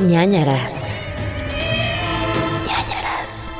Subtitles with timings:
[0.00, 1.62] ñañaras.
[2.66, 3.54] ñañaras.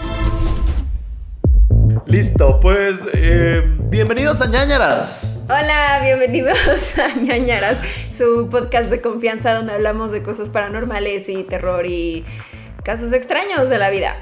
[2.07, 5.43] Listo, pues eh, bienvenidos a ñañaras.
[5.45, 7.81] Hola, bienvenidos a ñañaras,
[8.11, 12.25] su podcast de confianza donde hablamos de cosas paranormales y terror y
[12.85, 14.17] casos extraños de la vida.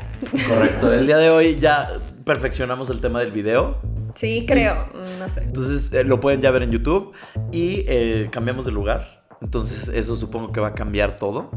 [0.48, 3.78] Correcto, el día de hoy ya perfeccionamos el tema del video.
[4.14, 5.42] Sí, creo, mm, no sé.
[5.42, 7.12] Entonces eh, lo pueden ya ver en YouTube
[7.50, 9.24] y eh, cambiamos de lugar.
[9.42, 11.50] Entonces eso supongo que va a cambiar todo.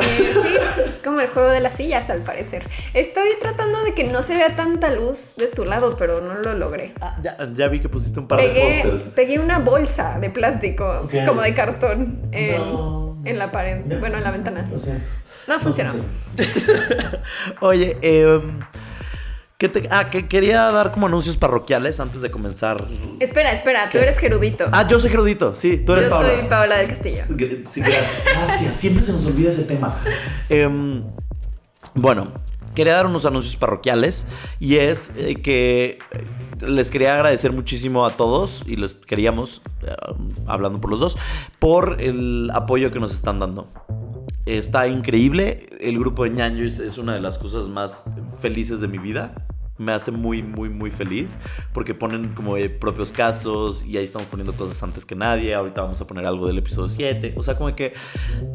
[0.00, 0.54] Eh, sí,
[0.86, 2.68] es como el juego de las sillas al parecer.
[2.94, 6.54] Estoy tratando de que no se vea tanta luz de tu lado, pero no lo
[6.54, 6.92] logré.
[7.00, 9.02] Ah, ya, ya vi que pusiste un par de Pegué, pósters.
[9.14, 13.18] pegué una bolsa de plástico, como de cartón, en, No.
[13.24, 14.68] en la pared, bueno, en la ventana.
[14.70, 15.04] Lo siento.
[15.46, 15.92] No funcionó.
[17.60, 18.60] Oye, em,
[19.58, 22.86] ¿qué te- ah, que quería dar como anuncios parroquiales antes de comenzar.
[23.18, 24.66] Espera, espera, tú eres Gerudito.
[24.70, 26.28] Ah, yo soy Gerudito, sí, tú eres Yo Paola.
[26.38, 27.24] soy Paola del Castillo.
[27.64, 28.22] Sí, gracias.
[28.24, 29.96] Gracias, siempre se nos olvida ese tema.
[30.48, 31.02] Em,
[31.94, 32.28] bueno,
[32.76, 34.28] quería dar unos anuncios parroquiales
[34.60, 35.98] y es eh, que
[36.60, 39.92] les quería agradecer muchísimo a todos y les queríamos, eh,
[40.46, 41.18] hablando por los dos,
[41.58, 43.68] por el apoyo que nos están dando.
[44.48, 45.66] Está increíble.
[45.78, 48.04] El grupo de ñaños es una de las cosas más
[48.40, 49.34] felices de mi vida.
[49.76, 51.38] Me hace muy, muy, muy feliz.
[51.74, 55.54] Porque ponen como propios casos y ahí estamos poniendo cosas antes que nadie.
[55.54, 57.34] Ahorita vamos a poner algo del episodio 7.
[57.36, 57.92] O sea, como que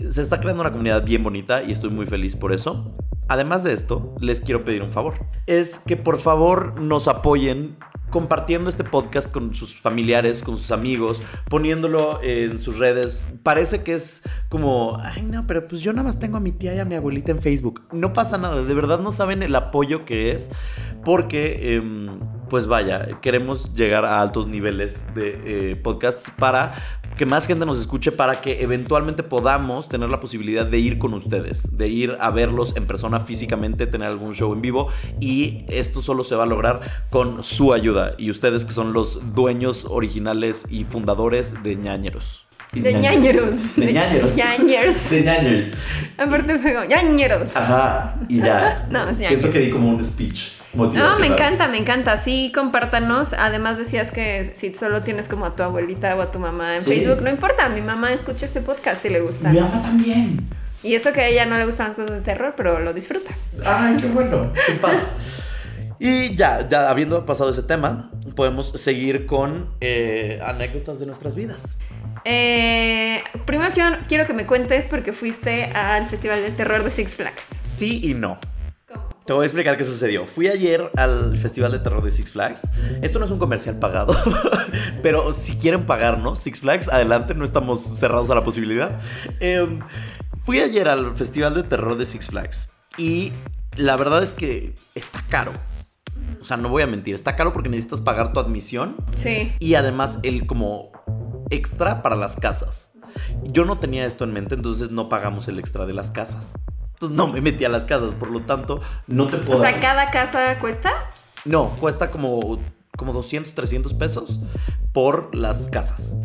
[0.10, 2.98] se está creando una comunidad bien bonita y estoy muy feliz por eso.
[3.28, 5.14] Además de esto, les quiero pedir un favor.
[5.48, 7.78] Es que por favor nos apoyen
[8.14, 13.28] compartiendo este podcast con sus familiares, con sus amigos, poniéndolo en sus redes.
[13.42, 16.76] Parece que es como, ay no, pero pues yo nada más tengo a mi tía
[16.76, 17.82] y a mi abuelita en Facebook.
[17.92, 20.52] No pasa nada, de verdad no saben el apoyo que es,
[21.04, 26.76] porque, em, pues vaya, queremos llegar a altos niveles de eh, podcasts para
[27.18, 31.14] que más gente nos escuche para que eventualmente podamos tener la posibilidad de ir con
[31.14, 34.90] ustedes, de ir a verlos en persona físicamente, tener algún show en vivo
[35.20, 39.34] y esto solo se va a lograr con su ayuda y ustedes que son los
[39.34, 42.48] dueños originales y fundadores de ñañeros.
[42.72, 43.76] De ñañeros.
[43.76, 44.36] De ñañeros.
[44.36, 45.72] De ñañeros.
[46.18, 47.56] Aparte fue como, ñañeros.
[47.56, 48.88] Ajá, y ya.
[48.92, 51.20] No, es Siento que di como un speech No, motivacional.
[51.20, 52.18] me encanta, me encanta.
[52.18, 53.34] Sí, compártanos.
[53.34, 56.82] Además decías que si solo tienes como a tu abuelita o a tu mamá en
[56.82, 56.92] Sí.
[56.96, 57.70] Facebook, no importa.
[57.70, 59.50] Mi mamá escucha este podcast y le gusta.
[59.50, 60.50] Mi mamá también.
[60.82, 63.32] Y eso que a ella no le gustan las cosas de terror, pero lo disfruta.
[63.66, 64.96] Ay, qué bueno, qué paz.
[66.00, 71.78] Y ya, ya habiendo pasado ese tema, podemos seguir con eh, anécdotas de nuestras vidas.
[72.26, 77.16] Eh, primero quiero, quiero que me cuentes porque fuiste al Festival del Terror de Six
[77.16, 77.44] Flags.
[77.64, 78.38] Sí y no.
[79.26, 80.26] Te voy a explicar qué sucedió.
[80.28, 82.70] Fui ayer al Festival de Terror de Six Flags.
[83.02, 84.14] Esto no es un comercial pagado,
[85.02, 89.00] pero si quieren pagarnos, Six Flags, adelante, no estamos cerrados a la posibilidad.
[89.40, 89.80] Eh,
[90.44, 93.32] fui ayer al Festival de Terror de Six Flags y
[93.78, 95.54] la verdad es que está caro.
[96.42, 99.54] O sea, no voy a mentir, está caro porque necesitas pagar tu admisión Sí.
[99.60, 100.92] y además el como
[101.50, 102.92] extra para las casas.
[103.44, 106.54] Yo no tenía esto en mente, entonces no pagamos el extra de las casas.
[107.04, 109.58] Entonces no me metí a las casas, por lo tanto no te puedo...
[109.58, 110.92] O sea, cada casa cuesta.
[111.44, 112.60] No, cuesta como,
[112.98, 114.40] como 200, 300 pesos
[114.94, 116.16] por las casas.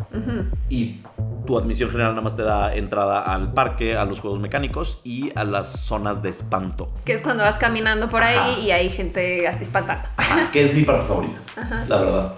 [0.69, 1.01] Y
[1.45, 5.37] tu admisión general nada más te da entrada al parque, a los juegos mecánicos y
[5.37, 6.93] a las zonas de espanto.
[7.03, 10.07] Que es cuando vas caminando por ahí y hay gente espantando.
[10.15, 11.39] Ajá, que es mi parte favorita,
[11.89, 12.35] la verdad.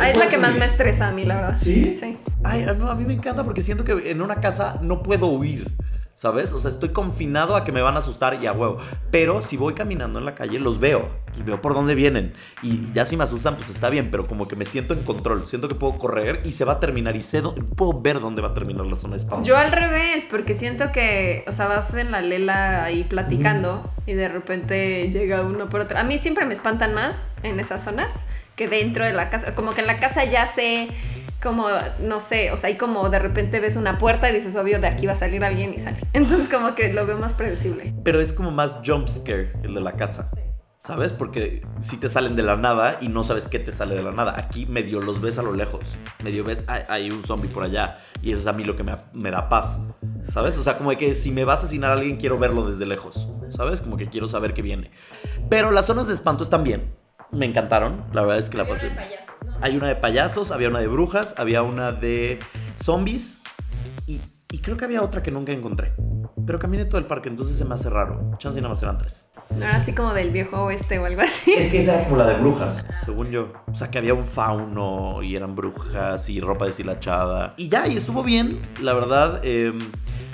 [0.00, 1.56] Ah, es la que más me estresa a mí, la verdad.
[1.60, 1.94] ¿Sí?
[1.94, 2.18] Sí.
[2.42, 5.70] Ay, no, a mí me encanta porque siento que en una casa no puedo huir.
[6.14, 6.52] ¿Sabes?
[6.52, 8.76] O sea, estoy confinado a que me van a asustar y a huevo.
[9.10, 11.08] Pero si voy caminando en la calle, los veo.
[11.36, 12.34] Y veo por dónde vienen.
[12.62, 14.10] Y ya si me asustan, pues está bien.
[14.10, 15.46] Pero como que me siento en control.
[15.46, 17.16] Siento que puedo correr y se va a terminar.
[17.16, 17.42] Y sé
[17.76, 19.42] puedo ver dónde va a terminar la zona de spam.
[19.42, 24.12] Yo al revés, porque siento que, o sea, vas en la lela ahí platicando y
[24.12, 25.98] de repente llega uno por otro.
[25.98, 28.24] A mí siempre me espantan más en esas zonas
[28.54, 29.54] que dentro de la casa.
[29.54, 30.88] Como que en la casa ya sé,
[31.42, 31.66] como,
[32.00, 34.86] no sé, o sea, ahí como de repente ves una puerta y dices, obvio, de
[34.86, 35.98] aquí va a salir alguien y sale.
[36.12, 37.94] Entonces como que lo veo más predecible.
[38.04, 40.30] Pero es como más jump scare el de la casa.
[40.78, 41.12] ¿Sabes?
[41.12, 44.10] Porque si te salen de la nada y no sabes qué te sale de la
[44.10, 44.34] nada.
[44.36, 45.80] Aquí medio los ves a lo lejos.
[46.24, 48.00] Medio ves, hay, hay un zombie por allá.
[48.20, 49.78] Y eso es a mí lo que me, me da paz.
[50.26, 50.58] ¿Sabes?
[50.58, 52.84] O sea, como de que si me va a asesinar a alguien, quiero verlo desde
[52.84, 53.28] lejos.
[53.50, 53.80] ¿Sabes?
[53.80, 54.90] Como que quiero saber qué viene.
[55.48, 56.96] Pero las zonas de espanto están bien.
[57.30, 58.04] Me encantaron.
[58.12, 58.90] La verdad es que la pasé.
[59.60, 62.40] Hay una de payasos, había una de brujas, había una de
[62.82, 63.40] zombies.
[64.06, 64.20] Y,
[64.52, 65.92] y creo que había otra que nunca encontré.
[66.46, 68.32] pero caminé todo el parque, entonces se me hace raro.
[68.38, 69.30] Chance y nada más eran tres.
[69.50, 71.52] No era así como del viejo oeste o algo así.
[71.52, 73.52] Es que esa era como la de brujas, según yo.
[73.70, 77.54] O sea, que había un fauno y eran brujas y ropa deshilachada.
[77.56, 79.40] Y ya, y estuvo bien, la verdad.
[79.44, 79.72] eh,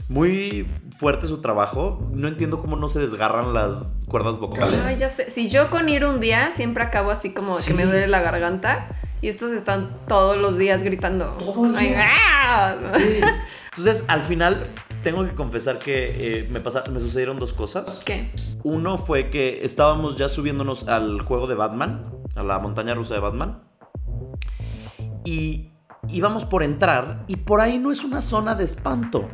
[0.09, 0.67] muy
[0.97, 2.09] fuerte su trabajo.
[2.13, 4.81] No entiendo cómo no se desgarran las cuerdas vocales.
[4.85, 5.31] Ay, ya sé.
[5.31, 8.89] Si yo con ir un día siempre acabo así como que me duele la garganta
[9.21, 11.27] y estos están todos los días gritando.
[11.39, 12.09] Todo el Ay, día.
[12.11, 12.77] ¡ah!
[12.97, 13.21] Sí.
[13.79, 14.67] Entonces, al final,
[15.05, 18.01] tengo que confesar que eh, me, pasa- me sucedieron dos cosas.
[18.05, 18.31] ¿Qué?
[18.65, 23.21] Uno fue que estábamos ya subiéndonos al juego de Batman, a la montaña rusa de
[23.21, 23.63] Batman.
[25.25, 25.71] Y
[26.09, 29.29] íbamos por entrar y por ahí no es una zona de espanto.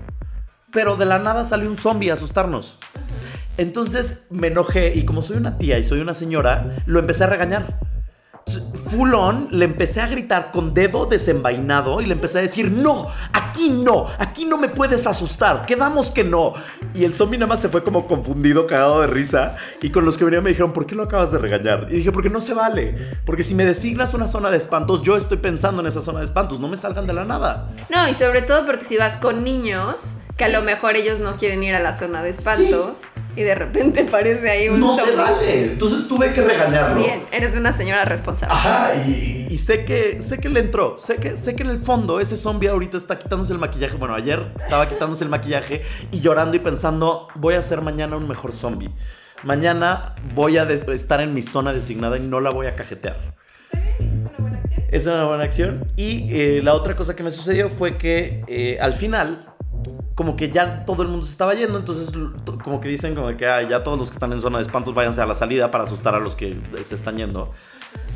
[0.73, 2.79] Pero de la nada salió un zombie a asustarnos.
[3.57, 7.29] Entonces me enojé y como soy una tía y soy una señora, lo empecé a
[7.29, 7.79] regañar.
[8.47, 12.71] Entonces, Full on, le empecé a gritar con dedo desenvainado y le empecé a decir,
[12.71, 16.53] no, aquí no, aquí no me puedes asustar, quedamos que no.
[16.95, 19.57] Y el zombie nada más se fue como confundido, cagado de risa.
[19.81, 21.89] Y con los que venían me dijeron, ¿por qué lo acabas de regañar?
[21.91, 23.19] Y dije, porque no se vale.
[23.25, 26.27] Porque si me designas una zona de espantos, yo estoy pensando en esa zona de
[26.27, 27.71] espantos, no me salgan de la nada.
[27.89, 31.37] No, y sobre todo porque si vas con niños, que a lo mejor ellos no
[31.37, 33.05] quieren ir a la zona de espantos
[33.37, 35.65] y de repente aparece ahí un No se vale.
[35.65, 37.03] Entonces tuve que regañarlo.
[37.03, 38.55] Bien, eres una señora responsable.
[38.55, 41.79] Ajá, y, y sé que sé que le entró, sé que sé que en el
[41.79, 43.97] fondo ese zombie ahorita está quitándose el maquillaje.
[43.97, 48.29] Bueno, ayer estaba quitándose el maquillaje y llorando y pensando, voy a ser mañana un
[48.29, 48.91] mejor zombie.
[49.43, 53.35] Mañana voy a estar en mi zona designada y no la voy a cajetear.
[54.91, 55.91] Es una buena acción.
[55.97, 59.41] Y eh, la otra cosa que me sucedió fue que eh, al final,
[60.15, 62.11] como que ya todo el mundo se estaba yendo, entonces
[62.63, 64.95] como que dicen como que "Ah, ya todos los que están en zona de espantos
[64.95, 67.51] váyanse a la salida para asustar a los que se están yendo.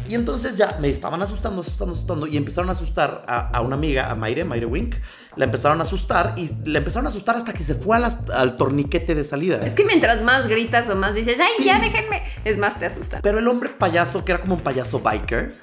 [0.09, 3.77] Y entonces ya me estaban asustando, asustando, asustando y empezaron a asustar a, a una
[3.77, 4.95] amiga, a Maire, Maire Wink.
[5.37, 8.17] La empezaron a asustar y la empezaron a asustar hasta que se fue a las-
[8.33, 9.61] al torniquete de salida.
[9.67, 11.65] Es que mientras más gritas o más dices, ¡ay, Sí.
[11.65, 12.23] ya déjenme!
[12.45, 13.21] Es más te asustan.
[13.23, 15.55] Pero el hombre payaso, que era como un payaso biker,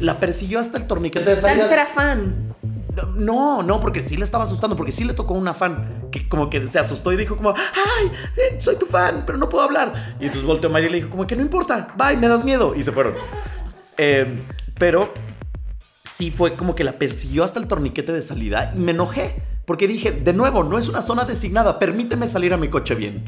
[0.00, 1.62] la persiguió hasta el torniquete de Tal salida.
[1.64, 2.54] vez era fan.
[3.16, 6.48] No, no, porque sí le estaba asustando, porque sí le tocó una fan que como
[6.48, 10.16] que se asustó y dijo como, ay, eh, soy tu fan, pero no puedo hablar.
[10.20, 12.44] Y entonces volteó a María y le dijo como que no importa, bye, me das
[12.44, 12.74] miedo.
[12.76, 13.14] Y se fueron.
[13.98, 14.42] Eh,
[14.78, 15.12] pero
[16.04, 19.88] sí fue como que la persiguió hasta el torniquete de salida y me enojé, porque
[19.88, 23.24] dije, de nuevo, no es una zona designada, permíteme salir a mi coche bien.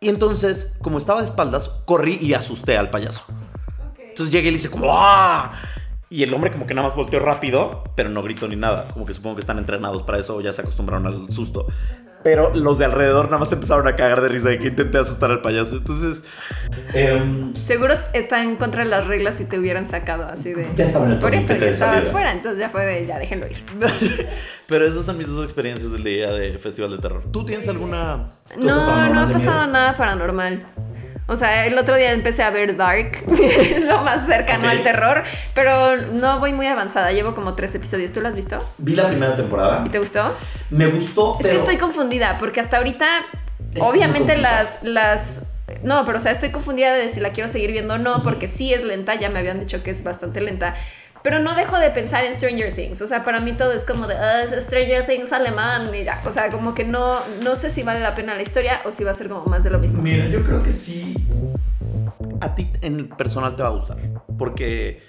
[0.00, 3.22] Y entonces, como estaba de espaldas, corrí y asusté al payaso.
[4.20, 5.54] Entonces llegué y le hice como ¡ah!
[6.10, 8.88] Y el hombre como que nada más volteó rápido, pero no gritó ni nada.
[8.92, 11.66] Como que supongo que están entrenados para eso ya se acostumbraron al susto.
[12.22, 15.30] Pero los de alrededor nada más empezaron a cagar de risa de que intenté asustar
[15.30, 15.76] al payaso.
[15.76, 16.24] Entonces,
[16.92, 20.68] em, Seguro está en contra de las reglas si te hubieran sacado así de.
[20.74, 22.12] Ya estaba en el Por eso ya estabas salida.
[22.12, 23.64] fuera, entonces ya fue de, ya déjenlo ir.
[24.66, 27.22] pero esas son mis dos experiencias del día de Festival de Terror.
[27.32, 29.72] ¿Tú tienes alguna cosa No, no ha pasado miedo?
[29.72, 30.66] nada paranormal.
[31.30, 35.22] O sea, el otro día empecé a ver Dark, es lo más cercano al terror,
[35.54, 38.10] pero no voy muy avanzada, llevo como tres episodios.
[38.10, 38.58] ¿Tú lo has visto?
[38.78, 39.84] Vi la primera temporada.
[39.86, 40.36] ¿Y te gustó?
[40.70, 41.50] Me gustó, Es pero...
[41.54, 43.06] que estoy confundida, porque hasta ahorita,
[43.72, 45.46] Es obviamente las, las...
[45.84, 48.48] No, pero o sea, estoy confundida de si la quiero seguir viendo o no, porque
[48.48, 50.74] sí es lenta, ya me habían dicho que es bastante lenta.
[51.22, 53.00] Pero no dejo de pensar en Stranger Things.
[53.02, 56.20] O sea, para mí todo es como de "Ah, Stranger Things alemán y ya.
[56.26, 59.04] O sea, como que no, no sé si vale la pena la historia o si
[59.04, 60.00] va a ser como más de lo mismo.
[60.00, 61.14] Mira, yo creo que sí.
[62.40, 63.98] A ti en personal te va a gustar.
[64.38, 65.02] Porque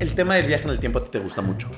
[0.00, 1.70] el tema del viaje en el tiempo a ti te gusta mucho.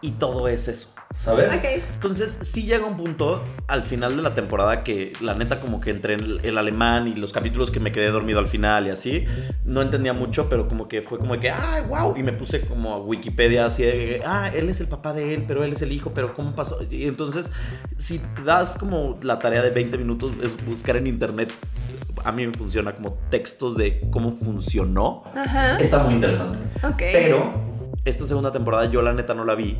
[0.00, 1.48] Y todo es eso, ¿sabes?
[1.54, 1.64] Ok.
[1.94, 5.90] Entonces, sí llega un punto al final de la temporada que la neta como que
[5.90, 9.26] entre el, el alemán y los capítulos que me quedé dormido al final y así,
[9.64, 12.14] no entendía mucho, pero como que fue como que, ¡ay, wow!
[12.16, 15.44] Y me puse como a Wikipedia así de, ah, él es el papá de él,
[15.46, 16.78] pero él es el hijo, pero ¿cómo pasó?
[16.90, 17.52] Y entonces,
[17.98, 21.52] si te das como la tarea de 20 minutos, es buscar en internet,
[22.24, 25.24] a mí me funciona como textos de cómo funcionó.
[25.34, 25.78] Ajá.
[25.78, 26.58] Está muy interesante.
[26.82, 27.02] Ok.
[27.12, 27.52] Pero
[28.04, 29.76] esta segunda temporada yo la neta no la vi.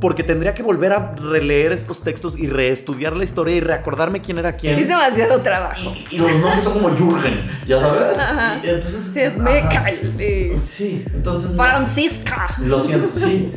[0.00, 4.38] Porque tendría que volver a releer estos textos y reestudiar la historia y reacordarme quién
[4.38, 4.78] era quién.
[4.78, 5.94] Es demasiado trabajo.
[6.10, 8.18] Y, y los nombres son como Jürgen, ¿ya sabes?
[8.18, 8.60] Ajá.
[8.62, 9.38] Y entonces, Sí, es.
[9.38, 11.52] Michael y Sí, entonces.
[11.52, 11.64] no.
[11.64, 12.56] Francisca.
[12.58, 13.52] Lo siento, sí.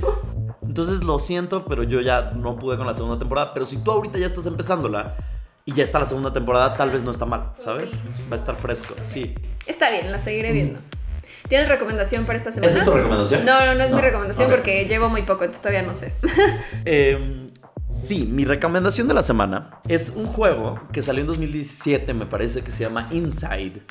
[0.62, 3.53] Entonces lo siento, pero yo ya no pude con la segunda temporada.
[3.53, 5.17] Pero si tú ahorita ya estás empezándola
[5.65, 7.91] y ya está la segunda temporada, tal vez no está mal, ¿sabes?
[8.31, 9.36] Va a estar fresco, sí.
[9.65, 10.79] Está bien, la seguiré viendo.
[11.50, 12.72] ¿Tienes recomendación para esta semana?
[12.72, 13.44] ¿Esa es tu recomendación?
[13.44, 16.13] No, no, no es mi recomendación porque llevo muy poco, entonces todavía no sé.
[16.86, 17.48] Eh,
[17.88, 22.62] sí, mi recomendación de la semana es un juego que salió en 2017, me parece
[22.62, 23.82] que se llama Inside.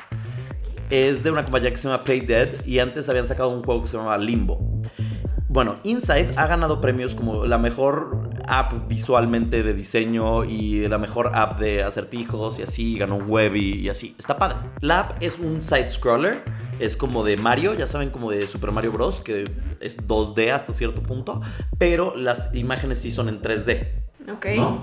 [0.88, 3.82] Es de una compañía que se llama Play Dead y antes habían sacado un juego
[3.82, 4.80] que se llamaba Limbo.
[5.48, 11.32] Bueno, Inside ha ganado premios como la mejor app visualmente de diseño y la mejor
[11.34, 14.14] app de acertijos y así, ganó un Webby y así.
[14.18, 14.58] Está padre.
[14.80, 16.42] La app es un side scroller,
[16.78, 19.50] es como de Mario, ya saben, como de Super Mario Bros, que
[19.80, 21.40] es 2D hasta cierto punto,
[21.78, 23.88] pero las imágenes sí son en 3D.
[24.30, 24.46] Ok.
[24.56, 24.82] ¿no?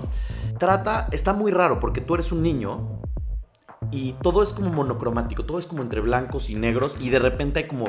[0.58, 3.02] Trata, está muy raro porque tú eres un niño
[3.92, 7.60] y todo es como monocromático, todo es como entre blancos y negros y de repente
[7.60, 7.88] hay como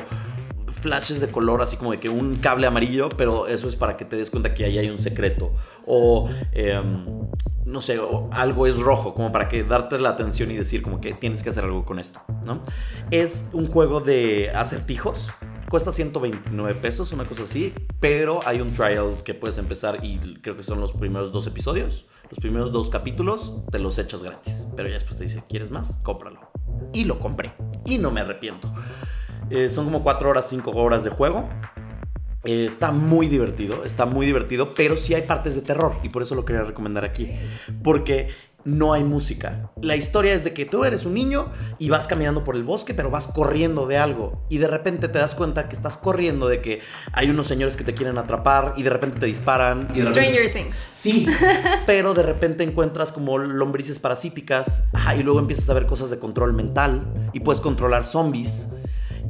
[0.72, 4.04] flashes de color, así como de que un cable amarillo, pero eso es para que
[4.04, 5.52] te des cuenta que ahí hay un secreto.
[5.86, 7.04] O, em,
[7.64, 11.12] no sé, algo es rojo, como para que darte la atención y decir como que
[11.12, 12.62] tienes que hacer algo con esto, ¿no?
[13.10, 15.30] Es un juego de acertijos.
[15.68, 20.56] Cuesta 129 pesos, una cosa así, pero hay un trial que puedes empezar y creo
[20.56, 22.06] que son los primeros dos episodios.
[22.30, 26.00] Los primeros dos capítulos te los echas gratis, pero ya después te dice, ¿quieres más?
[26.02, 26.40] Cómpralo.
[26.92, 27.52] Y lo compré.
[27.84, 28.72] Y no me arrepiento.
[29.50, 31.48] Eh, son como 4 horas, 5 horas de juego.
[32.44, 36.22] Eh, está muy divertido, está muy divertido, pero sí hay partes de terror y por
[36.22, 37.32] eso lo quería recomendar aquí.
[37.82, 38.28] Porque
[38.64, 39.70] no hay música.
[39.80, 42.92] La historia es de que tú eres un niño y vas caminando por el bosque,
[42.92, 44.44] pero vas corriendo de algo.
[44.50, 46.80] Y de repente te das cuenta que estás corriendo de que
[47.12, 49.88] hay unos señores que te quieren atrapar y de repente te disparan.
[49.94, 50.76] Y repente- Stranger Things.
[50.92, 51.26] Sí,
[51.86, 56.18] pero de repente encuentras como lombrices parasíticas ajá, y luego empiezas a ver cosas de
[56.18, 58.66] control mental y puedes controlar zombies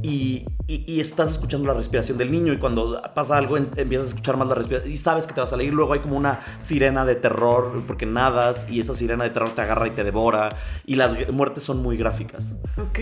[0.01, 4.07] y, y- y estás escuchando la respiración del niño y cuando pasa algo en- empiezas
[4.07, 5.73] a escuchar más la respiración y sabes que te va a salir.
[5.73, 9.61] Luego hay como una sirena de terror porque nadas y esa sirena de terror te
[9.61, 12.53] agarra y te devora y las muertes son muy gráficas.
[12.77, 12.99] Ok.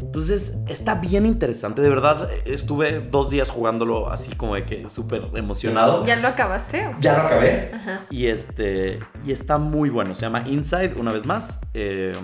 [0.00, 5.22] Entonces está bien interesante, de verdad estuve dos días jugándolo así como de que súper
[5.34, 6.04] emocionado.
[6.06, 6.86] ¿Ya lo acabaste?
[6.86, 6.96] o?
[7.00, 7.70] Ya lo acabé.
[7.74, 8.06] Ajá.
[8.10, 9.00] Y este.
[9.26, 10.14] Y está muy bueno.
[10.14, 11.60] Se llama Inside, una vez más.
[11.74, 12.14] eh,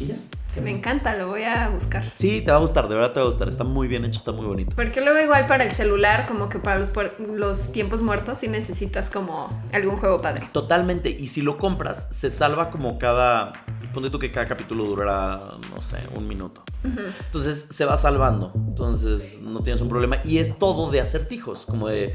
[0.00, 0.14] y ya.
[0.56, 2.02] ¿Qué Me encanta, lo voy a buscar.
[2.14, 3.46] Sí, te va a gustar, de verdad te va a gustar.
[3.46, 4.74] Está muy bien hecho, está muy bonito.
[4.74, 9.10] Porque luego igual para el celular, como que para los, los tiempos muertos, sí necesitas
[9.10, 10.48] como algún juego padre.
[10.52, 11.10] Totalmente.
[11.10, 13.52] Y si lo compras, se salva como cada.
[13.92, 16.64] Ponte tú que cada capítulo durará, no sé, un minuto.
[16.82, 18.52] Entonces se va salvando.
[18.54, 20.22] Entonces no tienes un problema.
[20.24, 21.66] Y es todo de acertijos.
[21.66, 22.14] Como de.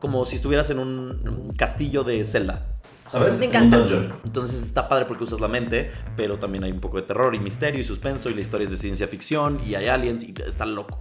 [0.00, 2.79] Como si estuvieras en un castillo de Zelda.
[3.10, 3.38] ¿Sabes?
[3.38, 3.78] Me En un encanta.
[3.78, 4.14] dungeon.
[4.24, 7.38] Entonces está padre porque usas la mente, pero también hay un poco de terror y
[7.40, 10.66] misterio y suspenso y la historia es de ciencia ficción y hay aliens y está
[10.66, 10.98] loco.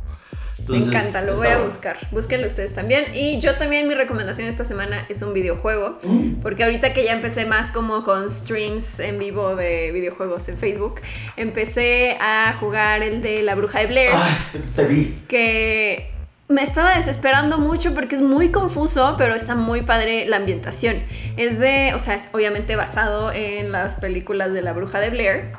[0.58, 1.98] Entonces, Me encanta, lo voy a buscar.
[2.12, 3.16] Búsquenlo ustedes también.
[3.16, 6.00] Y yo también, mi recomendación esta semana es un videojuego.
[6.04, 6.42] Mm.
[6.42, 10.96] Porque ahorita que ya empecé más como con streams en vivo de videojuegos en Facebook,
[11.38, 14.12] empecé a jugar el de La Bruja de Blair.
[14.14, 15.18] Ay, te vi.
[15.30, 16.12] que
[16.50, 20.96] me estaba desesperando mucho porque es muy confuso, pero está muy padre la ambientación.
[21.38, 25.52] Es de, o sea, es obviamente basado en las películas de la bruja de Blair.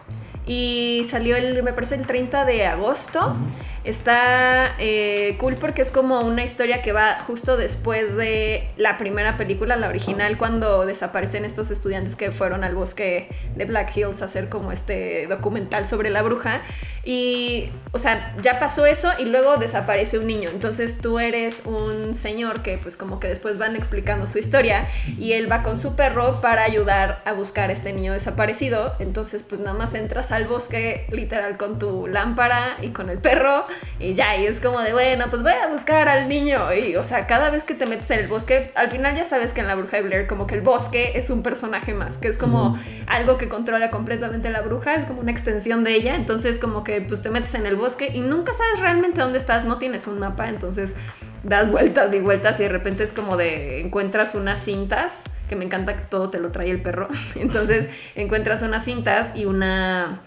[0.46, 3.36] Y salió el, me parece, el 30 de agosto.
[3.82, 9.38] Está eh, cool porque es como una historia que va justo después de la primera
[9.38, 14.26] película, la original, cuando desaparecen estos estudiantes que fueron al bosque de Black Hills a
[14.26, 16.60] hacer como este documental sobre la bruja.
[17.02, 20.50] Y, o sea, ya pasó eso y luego desaparece un niño.
[20.50, 24.86] Entonces tú eres un señor que pues como que después van explicando su historia
[25.18, 28.94] y él va con su perro para ayudar a buscar a este niño desaparecido.
[28.98, 33.64] Entonces pues nada más entras al bosque literal con tu lámpara y con el perro
[33.98, 36.72] y ya, y es como de, bueno, pues voy a buscar al niño.
[36.72, 39.52] Y, o sea, cada vez que te metes en el bosque, al final ya sabes
[39.52, 42.28] que en la bruja de Blair como que el bosque es un personaje más, que
[42.28, 46.14] es como algo que controla completamente la bruja, es como una extensión de ella.
[46.16, 49.64] Entonces como que pues te metes en el bosque y nunca sabes realmente dónde estás,
[49.64, 50.94] no tienes un mapa, entonces
[51.42, 55.64] das vueltas y vueltas y de repente es como de encuentras unas cintas, que me
[55.64, 57.08] encanta que todo te lo trae el perro.
[57.34, 60.20] Entonces encuentras unas cintas y una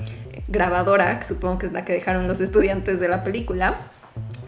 [0.48, 3.78] grabadora, que supongo que es la que dejaron los estudiantes de la película.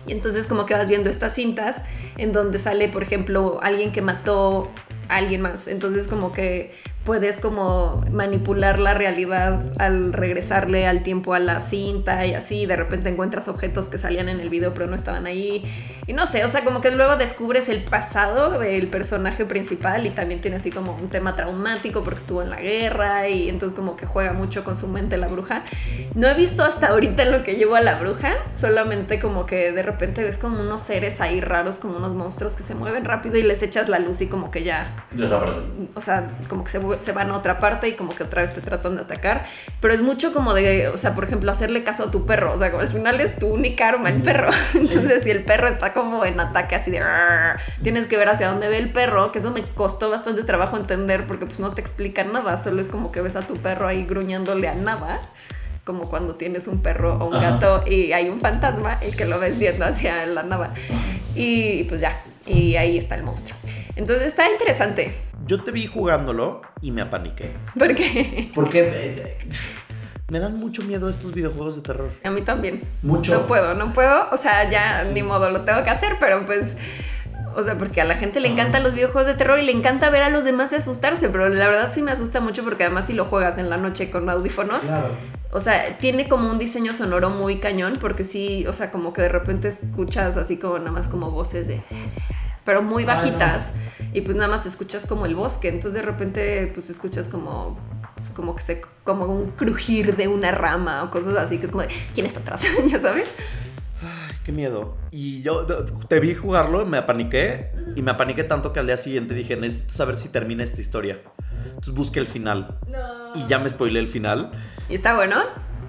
[0.08, 1.82] Y entonces como que vas viendo estas cintas
[2.18, 4.72] en donde sale, por ejemplo, alguien que mató
[5.10, 5.68] a alguien más.
[5.68, 6.74] Entonces como que
[7.06, 12.76] puedes como manipular la realidad al regresarle al tiempo a la cinta y así, de
[12.76, 15.64] repente encuentras objetos que salían en el video pero no estaban ahí.
[16.08, 20.10] Y no sé, o sea, como que luego descubres el pasado del personaje principal y
[20.10, 23.96] también tiene así como un tema traumático porque estuvo en la guerra y entonces como
[23.96, 25.64] que juega mucho con su mente la bruja.
[26.16, 29.72] No he visto hasta ahorita en lo que llevo a la bruja, solamente como que
[29.72, 33.38] de repente ves como unos seres ahí raros, como unos monstruos que se mueven rápido
[33.38, 35.90] y les echas la luz y como que ya Desaparecen.
[35.94, 38.54] o sea, como que se, se van a otra parte y como que otra vez
[38.54, 39.46] te tratan de atacar.
[39.82, 42.54] Pero es mucho como de, o sea, por ejemplo, hacerle caso a tu perro.
[42.54, 44.50] O sea, como al final es tu única arma, el perro.
[44.74, 47.02] Entonces, si el perro está como en ataque así de...
[47.84, 51.28] Tienes que ver hacia dónde ve el perro, que eso me costó bastante trabajo entender
[51.28, 52.58] porque pues no te explican nada.
[52.58, 55.22] Solo es como que ves a tu perro ahí gruñándole a nada.
[55.84, 57.52] Como cuando tienes un perro o un Ajá.
[57.52, 60.74] gato y hay un fantasma y que lo ves viendo hacia la nada.
[61.36, 63.58] Y pues ya, y ahí está el monstruo.
[63.96, 65.14] Entonces está interesante.
[65.48, 67.52] yo te vi jugándolo y me apaniqué.
[67.78, 68.52] ¿Por qué?
[68.54, 69.38] Porque eh,
[70.30, 72.12] me dan mucho miedo estos videojuegos de terror.
[72.24, 72.82] A mí también.
[73.04, 73.34] Mucho.
[73.34, 74.30] No puedo, no puedo.
[74.32, 76.76] O sea, ya ni modo, lo tengo que hacer, pero pues.
[77.58, 80.10] O sea, porque a la gente le encantan los videojuegos de terror y le encanta
[80.10, 83.14] ver a los demás asustarse, pero la verdad sí me asusta mucho porque además si
[83.14, 85.12] lo juegas en la noche con audífonos, Claro.
[85.52, 89.22] o sea, tiene como un diseño sonoro muy cañón porque sí, o sea, como que
[89.22, 91.82] de repente escuchas así como nada más como voces de...
[92.66, 93.14] pero muy no.
[93.14, 93.72] bajitas
[94.12, 97.78] y pues nada más escuchas como el bosque, entonces de repente pues escuchas como
[98.18, 101.72] pues, como que se como un crujir de una rama o cosas así que es
[101.72, 103.30] como de quién está atrás, ya sabes.
[104.46, 104.96] Qué miedo.
[105.10, 105.66] Y yo
[106.08, 107.72] te vi jugarlo, me apaniqué.
[107.96, 111.20] Y me apaniqué tanto que al día siguiente dije, necesito saber si termina esta historia.
[111.66, 112.78] Entonces busqué el final.
[113.34, 114.52] Y ya me spoilé el final.
[114.88, 115.38] ¿Y está bueno?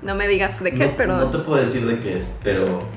[0.00, 2.38] No me digas de qué no, es, pero No te puedo decir de qué es,
[2.42, 2.88] pero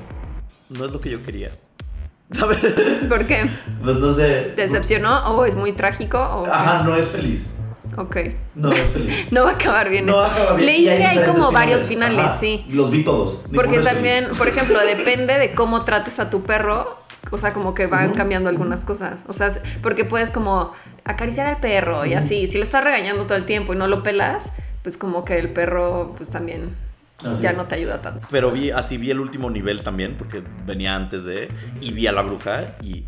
[0.70, 1.50] no es lo que yo quería.
[2.30, 2.58] ¿Sabes?
[3.06, 3.50] ¿por qué?
[3.84, 4.52] Pues no sé.
[4.56, 6.46] ¿Te decepcionó o es muy trágico o?
[6.46, 7.54] Ajá, no es feliz.
[7.96, 8.16] Ok.
[8.54, 9.32] No es feliz.
[9.32, 10.34] No va a acabar bien No esto.
[10.34, 10.66] acaba bien.
[10.66, 12.18] Leí que hay como varios finales.
[12.18, 12.64] Ajá, sí.
[12.70, 13.42] Los vi todos.
[13.54, 14.38] Porque también, feliz.
[14.38, 16.98] por ejemplo, depende de cómo trates a tu perro.
[17.30, 19.24] O sea, como que van cambiando algunas cosas.
[19.28, 19.50] O sea,
[19.82, 20.72] porque puedes como
[21.04, 22.46] acariciar al perro y así.
[22.46, 25.52] Si lo estás regañando todo el tiempo y no lo pelas, pues como que el
[25.52, 26.74] perro pues también
[27.22, 27.56] Así ya es.
[27.58, 28.26] no te ayuda tanto.
[28.30, 31.50] Pero vi, así vi el último nivel también, porque venía antes de.
[31.82, 33.04] Y vi a la bruja y.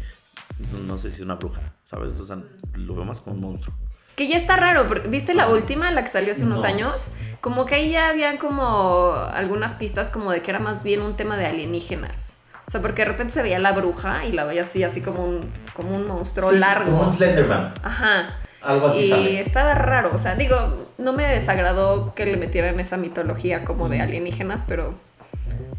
[0.87, 2.21] No sé si es una bruja, ¿sabes?
[2.21, 2.37] O sea,
[2.75, 3.75] lo veo más como un monstruo.
[4.17, 6.69] Que ya está raro, porque ¿viste la última, la que salió hace unos No.
[6.69, 7.09] años?
[7.41, 11.17] Como que ahí ya habían como algunas pistas como de que era más bien un
[11.17, 12.35] tema de alienígenas.
[12.67, 15.25] O sea, porque de repente se veía la bruja y la veía así, así como
[15.25, 17.13] un, como un monstruo largo.
[17.13, 17.75] Slenderman.
[17.83, 18.37] Ajá.
[18.63, 20.57] Algo y estaba raro, o sea, digo,
[20.97, 24.95] no me desagradó que le metieran esa mitología como de alienígenas, pero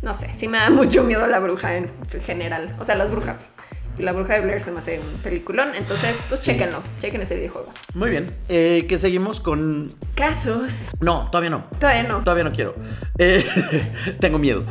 [0.01, 1.89] no sé, sí me da mucho miedo la bruja en
[2.25, 3.47] general, o sea, las brujas.
[3.99, 6.51] La bruja de Blair se me hace un peliculón, entonces pues Sí.
[6.51, 7.71] chéquenlo, chequen ese videojuego.
[7.93, 8.31] Muy bien.
[8.49, 9.93] Eh, que seguimos con.
[10.15, 10.89] Casos.
[10.99, 11.65] No, todavía no.
[11.79, 12.23] Todavía no.
[12.23, 12.75] Todavía no quiero.
[13.19, 13.43] Eh,
[14.19, 14.63] tengo miedo.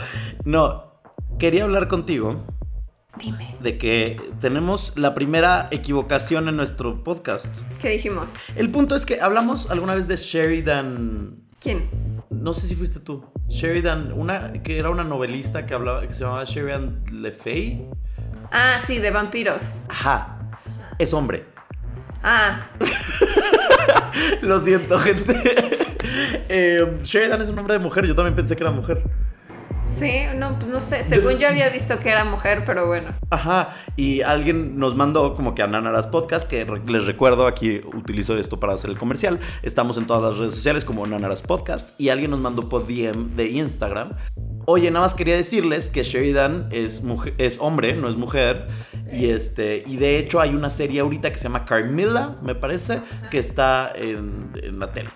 [0.44, 0.90] No.
[1.38, 2.44] Quería hablar contigo
[3.18, 7.46] Dime, de que tenemos la primera equivocación en nuestro podcast.
[7.80, 8.34] ¿qué dijimos?
[8.56, 11.36] El punto es que hablamos alguna vez de Sheridan.
[11.60, 11.88] ¿Quién?
[12.30, 13.24] No sé si fuiste tú.
[13.48, 17.86] Sheridan, una que era una novelista que hablaba que se llamaba Sheridan Le Fay.
[18.52, 19.80] Ah, sí, de vampiros.
[19.88, 20.36] Ajá.
[20.98, 21.46] Es hombre.
[22.22, 22.66] Ah,
[24.42, 25.32] Lo siento, gente.
[26.54, 28.06] Eh, Sheridan es un nombre de mujer.
[28.06, 29.02] Yo también pensé que era mujer.
[29.84, 33.10] Sí, no, pues no sé, según yo había visto que era mujer, pero bueno.
[33.30, 37.80] Ajá, y alguien nos mandó como que a Nanaras Podcast, que re- les recuerdo, aquí
[37.94, 39.38] utilizo esto para hacer el comercial.
[39.62, 43.36] Estamos en todas las redes sociales como Nanaras Podcast, y alguien nos mandó por DM
[43.36, 44.12] de Instagram.
[44.66, 48.68] Oye, nada más quería decirles que Sheridan es, mujer, es hombre, no es mujer.
[49.12, 53.00] Y, este, y de hecho hay una serie ahorita que se llama Carmilla, me parece,
[53.30, 55.10] que está en, en la tele.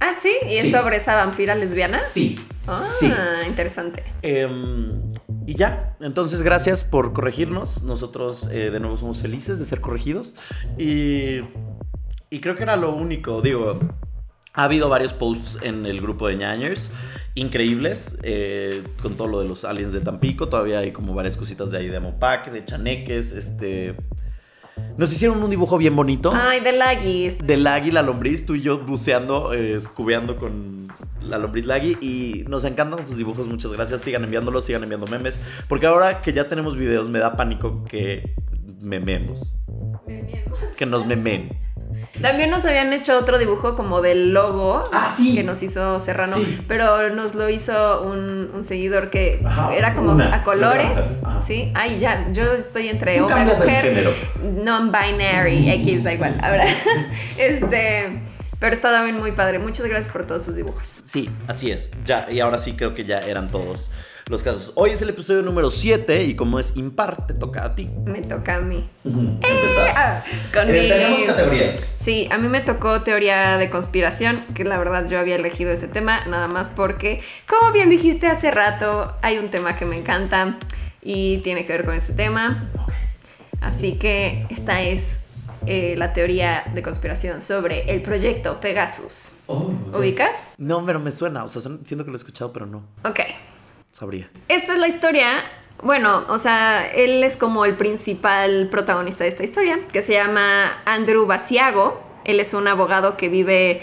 [0.00, 0.70] Ah, sí, y es Sí.
[0.72, 1.98] sobre esa vampira lesbiana.
[1.98, 3.12] Sí, Ah, sí.
[3.46, 4.02] interesante.
[4.22, 5.00] Em,
[5.46, 7.82] y ya, entonces gracias por corregirnos.
[7.82, 10.34] Nosotros eh, de nuevo somos felices de ser corregidos.
[10.78, 11.40] Y,
[12.30, 13.42] y creo que era lo único.
[13.42, 13.78] Digo,
[14.54, 16.90] ha habido varios posts en el grupo de ñañers
[17.34, 20.48] increíbles eh, con todo lo de los aliens de Tampico.
[20.48, 23.32] Todavía hay como varias cositas de ahí de Mopac, de chaneques.
[23.32, 23.96] Este,
[24.96, 26.32] nos hicieron un dibujo bien bonito.
[26.34, 27.28] Ay, de Laggy.
[27.42, 32.64] Del águila lombriz, tú y yo buceando, eh, escubeando con la lombriz Laggy y nos
[32.64, 36.76] encantan sus dibujos, muchas gracias, sigan enviándolos, sigan enviando memes, porque ahora que ya tenemos
[36.76, 38.34] videos me da pánico que
[38.80, 39.54] mememos,
[40.76, 41.50] que nos memen.
[42.20, 45.34] También nos habían hecho otro dibujo como del logo Ah, sí.
[45.34, 46.60] que nos hizo Serrano, Sí.
[46.68, 51.40] pero nos lo hizo un, un seguidor que Ajá, era como una, a colores, ajá.
[51.40, 51.70] ¿sí?
[51.74, 56.38] Ay, ya, yo estoy entre Tú hombre, mujer, non-binary, X, da igual.
[56.42, 56.64] Ahora,
[57.38, 58.22] este,
[58.58, 59.58] pero está también muy padre.
[59.58, 61.02] Muchas gracias por todos sus dibujos.
[61.04, 63.90] Sí, así es, ya, y ahora sí creo que ya eran todos
[64.30, 64.72] los casos.
[64.76, 67.90] Hoy es el episodio número 7 y como es impar, te toca a ti.
[68.04, 68.88] Me toca a mí.
[69.04, 69.92] Empezar.
[69.96, 71.96] Ah, con Eh, mi- tenemos categorías.
[71.98, 75.88] Sí, a mí me tocó teoría de conspiración, que la verdad yo había elegido ese
[75.88, 80.58] tema, nada más porque, como bien dijiste hace rato, hay un tema que me encanta
[81.02, 82.70] y tiene que ver con ese tema.
[83.60, 85.20] Así que esta es
[85.66, 89.38] eh, la teoría de conspiración sobre el proyecto Pegasus.
[89.46, 89.72] Oh.
[89.92, 90.52] ¿Ubicas?
[90.56, 93.20] No, pero me suena, o sea, siento que lo he escuchado, pero no Ok.
[93.92, 94.30] Sabría.
[94.48, 95.44] Esta es la historia.
[95.82, 100.82] Bueno, o sea, él es como el principal protagonista de esta historia, que se llama
[100.84, 102.02] Andrew Basiago.
[102.24, 103.80] Él es un abogado que vive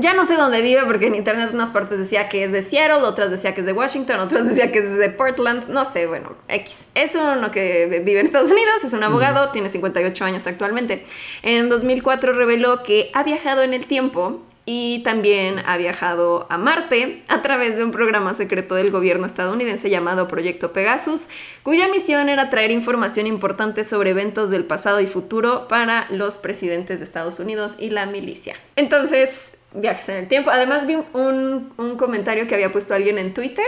[0.00, 3.06] Ya no sé dónde vive porque en internet unas partes decía que es de Seattle,
[3.06, 6.36] otras decía que es de Washington, otras decía que es de Portland, no sé, bueno,
[6.48, 6.86] X.
[6.94, 11.04] Es uno que vive en Estados Unidos, es un abogado, tiene 58 años actualmente.
[11.42, 17.22] En 2004 reveló que ha viajado en el tiempo y también ha viajado a Marte
[17.28, 21.28] a través de un programa secreto del gobierno estadounidense llamado Proyecto Pegasus,
[21.62, 27.00] cuya misión era traer información importante sobre eventos del pasado y futuro para los presidentes
[27.00, 28.56] de Estados Unidos y la milicia.
[28.76, 30.50] Entonces, viajes en el tiempo.
[30.50, 33.66] Además vi un, un comentario que había puesto alguien en Twitter,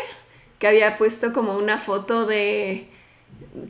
[0.59, 2.89] que había puesto como una foto de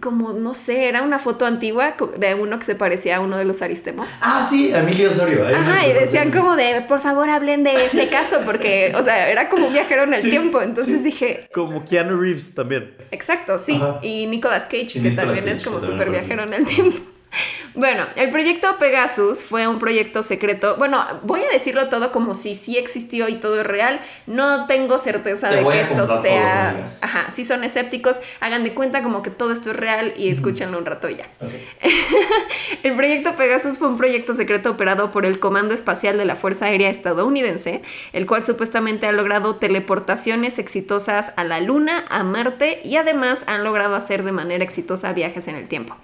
[0.01, 3.45] como, no sé, era una foto antigua de uno que se parecía a uno de
[3.45, 4.05] los Aristemo.
[4.21, 5.47] Ah, sí, Emilio Osorio.
[5.47, 9.49] Ajá, y decían como de, por favor, hablen de este caso, porque, o sea, era
[9.49, 10.61] como un viajero en el tiempo.
[10.61, 11.49] Entonces dije.
[11.53, 12.95] Como Keanu Reeves también.
[13.11, 13.81] Exacto, sí.
[14.03, 16.99] Y Nicolas Cage, que también es como súper viajero en el tiempo.
[17.75, 20.77] Bueno, el proyecto Pegasus fue un proyecto secreto.
[20.79, 24.01] Bueno, voy a decirlo todo como si sí existió y todo es real.
[24.27, 26.87] No tengo certeza de que esto sea.
[27.03, 30.79] Ajá, si son escépticos, hagan de cuenta como que todo esto es real y escúchenlo
[30.79, 31.27] un rato ya.
[32.83, 36.66] el proyecto Pegasus fue un proyecto secreto operado por el Comando Espacial de la Fuerza
[36.66, 37.83] Aérea Estadounidense,
[38.14, 43.64] el cual supuestamente ha logrado teleportaciones exitosas a la Luna, a Marte y además han
[43.64, 45.94] logrado hacer de manera exitosa viajes en el tiempo.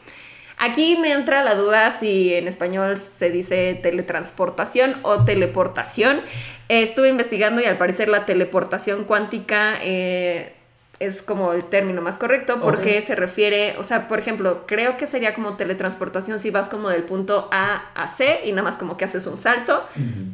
[0.65, 6.21] Aquí me entra la duda si en español se dice teletransportación o teleportación.
[6.69, 10.55] estuve investigando y al parecer la teleportación cuántica eh,
[11.01, 15.09] es como el término más correcto porque se refiere, o sea, por ejemplo, creo que
[15.09, 18.97] sería como teletransportación si vas como del punto A a C y nada más como
[18.97, 19.83] que haces un salto,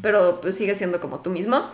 [0.03, 1.71] pero pues sigue siendo como tú mismo.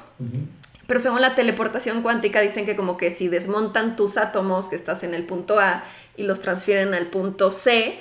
[0.86, 5.02] Pero según la teleportación cuántica dicen que como que si desmontan tus átomos que estás
[5.02, 5.82] en el punto A
[6.16, 7.98] y los transfieren al punto C,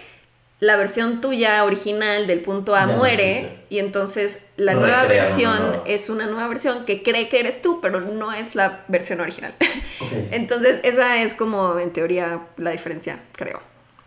[0.60, 6.26] la versión tuya original del punto A muere y entonces la nueva versión es una
[6.26, 9.54] nueva versión que cree que eres tú, pero no es la versión original.
[10.32, 13.62] entonces esa es como en teoría la diferencia, creo.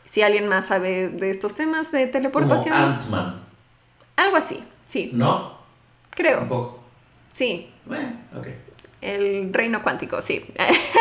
[0.07, 2.75] Si alguien más sabe de estos temas de teleportación.
[2.75, 3.43] Ant-Man.
[4.17, 5.11] Algo así, sí.
[5.13, 5.59] ¿No?
[6.11, 6.43] Creo.
[6.43, 6.81] Un poco.
[7.33, 7.71] Sí.
[7.85, 8.47] Bueno, ok.
[9.03, 10.45] El reino cuántico, sí.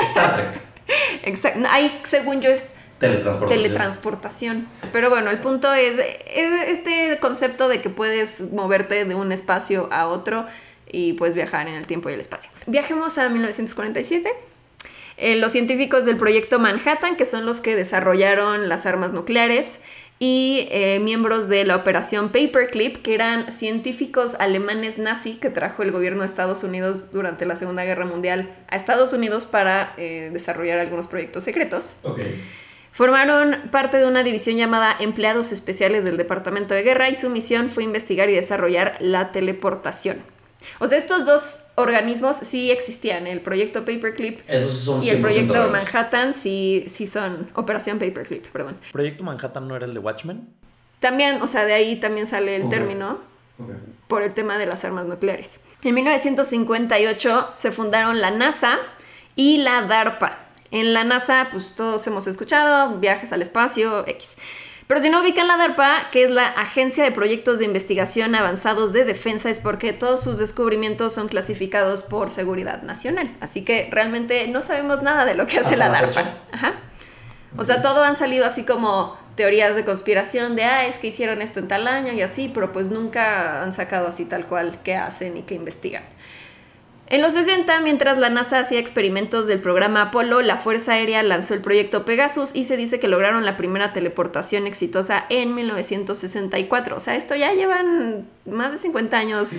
[0.10, 0.62] Star Trek.
[1.24, 1.68] Exacto.
[1.70, 3.62] Ahí, según yo, es Teletransportación.
[3.62, 4.68] Teletransportación.
[4.94, 10.08] Pero bueno, el punto es, este concepto de que puedes moverte de un espacio a
[10.08, 10.46] otro
[10.90, 12.50] y puedes viajar en el tiempo y el espacio.
[12.68, 14.32] Viajemos a 1947.
[15.18, 19.80] Eh, los científicos del proyecto Manhattan, que son los que desarrollaron las armas nucleares,
[20.18, 25.92] y eh, miembros de la operación Paperclip, que eran científicos alemanes nazi que trajo el
[25.92, 30.80] gobierno de Estados Unidos durante la Segunda Guerra Mundial a Estados Unidos para eh, desarrollar
[30.80, 31.98] algunos proyectos secretos.
[32.04, 32.42] Okay.
[32.96, 37.68] Formaron parte de una división llamada Empleados Especiales del Departamento de Guerra y su misión
[37.68, 40.20] fue investigar y desarrollar la teleportación.
[40.80, 44.40] O sea, estos dos organismos sí existían, el proyecto Paperclip
[45.02, 48.78] y el proyecto Manhattan sí, sí son Operación Paperclip, perdón.
[48.94, 50.48] ¿Proyecto Manhattan no era el de Watchmen?
[51.00, 53.20] También, o sea, de ahí también sale el término
[54.08, 55.60] por el tema de las armas nucleares.
[55.84, 58.80] En 1958 se fundaron la NASA
[59.36, 60.45] y la DARPA,
[60.76, 64.36] en la NASA, pues todos hemos escuchado, viajes al espacio, X.
[64.88, 68.94] Pero si no ubican la DARPA, que es la Agencia de Proyectos de Investigación Avanzados
[68.94, 73.32] de Defensa, es porque todos sus descubrimientos son clasificados por seguridad nacional.
[73.40, 76.36] Así que realmente no sabemos nada de lo que hace la DARPA.
[76.52, 76.74] Ajá.
[77.58, 81.42] O sea, todo han salido así como teorías de conspiración de, ah, es que hicieron
[81.42, 84.96] esto en tal año y así, pero pues nunca han sacado así tal cual qué
[84.96, 86.04] hacen y qué investigan.
[87.08, 91.54] En los 60, mientras la NASA hacía experimentos del programa Apolo, la Fuerza Aérea lanzó
[91.54, 96.96] el proyecto Pegasus y se dice que lograron la primera teleportación exitosa en 1964.
[96.96, 99.54] O sea, esto ya llevan más de 50 años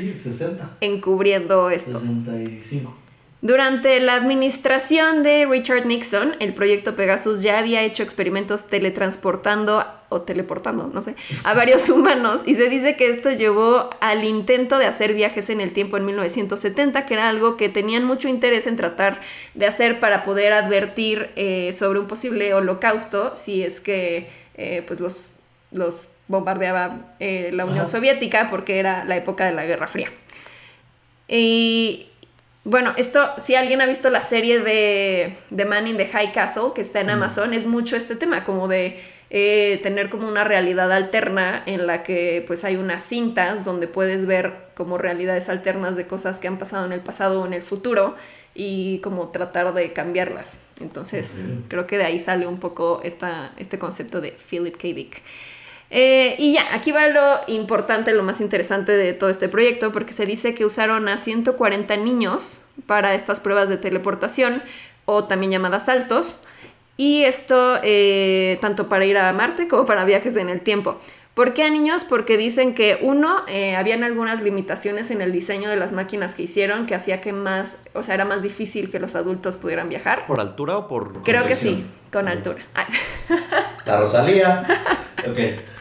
[0.80, 2.00] encubriendo esto.
[2.00, 3.05] 65.
[3.46, 10.22] Durante la administración de Richard Nixon, el proyecto Pegasus ya había hecho experimentos teletransportando o
[10.22, 14.86] teleportando, no sé, a varios humanos y se dice que esto llevó al intento de
[14.86, 18.74] hacer viajes en el tiempo en 1970, que era algo que tenían mucho interés en
[18.74, 19.20] tratar
[19.54, 24.98] de hacer para poder advertir eh, sobre un posible holocausto si es que eh, pues
[24.98, 25.36] los,
[25.70, 30.10] los bombardeaba eh, la Unión Soviética porque era la época de la Guerra Fría.
[31.28, 32.08] Y
[32.66, 36.72] bueno, esto, si alguien ha visto la serie de The Man in the High Castle,
[36.74, 39.00] que está en Amazon, es mucho este tema, como de
[39.30, 44.26] eh, tener como una realidad alterna en la que pues hay unas cintas donde puedes
[44.26, 47.62] ver como realidades alternas de cosas que han pasado en el pasado o en el
[47.62, 48.16] futuro
[48.52, 50.58] y como tratar de cambiarlas.
[50.80, 54.88] Entonces, creo que de ahí sale un poco esta, este concepto de Philip K.
[54.88, 55.22] Dick.
[55.90, 60.12] Eh, y ya, aquí va lo importante, lo más interesante de todo este proyecto, porque
[60.12, 64.62] se dice que usaron a 140 niños para estas pruebas de teleportación,
[65.04, 66.42] o también llamadas saltos,
[66.96, 70.98] y esto eh, tanto para ir a Marte como para viajes en el tiempo.
[71.34, 72.02] ¿Por qué a niños?
[72.02, 76.42] Porque dicen que uno, eh, habían algunas limitaciones en el diseño de las máquinas que
[76.44, 80.24] hicieron que hacía que más, o sea, era más difícil que los adultos pudieran viajar.
[80.24, 81.22] ¿Por altura o por.?
[81.24, 82.64] Creo que sí, con altura.
[82.72, 82.86] Ay.
[83.84, 84.66] La Rosalía.
[85.30, 85.75] ok.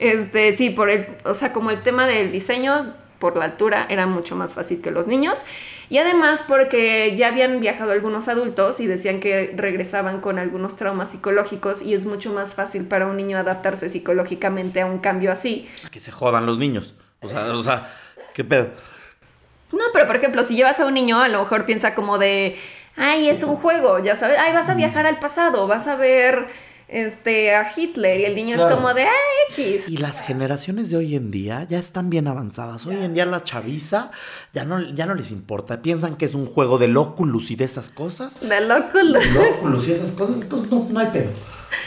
[0.00, 4.06] Este, sí, por el, o sea, como el tema del diseño, por la altura era
[4.06, 5.42] mucho más fácil que los niños.
[5.90, 11.10] Y además porque ya habían viajado algunos adultos y decían que regresaban con algunos traumas
[11.10, 15.68] psicológicos y es mucho más fácil para un niño adaptarse psicológicamente a un cambio así.
[15.90, 16.94] Que se jodan los niños.
[17.20, 17.92] O sea, o sea,
[18.34, 18.70] ¿qué pedo?
[19.72, 22.56] No, pero por ejemplo, si llevas a un niño, a lo mejor piensa como de,
[22.96, 26.48] ay, es un juego, ya sabes, ay, vas a viajar al pasado, vas a ver
[26.90, 29.10] este, a Hitler y el niño es como de, ay,
[29.52, 29.88] X.
[29.88, 32.84] Y las generaciones de hoy en día ya están bien avanzadas.
[32.84, 34.10] Hoy en día la chaviza
[34.52, 35.82] ya no, ya no les importa.
[35.82, 38.40] Piensan que es un juego del Oculus y de esas cosas.
[38.40, 39.20] De locura.
[39.22, 41.30] El Oculus y esas cosas, entonces no, no hay pedo.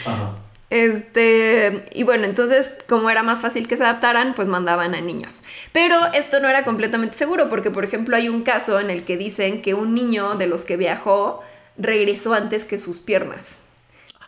[0.06, 0.36] Ajá.
[0.70, 5.44] Este, y bueno, entonces, como era más fácil que se adaptaran, pues mandaban a niños.
[5.72, 9.16] Pero esto no era completamente seguro, porque, por ejemplo, hay un caso en el que
[9.16, 11.42] dicen que un niño de los que viajó
[11.76, 13.58] regresó antes que sus piernas.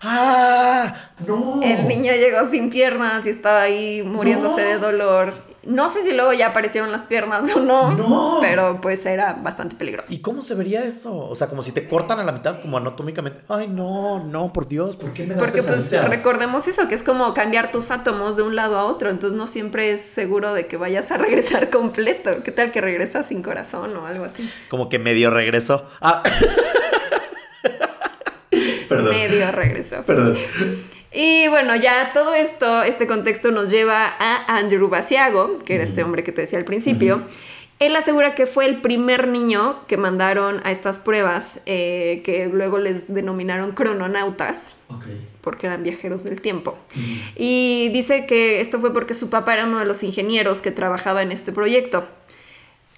[0.02, 0.94] ¡Ah!
[1.26, 1.60] ¡No!
[1.62, 4.68] El niño llegó sin piernas y estaba ahí muriéndose No.
[4.68, 5.34] de dolor.
[5.64, 8.38] No sé si luego ya aparecieron las piernas o no, No.
[8.40, 10.12] pero pues era bastante peligroso.
[10.12, 11.16] ¿Y cómo se vería eso?
[11.16, 13.40] O sea, como si te cortan a la mitad, como anatómicamente.
[13.48, 17.02] Ay, no, no, por Dios, ¿por qué me das Porque pues recordemos eso, que es
[17.02, 20.68] como cambiar tus átomos de un lado a otro, entonces no siempre es seguro de
[20.68, 22.30] que vayas a regresar completo.
[22.44, 24.48] ¿Qué tal que regresas sin corazón o algo así?
[24.68, 25.88] Como que medio regresó.
[26.00, 26.22] Ah.
[28.88, 29.10] Perdón.
[29.10, 30.02] Medio regresó.
[30.04, 30.36] Perdón.
[31.12, 36.02] Y bueno, ya todo esto, este contexto nos lleva a Andrew Basiago, que era este
[36.02, 37.22] hombre que te decía al principio.
[37.78, 42.78] Él asegura que fue el primer niño que mandaron a estas pruebas, eh, que luego
[42.78, 44.74] les denominaron crononautas,
[45.42, 46.78] porque eran viajeros del tiempo.
[47.34, 51.22] Y dice que esto fue porque su papá era uno de los ingenieros que trabajaba
[51.22, 52.06] en este proyecto.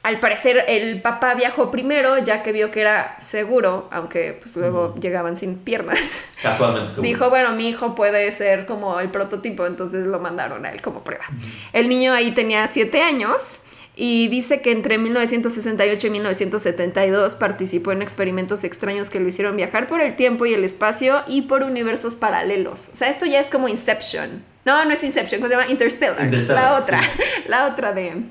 [0.09, 4.95] Al parecer el papá viajó primero, ya que vio que era seguro, aunque pues luego
[4.95, 6.01] llegaban sin piernas.
[6.43, 6.93] Casualmente.
[6.93, 7.07] seguro.
[7.07, 11.05] Dijo, bueno, mi hijo puede ser como el prototipo, entonces lo mandaron a él como
[11.05, 11.27] prueba.
[11.75, 13.59] El niño ahí tenía siete años
[13.97, 19.89] y dice que entre 1968 y 1972 participó en experimentos extraños que lo hicieron viajar
[19.89, 22.89] por el tiempo y el espacio y por universos paralelos.
[22.91, 24.43] O sea, esto ya es como Inception.
[24.65, 25.71] No, no es Inception, ¿cómo se llama?
[25.71, 26.25] Interstellar.
[26.25, 27.09] Interstellar, la otra, sí.
[27.49, 28.23] la otra de,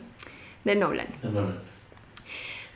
[0.63, 1.07] de Nolan.
[1.21, 1.66] No,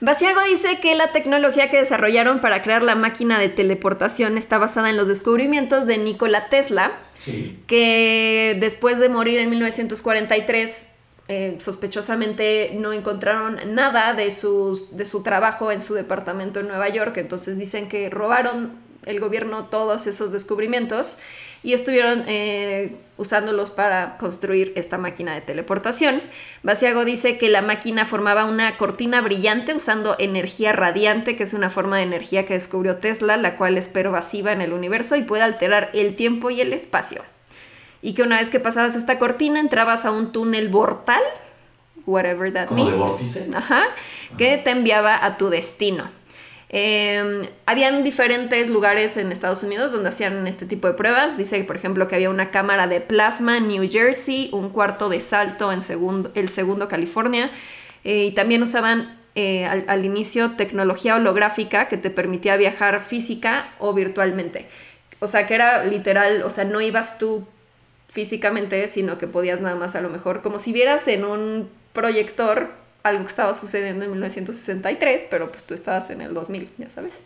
[0.02, 4.90] Basiago dice que la tecnología que desarrollaron para crear la máquina de teleportación está basada
[4.90, 7.60] en los descubrimientos de Nikola Tesla, Sí.
[7.68, 10.88] que después de morir en 1943,
[11.28, 16.90] eh, sospechosamente no encontraron nada de, sus- de su trabajo en su departamento en Nueva
[16.90, 18.74] York, entonces dicen que robaron
[19.06, 21.18] el gobierno todos esos descubrimientos
[21.64, 26.22] y estuvieron eh, usándolos para construir esta máquina de teleportación.
[26.64, 31.70] Basiago dice que la máquina formaba una cortina brillante usando energía radiante, que es una
[31.70, 35.44] forma de energía que descubrió Tesla, la cual es pervasiva en el universo y puede
[35.44, 37.24] alterar el tiempo y el espacio.
[38.02, 41.22] Y que una vez que pasabas esta cortina entrabas a un túnel vortal,
[42.08, 43.56] whatever that ¿Como de means.
[43.56, 43.84] Ajá,
[44.38, 46.10] que te enviaba a tu destino.
[46.74, 51.38] Eh, habían diferentes lugares en Estados Unidos donde hacían este tipo de pruebas.
[51.38, 55.20] Dice, por ejemplo, que había una cámara de plasma en New Jersey, un cuarto de
[55.20, 57.52] salto en segundo, el segundo California.
[58.06, 63.70] eh, y también usaban eh, al, al inicio tecnología holográfica que te permitía viajar física
[63.80, 64.68] o virtualmente.
[65.20, 67.48] O sea, que era literal, o sea, no ibas tú
[68.10, 72.81] físicamente, sino que podías nada más a lo mejor, como si vieras en un proyector
[73.04, 77.20] algo que estaba sucediendo en 1963, pero pues tú estabas en el 2000, ya sabes.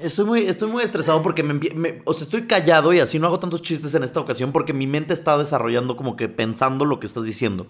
[0.00, 3.26] Estoy muy, estoy muy estresado porque me, me- o sea, estoy callado y así no
[3.26, 7.00] hago tantos chistes en esta ocasión porque mi mente está desarrollando como que pensando lo
[7.00, 7.66] que estás diciendo.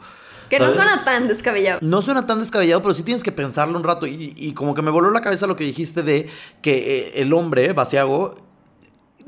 [0.50, 1.78] Que no suena tan descabellado.
[1.82, 4.06] No suena tan descabellado, pero sí tienes que pensarlo un rato.
[4.06, 6.28] Y, y como que me voló la cabeza lo que dijiste de
[6.60, 8.34] que eh, el hombre, Basiago,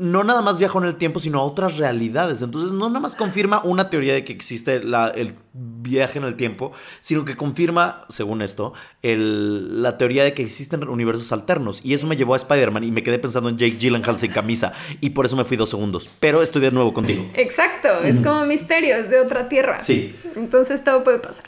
[0.01, 2.41] no nada más viajó en el tiempo, sino a otras realidades.
[2.43, 6.35] Entonces, no nada más confirma una teoría de que existe la- el viaje en el
[6.37, 11.81] tiempo, sino que confirma, según esto, el- la teoría de que existen universos alternos.
[11.85, 14.73] Y eso me llevó a Spider-Man y me quedé pensando en Jake Gyllenhaal sin camisa.
[15.01, 16.09] Y por eso me fui dos segundos.
[16.19, 17.29] Pero estoy de nuevo contigo.
[17.35, 19.81] Exacto, es como misterio, es de otra tierra.
[19.81, 20.15] Sí.
[20.35, 21.45] Entonces todo puede pasar.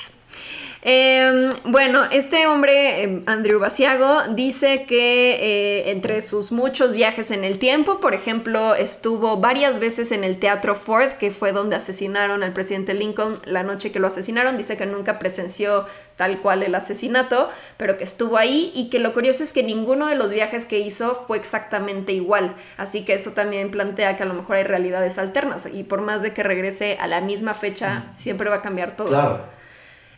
[0.84, 7.44] Eh, bueno, este hombre, eh, Andrew Basiago, dice que eh, entre sus muchos viajes en
[7.44, 12.42] el tiempo, por ejemplo, estuvo varias veces en el Teatro Ford, que fue donde asesinaron
[12.42, 14.56] al presidente Lincoln la noche que lo asesinaron.
[14.56, 19.14] Dice que nunca presenció tal cual el asesinato, pero que estuvo ahí y que lo
[19.14, 22.56] curioso es que ninguno de los viajes que hizo fue exactamente igual.
[22.76, 26.22] Así que eso también plantea que a lo mejor hay realidades alternas y por más
[26.22, 29.08] de que regrese a la misma fecha, siempre va a cambiar todo.
[29.08, 29.61] Claro.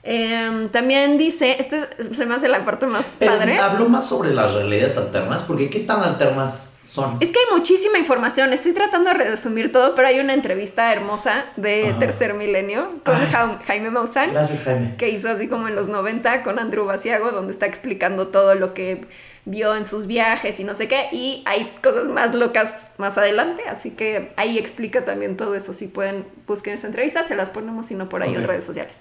[0.06, 3.58] Eh, también dice, este se me hace la parte más padre.
[3.58, 7.16] hablo más sobre las realidades alternas, porque ¿qué tan alternas son?
[7.20, 11.46] Es que hay muchísima información, estoy tratando de resumir todo, pero hay una entrevista hermosa
[11.56, 11.98] de Ajá.
[11.98, 13.58] Tercer Milenio con Ay.
[13.64, 14.32] Jaime Maussan.
[14.32, 14.94] Gracias, Jaime.
[14.98, 18.74] que hizo así como en los 90 con Andrew Basiago, donde está explicando todo lo
[18.74, 19.06] que
[19.46, 23.62] vio en sus viajes y no sé qué, y hay cosas más locas más adelante,
[23.68, 27.86] así que ahí explica también todo eso, si pueden busquen esa entrevista, se las ponemos
[27.86, 28.96] si no por ahí en redes sociales.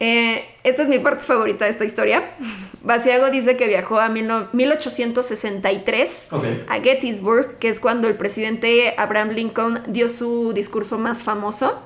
[0.00, 2.32] Eh, esta es mi parte favorita de esta historia.
[2.82, 6.44] Basiago dice que viajó a mil no- 1863 Ok.
[6.68, 11.80] a Gettysburg, que es cuando el presidente Abraham Lincoln dio su discurso más famoso.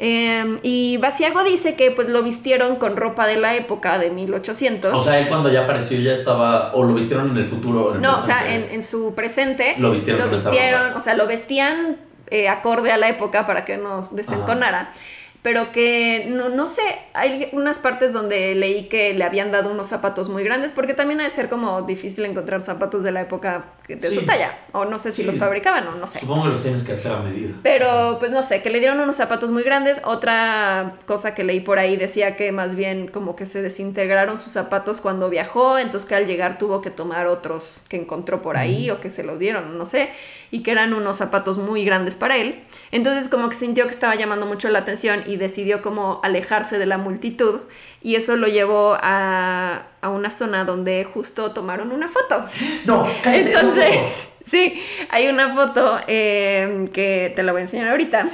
[0.00, 4.94] Eh, y Basiago dice que pues lo vistieron con ropa de la época de 1800.
[4.94, 7.90] O sea, él cuando ya apareció ya estaba, o lo vistieron en el futuro.
[7.90, 10.96] en el no, o sea, en, en su presente Lo vistieron esa ropa.
[10.96, 11.96] o sea, lo vestían
[12.30, 14.92] eh, acorde a la época para que no desentonara.
[15.40, 16.82] Pero que no, no sé,
[17.14, 21.20] hay unas partes donde leí que le habían dado unos zapatos muy grandes, porque también
[21.20, 24.58] ha de ser como difícil encontrar zapatos de la época de su talla.
[24.72, 25.26] O no sé si Sí.
[25.26, 26.18] los fabricaban o no sé.
[26.20, 27.54] Supongo que los tienes que hacer a medida.
[27.62, 30.02] Pero pues no sé, que le dieron unos zapatos muy grandes.
[30.04, 34.52] Otra cosa que leí por ahí decía que más bien como que se desintegraron sus
[34.52, 38.90] zapatos cuando viajó, entonces que al llegar tuvo que tomar otros que encontró por ahí
[38.90, 40.10] o que se los dieron, no sé,
[40.50, 42.62] y que eran unos zapatos muy grandes para él.
[42.90, 46.86] Entonces como que sintió que estaba llamando mucho la atención y decidió como alejarse de
[46.86, 47.60] la multitud
[48.02, 52.44] y eso lo llevó a, a una zona donde justo tomaron una foto.
[52.84, 53.52] No, cállate.
[53.52, 54.28] no, Entonces, no.
[54.44, 58.30] sí, hay una foto eh, que te la voy a enseñar ahorita,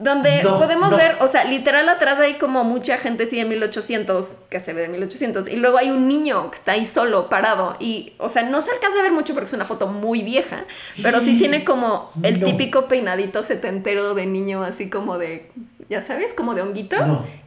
[0.00, 0.96] donde No, podemos no.
[0.96, 4.82] ver, o sea, literal atrás hay como mucha gente sí de 1800, que se ve
[4.82, 8.42] de 1800, y luego hay un niño que está ahí solo, parado, y, o sea,
[8.42, 10.64] no se alcanza a ver mucho porque es una foto muy vieja,
[11.02, 12.46] pero sí tiene como el No.
[12.46, 15.52] típico peinadito setentero de niño, así como de,
[15.88, 16.96] ya sabes, como de honguito,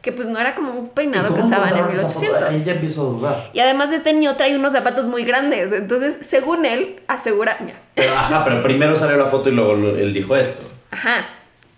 [0.02, 2.20] que pues no era como un ¿Y peinado que usaban en encontraron esa foto?
[2.20, 2.50] 1800.
[2.50, 3.50] Ahí ya empiezo a dudar.
[3.52, 5.72] Y además este niño trae unos zapatos muy grandes.
[5.72, 7.56] Entonces, según él, asegura.
[7.60, 10.68] Mira, Pero, ajá, pero primero salió la foto y luego él dijo esto.
[10.90, 11.26] ajá.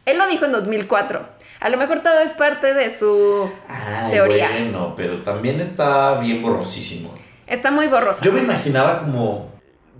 [0.06, 1.28] Él lo dijo en 2004.
[1.60, 4.48] A lo mejor todo es parte de su Ay, teoría.
[4.50, 7.12] bueno, pero también está bien borrosísimo.
[7.46, 8.24] Está muy borroso.
[8.24, 9.54] Yo me imaginaba como.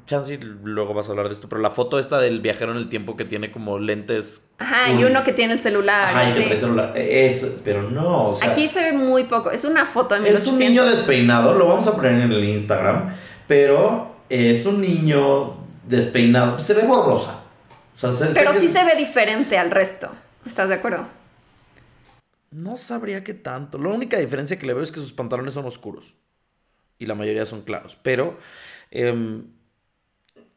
[0.07, 2.89] Chansey, luego vas a hablar de esto, pero la foto esta del viajero en el
[2.89, 4.49] tiempo que tiene como lentes.
[4.59, 6.09] Ajá, y uno que tiene el celular.
[6.15, 6.47] Ajá, y que sí.
[6.47, 6.93] trae celular.
[6.97, 8.53] Es, pero no, o sea.
[8.53, 9.51] Aquí se ve muy poco.
[9.51, 10.53] Es una foto de Es 1800.
[10.53, 13.09] un niño despeinado, lo vamos a poner en el Instagram,
[13.49, 16.61] pero es un niño despeinado.
[16.61, 17.41] Se ve borrosa.
[17.97, 20.11] O sea, se- sé Pero sí se ve diferente al resto.
[20.47, 21.07] ¿Estás de acuerdo?
[22.51, 23.79] No sabría qué tanto.
[23.79, 26.15] La única diferencia que le veo es que sus pantalones son oscuros.
[26.99, 27.99] Y la mayoría son claros.
[28.03, 28.39] Pero.
[28.91, 29.45] em,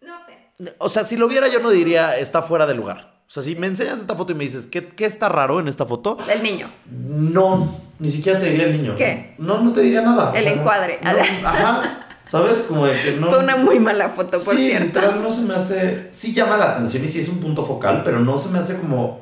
[0.01, 0.73] No sé.
[0.77, 3.19] o sea, si lo viera, yo no diría está fuera de lugar.
[3.27, 5.67] O sea, si me enseñas esta foto y me dices, ¿qué, qué está raro en
[5.67, 6.17] esta foto?
[6.31, 6.71] El niño.
[6.89, 8.95] No, ni siquiera te diría el niño.
[8.95, 9.35] ¿Qué?
[9.37, 10.31] No, no te diría nada.
[10.37, 10.99] El encuadre.
[11.01, 11.09] no,
[11.47, 12.07] ajá.
[12.29, 12.59] ¿Sabes?
[12.61, 13.27] Como de que no.
[13.29, 14.85] Fue una muy mala foto, por sí, cierto.
[14.99, 16.07] literal, no se me hace.
[16.11, 18.77] Sí llama la atención y sí es un punto focal, pero no se me hace
[18.79, 19.21] como.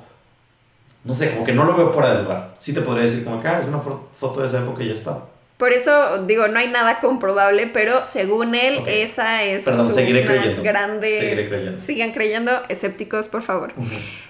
[1.06, 2.56] No sé, como que no lo veo fuera de lugar.
[2.60, 4.90] Sí te podría decir, como que ah, es una fo- foto de esa época y
[4.90, 5.20] ya está.
[5.58, 10.06] Por eso digo, no hay nada comprobable, pero según él, esa es Perdón, su más
[10.06, 10.62] creyendo.
[10.64, 11.20] grande.
[11.20, 11.82] Seguiré creyendo.
[11.82, 13.74] Sigan creyendo, escépticos, por favor.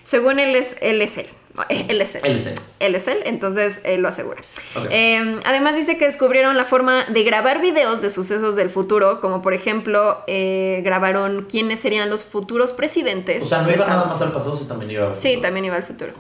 [0.06, 1.28] Según él es, él es él.
[1.70, 2.22] Él es él.
[2.24, 2.56] Él es él.
[2.80, 4.40] Él es él, entonces él lo asegura.
[4.90, 9.42] Eh, además dice que descubrieron la forma de grabar videos de sucesos del futuro, como
[9.42, 13.44] por ejemplo eh, grabaron quiénes serían los futuros presidentes.
[13.44, 15.42] O sea, no iba nada más al pasado, sino también iba al Sí, futuro.
[15.42, 16.14] también iba al futuro.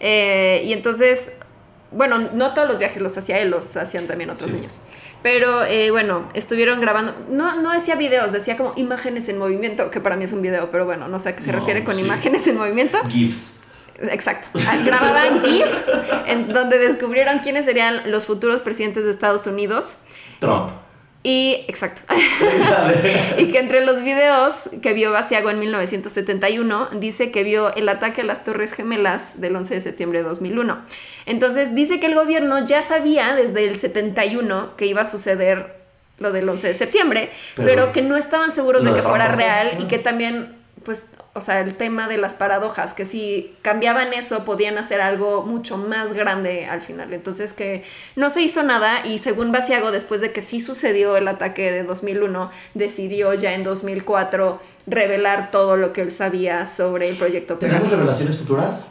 [0.00, 1.32] Eh, y entonces,
[1.90, 4.56] bueno, no todos los viajes los hacía él, los hacían también otros Sí.
[4.56, 4.80] niños.
[5.22, 10.00] Pero eh, bueno, estuvieron grabando, no, no decía videos, decía como imágenes en movimiento, que
[10.00, 11.96] para mí es un video, pero bueno, no sé a qué se No, refiere con
[11.96, 12.02] sí.
[12.02, 12.98] imágenes en movimiento.
[13.08, 13.54] GIFs.
[14.00, 14.48] Exacto.
[14.68, 15.86] Ah, Grababan GIFs
[16.26, 19.96] en donde descubrieron quiénes serían los futuros presidentes de Estados Unidos.
[20.38, 20.70] Trump.
[21.28, 22.00] Y, exacto.
[23.36, 28.22] Y que entre los videos que vio Basiago en 1971, dice que vio el ataque
[28.22, 30.78] a las Torres Gemelas del 11 de septiembre de 2001.
[31.26, 35.76] Entonces dice que el gobierno ya sabía desde el 71 que iba a suceder
[36.18, 39.76] lo del 11 de septiembre, Pero pero, que no estaban seguros de que fuera real
[39.80, 41.04] y que también, pues,
[41.38, 45.78] o sea, el tema de las paradojas, que si cambiaban eso podían hacer algo mucho
[45.78, 47.12] más grande al final.
[47.14, 47.84] Entonces que
[48.16, 51.84] no se hizo nada y según Basiago, después de que sí sucedió el ataque de
[51.84, 57.84] 2001, decidió ya en 2004 revelar todo lo que él sabía sobre el proyecto ¿Tenemos
[57.84, 57.98] Pegasus.
[58.00, 58.86] revelaciones futuras?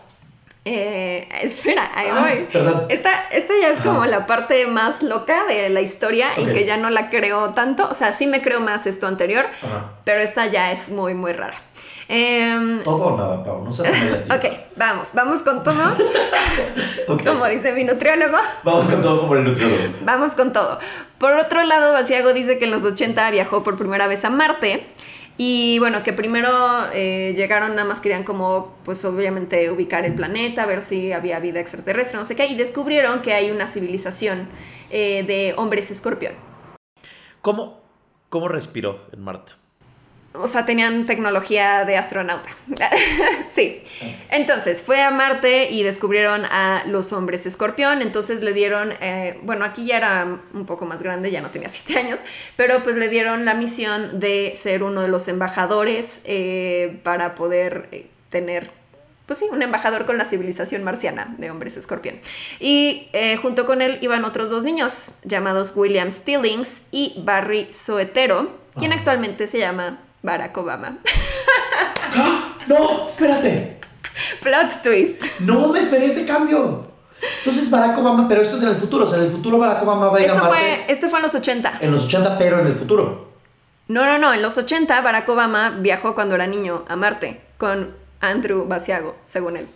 [0.69, 2.47] Eh, espera, ahí Ah, voy.
[2.51, 2.86] perdón.
[2.89, 3.84] Esta, esta ya es Ajá.
[3.89, 7.88] como la parte más loca de la historia y que ya no la creo tanto.
[7.89, 9.93] O sea, sí me creo más esto anterior, Ajá.
[10.03, 11.55] pero esta ya es muy, muy rara.
[12.10, 13.64] Em, Todo o nada, Pau.
[13.66, 13.89] No seas
[14.30, 14.45] ok,
[14.76, 15.76] vamos, vamos con todo.
[17.10, 17.24] Ok.
[17.26, 19.93] Como dice mi nutriólogo, Vamos con todo como el nutriólogo.
[20.01, 20.78] vamos con todo.
[21.20, 24.86] Por otro lado, Basiago dice que en los 80 viajó por primera vez a Marte.
[25.38, 26.49] Y bueno, que primero
[26.93, 31.60] eh, llegaron, nada más querían como, pues obviamente ubicar el planeta, ver si había vida
[31.62, 34.49] extraterrestre, no sé qué, y descubrieron que hay una civilización
[34.89, 36.34] eh, de hombres escorpión.
[37.41, 37.80] ¿Cómo,
[38.30, 39.53] ¿Cómo respiró en Marte?
[40.39, 42.49] O sea, tenían tecnología de astronauta.
[43.53, 43.81] sí.
[44.29, 48.01] Entonces, fue a Marte y descubrieron a los hombres escorpión.
[48.01, 51.69] Entonces le dieron, eh, bueno, aquí ya era un poco más grande, ya no tenía
[51.69, 52.19] siete años,
[52.55, 57.89] pero pues le dieron la misión de ser uno de los embajadores eh, para poder
[57.91, 58.77] eh, tener
[59.27, 62.15] pues sí, un embajador con la civilización marciana de hombres escorpión.
[62.61, 68.57] Y eh, junto con él iban otros dos niños llamados William Stillings y Barry Soetero,
[68.77, 68.99] quien Ajá.
[68.99, 70.97] actualmente se llama Barack Obama.
[72.15, 72.57] ¡Ah!
[72.67, 73.07] ¡No!
[73.07, 73.80] ¡Espérate!
[74.41, 75.39] Plot twist.
[75.39, 76.86] No me esperé ese cambio.
[77.39, 79.05] Entonces Barack Obama, pero esto es en el futuro.
[79.05, 80.57] O sea, en el futuro Barack Obama va a ir Esto a Marte.
[80.57, 81.78] fue, esto fue en los 80.
[81.82, 83.32] En los 80, pero en el futuro.
[83.88, 84.34] No, no, no.
[84.34, 89.55] En los 80 Barack Obama viajó cuando era niño a Marte con Andrew Basiago, según
[89.57, 89.69] él.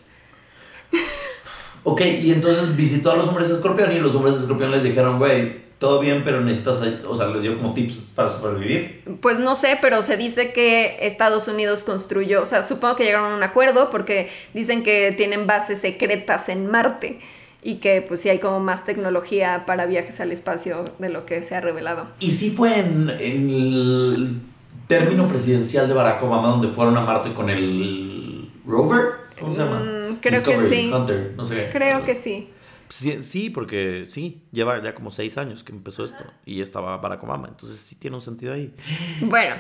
[1.83, 4.83] Ok, y entonces visitó a los hombres de escorpión y los hombres de escorpión les
[4.83, 7.01] dijeron, güey, todo bien, pero necesitas, ay-".
[7.07, 9.01] o sea, les dio como tips para sobrevivir.
[9.19, 13.33] Pues no sé, pero se dice que Estados Unidos construyó, o sea, supongo que llegaron
[13.33, 17.19] a un acuerdo porque dicen que tienen bases secretas en Marte
[17.63, 21.41] y que pues sí hay como más tecnología para viajes al espacio de lo que
[21.41, 22.07] se ha revelado.
[22.19, 24.41] Y sí fue en, en el
[24.87, 29.21] término presidencial de Barack Obama donde fueron a Marte con el rover.
[29.39, 29.79] ¿Cómo se llama?
[29.79, 30.91] Mm, creo que sí.
[30.93, 31.69] Hunter, no sé qué.
[31.71, 32.49] Creo que sí.
[32.91, 37.23] Sí, sí, porque sí, lleva ya como seis años que empezó esto y estaba Barack
[37.23, 38.73] Obama, entonces sí tiene un sentido ahí.
[39.21, 39.55] Bueno.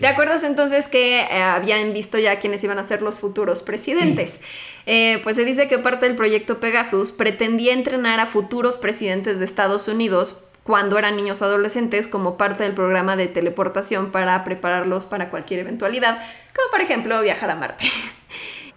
[0.00, 4.40] ¿te acuerdas entonces que eh, habían visto ya quiénes iban a ser los futuros presidentes?
[4.86, 9.44] Eh, pues se dice que parte del proyecto Pegasus pretendía entrenar a futuros presidentes de
[9.44, 15.06] Estados Unidos cuando eran niños o adolescentes como parte del programa de teleportación para prepararlos
[15.06, 16.18] para cualquier eventualidad,
[16.54, 17.84] como por ejemplo viajar a Marte.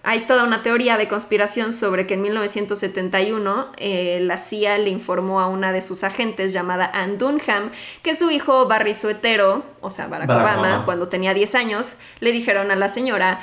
[0.08, 5.39] Hay toda una teoría de conspiración sobre que en 1971 eh, la CIA le informó
[5.39, 7.72] a una de sus agentes llamada Ann Dunham
[8.03, 10.86] que su hijo Barry Soetero, o sea, Barack, Barack Obama, Obama.
[10.86, 13.39] cuando tenía 10 años, le dijeron a la señora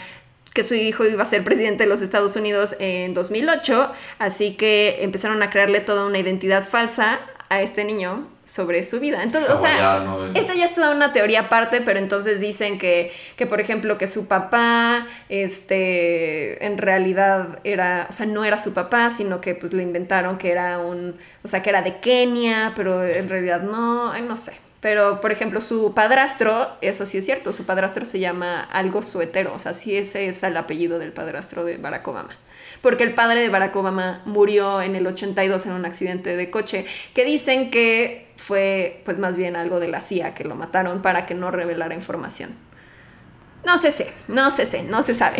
[0.54, 3.90] que su hijo iba a ser presidente de los Estados Unidos en 2008,
[4.20, 9.22] así que empezaron a crearle toda una identidad falsa a este niño sobre su vida.
[9.22, 13.46] Entonces, o sea, esta ya es toda una teoría aparte, pero entonces dicen que, que,
[13.46, 19.08] por ejemplo, que su papá, este, en realidad era, o sea, no era su papá,
[19.08, 23.02] sino que pues le inventaron que era un, o sea, que era de Kenia, pero
[23.02, 24.52] en realidad no, ay, no sé.
[24.82, 29.54] Pero, por ejemplo, su padrastro, eso sí es cierto, su padrastro se llama algo suetero,
[29.54, 32.36] o sea, sí ese es el apellido del padrastro de Barack Obama.
[32.82, 36.84] Porque el padre de Barack Obama murió en el 82 en un accidente de coche,
[37.14, 41.26] que dicen que fue, pues más bien algo de la CIA, que lo mataron para
[41.26, 42.56] que no revelara información.
[43.64, 45.38] No se sé, no se sé, no se sabe.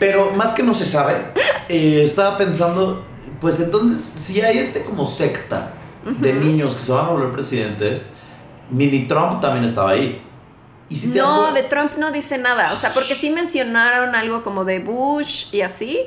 [0.00, 1.14] Pero más que no se sabe,
[1.68, 3.06] eh, estaba pensando,
[3.40, 8.10] pues entonces, si hay este como secta de niños que se van a volver presidentes,
[8.70, 10.20] Mini Trump también estaba ahí.
[10.88, 12.72] Y si No, de Trump no dice nada.
[12.72, 16.00] O sea, porque sí mencionaron algo como de Bush y así.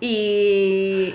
[0.00, 1.14] Y,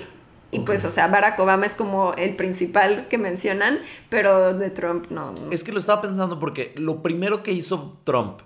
[0.54, 5.06] y pues, o sea, Barack Obama es como el principal que mencionan, pero de Trump
[5.10, 5.32] no.
[5.32, 5.50] no.
[5.50, 8.40] Es que lo estaba pensando porque lo primero que hizo Trump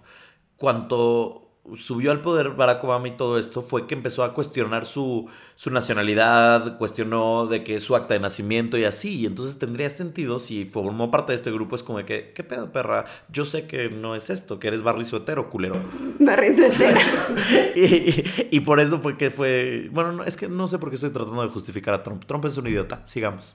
[0.57, 5.29] cuando subió al poder Barack Obama y todo esto fue que empezó a cuestionar su,
[5.57, 9.21] su nacionalidad, cuestionó de que su acta de nacimiento y así.
[9.21, 11.77] Y entonces tendría sentido si formó parte de este grupo.
[11.77, 13.05] Es como de que, ¿qué pedo, perra?
[13.31, 15.81] Yo sé que no es esto, que eres Barry Suetero, culero.
[16.19, 16.99] Barry Sotero.
[17.75, 19.89] y, y- y por eso fue que fue.
[19.93, 22.25] Bueno, no, es que no sé por qué estoy tratando de justificar a Trump.
[22.25, 23.03] Trump es un idiota.
[23.07, 23.55] Sigamos.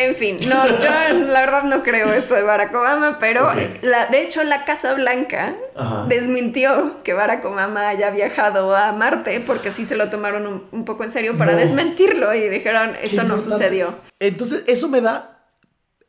[0.00, 0.88] En fin, no, yo
[1.26, 3.50] la verdad no creo esto de Barack Obama, pero
[3.82, 6.04] la, de hecho la Casa Blanca Ajá.
[6.08, 10.84] desmintió que Barack Obama haya viajado a Marte porque sí se lo tomaron un, un
[10.84, 11.58] poco en serio para No.
[11.58, 13.96] desmentirlo y dijeron esto no sucedió.
[14.20, 15.37] Entonces, eso me da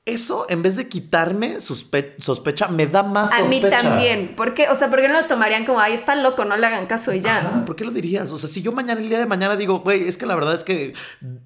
[0.05, 3.81] eso, en vez de quitarme sospe- sospecha, me da más A mí sospecha.
[3.83, 4.35] también.
[4.35, 4.67] ¿Por qué?
[4.69, 7.13] O sea, ¿por qué no lo tomarían como, ay, está loco, no le hagan caso
[7.13, 7.37] y ya?
[7.37, 8.31] Ajá, ¿Por qué lo dirías?
[8.31, 10.55] O sea, si yo mañana, el día de mañana digo, güey, es que la verdad
[10.55, 10.93] es que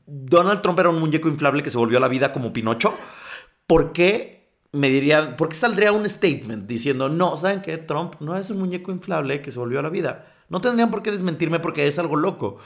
[0.05, 2.97] Donald Trump era un muñeco inflable que se volvió a la vida como Pinocho,
[3.67, 7.77] ¿por qué me dirían, por qué saldría un statement diciendo, no, ¿saben qué?
[7.77, 10.25] Trump no es un muñeco inflable que se volvió a la vida?
[10.49, 12.57] No tendrían por qué desmentirme porque es algo loco.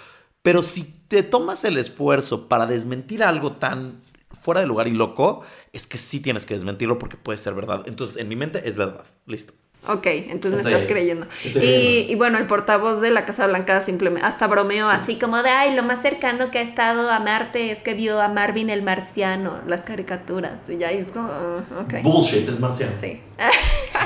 [0.41, 4.01] Pero si te tomas el esfuerzo para desmentir algo tan
[4.47, 5.43] fuera de lugar y loco,
[5.73, 7.81] es que sí tienes que desmentirlo porque puede ser verdad.
[7.85, 9.03] Entonces, en mi mente es verdad.
[9.25, 9.51] Listo.
[9.89, 11.27] Ok, entonces Estoy- me estás creyendo.
[11.43, 15.49] Y, y bueno, el portavoz de la Casa Blanca simplemente hasta bromeó así como de,
[15.49, 18.83] ay, lo más cercano que ha estado a Marte es que vio a Marvin el
[18.83, 20.61] marciano, las caricaturas.
[20.69, 22.01] Y ya es como, ah, ok.
[22.03, 22.93] Bullshit, es marciano.
[22.99, 23.19] Sí.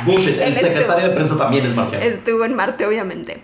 [0.05, 2.03] Bullshit, el secretario estuvo- de prensa también es marciano.
[2.05, 3.41] Estuvo en Marte, obviamente.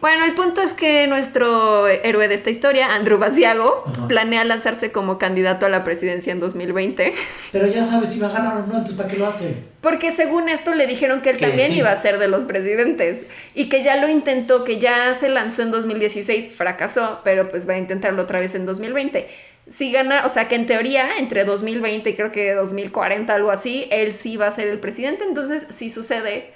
[0.00, 4.06] Bueno, el punto es que nuestro héroe de esta historia, Andrew Basiago, Ajá.
[4.06, 7.12] planea lanzarse como candidato a la presidencia en 2020.
[7.50, 9.54] Pero ya sabes si va a ganar o no, entonces ¿para qué lo hace?
[9.80, 11.78] Porque según esto le dijeron que él Que también sí.
[11.78, 13.24] iba a ser de los presidentes
[13.56, 17.72] y que ya lo intentó, que ya se lanzó en 2016, fracasó, pero pues va
[17.74, 19.28] a intentarlo otra vez en 2020.
[19.66, 23.88] Si gana, o sea que en teoría entre 2020 y creo que 2040, algo así,
[23.90, 26.52] él sí va a ser el presidente, entonces si sucede,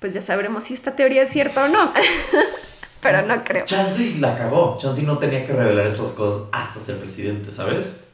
[0.00, 1.92] pues ya sabremos si esta teoría es cierta o no.
[3.02, 3.66] pero no creo.
[3.66, 4.78] Chansey la cagó.
[4.78, 8.12] Chansey no tenía que revelar estas cosas hasta ser presidente, ¿sabes?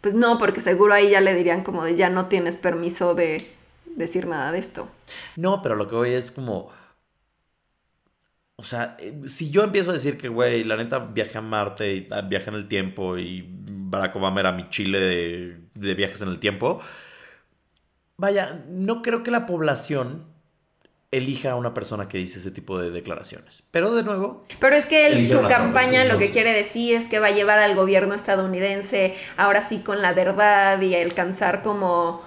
[0.00, 3.46] Pues no, porque seguro ahí ya le dirían como de ya no tienes permiso de
[3.94, 4.88] decir nada de esto.
[5.36, 6.70] No, pero lo que voy es como.
[8.56, 11.94] O sea, eh, si yo empiezo a decir que, güey, la neta viajé a Marte
[11.94, 16.22] y ah, viajé en el tiempo y Barack Obama era mi chile de, de viajes
[16.22, 16.80] en el tiempo,
[18.16, 20.33] vaya, no creo que la población
[21.16, 23.62] elija a una persona que dice ese tipo de declaraciones.
[23.70, 27.18] Pero de nuevo, Pero es que él, su campaña lo que quiere decir es que
[27.18, 32.22] va a llevar al gobierno estadounidense ahora sí con la verdad y alcanzar como,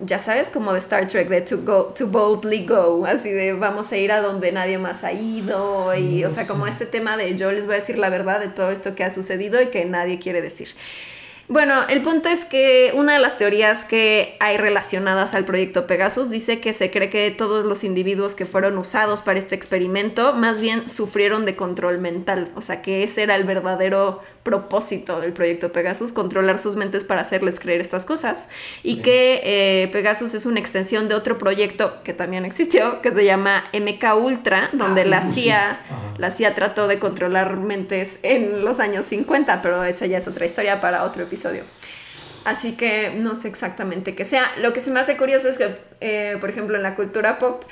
[0.00, 3.92] ya sabes, como de Star Trek, de to, go, to boldly go, así de vamos
[3.92, 7.16] a ir a donde nadie más ha ido y, No o sea, como este tema
[7.16, 9.66] de yo les voy a decir la verdad de todo esto que ha sucedido y
[9.66, 10.68] que nadie quiere decir.
[11.50, 16.30] Bueno, el punto es que una de las teorías que hay relacionadas al proyecto Pegasus
[16.30, 20.60] dice que se cree que todos los individuos que fueron usados para este experimento más
[20.60, 25.70] bien sufrieron de control mental, o sea que ese era el verdadero propósito del proyecto
[25.70, 28.46] Pegasus, controlar sus mentes para hacerles creer estas cosas,
[28.82, 33.24] y que eh, Pegasus es una extensión de otro proyecto que también existió, que se
[33.24, 35.42] llama MK Ultra, donde Ah, la sí.
[35.42, 35.80] CIA
[36.18, 40.44] la CIA trató de controlar mentes en los años 50, pero esa ya es otra
[40.44, 41.64] historia para otro episodio.
[42.44, 44.52] Así que no sé exactamente qué sea.
[44.58, 47.64] Lo que se me hace curioso es que, eh, por ejemplo, en la cultura pop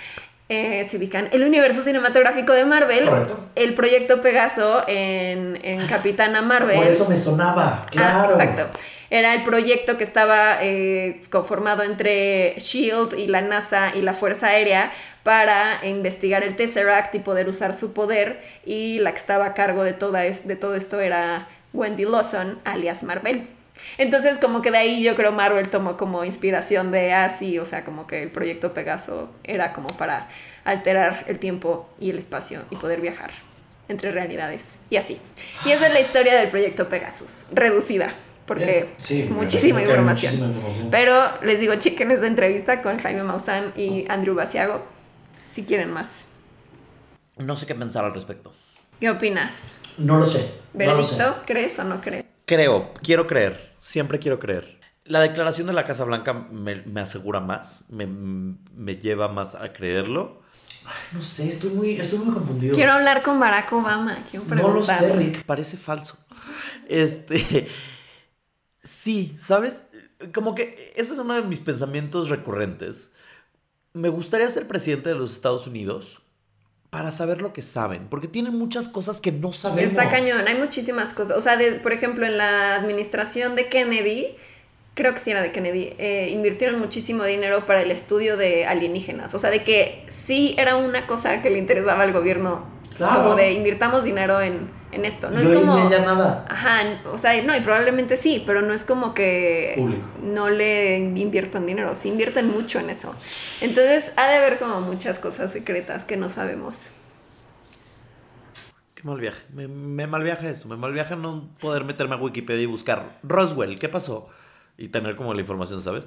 [0.48, 3.38] eh, ubican el universo cinematográfico de Marvel, Correcto.
[3.54, 6.78] el proyecto Pegaso en, en Capitana Marvel.
[7.08, 8.66] me sonaba, Ah, exacto.
[9.10, 14.48] Era el proyecto que estaba eh, conformado entre SHIELD y la NASA y la Fuerza
[14.48, 14.92] Aérea
[15.22, 18.42] para investigar el Tesseract y poder usar su poder.
[18.66, 22.58] Y la que estaba a cargo de, toda es- de todo esto era Wendy Lawson,
[22.64, 23.48] alias Marvel.
[23.96, 27.84] Entonces, como que de ahí yo creo Marvel tomó como inspiración de así, o sea,
[27.84, 30.28] como que el proyecto Pegaso era como para
[30.64, 33.30] alterar el tiempo y el espacio y poder viajar
[33.88, 35.18] entre realidades y así.
[35.64, 38.12] Y esa es la historia del proyecto Pegasus, reducida,
[38.46, 40.32] porque Es- sí, es me muchísima información.
[40.34, 40.88] muchísima información.
[40.90, 44.84] Pero les digo, chequen esa entrevista con Jaime Maussan y Andrew Basiago
[45.50, 46.26] si quieren más.
[47.38, 48.52] No sé qué pensar al respecto.
[49.00, 49.78] ¿Qué opinas?
[49.96, 50.40] No lo sé.
[50.74, 51.14] No lo sé.
[51.16, 51.42] ¿Veredicto?
[51.46, 52.24] ¿Crees o no crees?
[52.46, 54.78] Creo, quiero creer, siempre quiero creer.
[55.04, 59.72] La declaración de la Casa Blanca me, me asegura más, me, me lleva más a
[59.72, 60.42] creerlo.
[61.12, 62.74] no sé, estoy muy, estoy muy confundido.
[62.74, 64.24] Quiero hablar con Barack Obama.
[64.30, 65.14] Quiero no lo sé.
[65.14, 66.18] Rick, parece falso.
[66.88, 67.68] Este,
[68.82, 69.84] sí, ¿sabes?
[70.34, 73.12] Como que ese es uno de mis pensamientos recurrentes.
[73.92, 76.22] Me gustaría ser presidente de los Estados Unidos
[76.90, 79.90] para saber lo que saben, porque tienen muchas cosas que no sabemos.
[79.92, 81.36] Está cañón, hay muchísimas cosas.
[81.36, 84.28] O sea, de- por ejemplo, en la administración de Kennedy,
[84.94, 89.34] creo que sí era de Kennedy, eh, invirtieron muchísimo dinero para el estudio de alienígenas.
[89.34, 92.64] O sea, de que sí era una cosa que le interesaba al gobierno.
[92.96, 93.22] Claro.
[93.22, 95.30] Como de invirtamos dinero en, en esto.
[95.30, 95.78] No Yo es como.
[95.86, 96.46] ella nada.
[96.48, 96.82] Ajá,
[97.12, 100.08] o sea, no, y probablemente sí, pero no es como que Público.
[100.22, 103.14] no le inviertan dinero, sí invierten mucho en eso.
[103.60, 106.88] Entonces, ha de haber como muchas cosas secretas que no sabemos.
[108.94, 109.42] Qué mal viaje.
[109.52, 110.68] Me, me mal viaja eso.
[110.68, 114.28] Me mal viaja no poder meterme a Wikipedia y buscar Roswell, ¿qué pasó?
[114.76, 116.04] Y tener como la información, ¿sabes?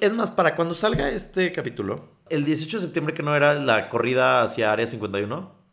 [0.00, 3.88] Es más, para cuando salga este capítulo, el 18 de septiembre que no era la
[3.88, 5.63] corrida hacia Área 51.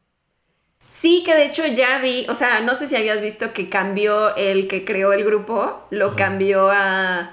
[0.94, 4.36] Sí, que de hecho ya vi, o sea, no sé si habías visto que cambió
[4.36, 6.16] el que creó el grupo, lo Ajá.
[6.18, 7.32] cambió a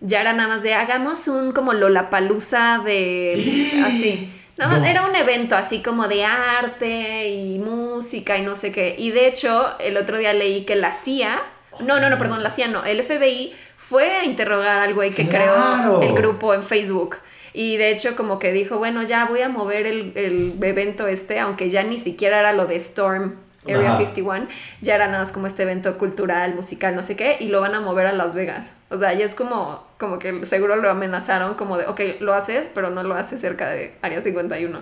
[0.00, 4.32] ya era nada más de hagamos un como Lollapalooza de así.
[4.56, 4.86] Nada más No.
[4.86, 8.94] era un evento así como de arte y música y no sé qué.
[8.98, 11.42] Y de hecho, el otro día leí que la CIA,
[11.80, 15.26] no, no, no, perdón, la CIA no, el FBI fue a interrogar al güey que
[15.28, 15.98] ¡Claro!
[15.98, 17.16] creó el grupo en Facebook.
[17.54, 21.38] Y de hecho como que dijo, bueno, ya voy a mover el, el evento este,
[21.38, 23.98] aunque ya ni siquiera era lo de Storm Area Ajá.
[23.98, 24.46] 51,
[24.82, 27.74] ya era nada más como este evento cultural, musical, no sé qué, y lo van
[27.74, 28.76] a mover a Las Vegas.
[28.90, 32.68] O sea, ya es como, como que seguro lo amenazaron como de, ok, lo haces,
[32.74, 34.80] pero no lo haces cerca de Área 51.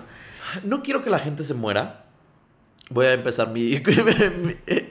[0.63, 2.03] No quiero que la gente se muera.
[2.89, 3.75] Voy a empezar mi,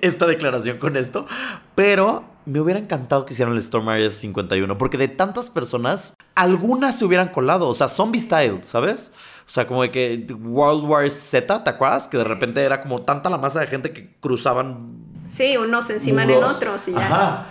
[0.01, 1.27] esta declaración con esto.
[1.75, 4.79] Pero me hubiera encantado que hicieran el Storm Area 51.
[4.79, 7.69] Porque de tantas personas, algunas se hubieran colado.
[7.69, 9.11] O sea, zombie style, ¿sabes?
[9.47, 12.09] O sea, como de que World War Z, ¿te acuerdas?
[12.09, 14.97] Que de repente era como tanta la masa de gente que cruzaban.
[15.29, 16.57] Sí, unos encima en muros.
[16.57, 17.07] otros y ya.
[17.07, 17.47] Ajá.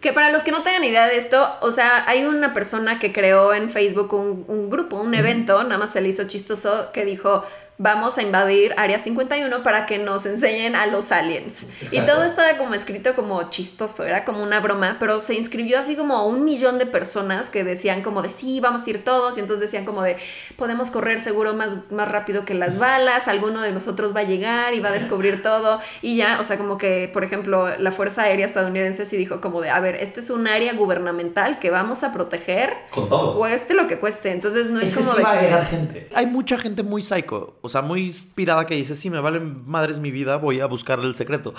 [0.00, 3.12] Que para los que no tengan idea de esto, o sea, hay una persona que
[3.12, 7.04] creó en Facebook un, un grupo, un evento, nada más se le hizo chistoso, que
[7.04, 7.42] dijo,
[7.78, 11.64] vamos a invadir Área 51 para que nos enseñen a los aliens.
[11.92, 15.94] Y todo estaba como escrito como chistoso, era como una broma, pero se inscribió así
[15.94, 19.40] como un millón de personas que decían como de, sí, vamos a ir todos, y
[19.40, 20.16] entonces decían como de,
[20.56, 24.74] podemos correr seguro más, más rápido que las balas, alguno de nosotros va a llegar
[24.74, 28.22] y va a descubrir todo, y ya, o sea, como que, por ejemplo, la Fuerza
[28.22, 32.02] Aérea estadounidense sí dijo como de, a ver, este es un área gubernamental que vamos
[32.02, 33.38] a proteger, Con todo.
[33.38, 35.22] cueste lo que cueste, entonces no es, Es que como sí de...
[35.22, 36.08] va a que- llegar gente.
[36.14, 39.98] Hay mucha gente muy psycho, o sea, muy inspirada que dice, sí, me vale madres
[39.98, 41.54] mi vida, voy a buscar el secreto.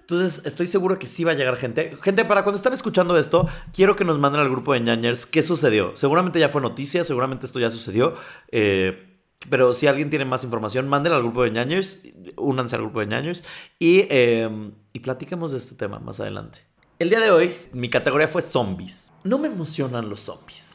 [0.00, 1.96] Entonces, estoy seguro que sí va a llegar gente.
[2.00, 5.42] Gente, para cuando están escuchando esto, quiero que nos manden al grupo de ñañers qué
[5.42, 5.96] sucedió.
[5.96, 8.14] Seguramente ya fue noticia, seguramente esto ya sucedió.
[8.50, 9.04] eh,
[9.50, 12.02] pero si alguien tiene más información, mándenla al grupo de ñañers,
[12.36, 13.44] únanse al grupo de ñañers
[13.78, 16.60] y, eh, y platiquemos de este tema más adelante.
[16.98, 19.12] El día de hoy, mi categoría fue zombies.
[19.22, 20.67] No me emocionan los zombies.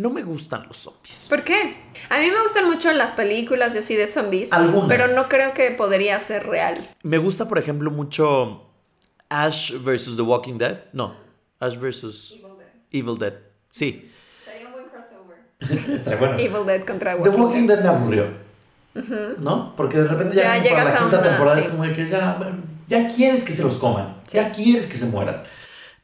[0.00, 1.26] No me gustan los zombies.
[1.28, 1.76] ¿Por qué?
[2.08, 4.88] A mí me gustan mucho las películas y así de zombies, Algunas.
[4.88, 6.88] pero no creo que podría ser real.
[7.02, 8.66] Me gusta, por ejemplo, mucho
[9.28, 10.16] Ash vs.
[10.16, 10.84] The Walking Dead.
[10.94, 11.14] No,
[11.58, 12.34] Ash vs.
[12.90, 13.34] Evil Dead.
[13.70, 14.10] Sí.
[14.44, 15.38] Sería un buen crossover.
[15.94, 16.38] Está bueno.
[16.38, 18.26] Evil Dead contra The Walking, Walking Dead me aburrió.
[19.38, 19.74] ¿No?
[19.76, 21.64] Porque de repente ya, Ya como para llegas la a quinta una- temporada sí.
[21.66, 22.52] es como de que ya,
[22.88, 24.16] ya quieres que se los coman.
[24.26, 24.36] Sí.
[24.38, 25.42] Ya quieres que se mueran.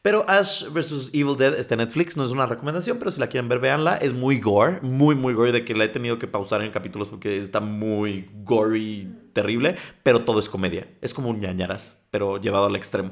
[0.07, 1.09] Pero Ash vs.
[1.11, 3.97] Evil Dead está en Netflix, no es una recomendación, pero si la quieren ver, véanla.
[3.97, 7.09] Es muy gore, muy, muy gore, de que la he tenido que pausar en capítulos
[7.09, 10.87] porque está muy gory, terrible, pero todo es comedia.
[11.01, 13.11] Es como un ñañaras, pero llevado al extremo.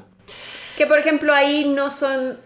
[0.78, 2.38] Que por ejemplo ahí no son,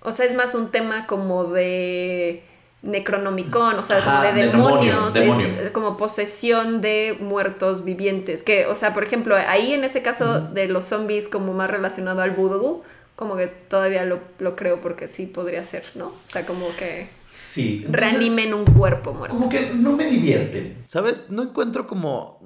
[0.00, 2.42] o sea, es más un tema como de
[2.82, 5.46] Necronomicon, o sea, Ajá, como de de demonio, demonios, demonio.
[5.60, 8.42] es como posesión de muertos vivientes.
[8.42, 12.20] Que, o sea, por ejemplo, ahí en ese caso de los zombies como más relacionado
[12.20, 12.82] al vudú,
[13.16, 16.06] como que todavía lo, lo creo porque sí podría ser, ¿no?
[16.06, 17.84] O sea, como que Sí.
[17.88, 19.36] reanimen un cuerpo muerto.
[19.36, 20.84] Como que no me divierten.
[20.88, 21.26] ¿Sabes?
[21.30, 22.40] No encuentro como.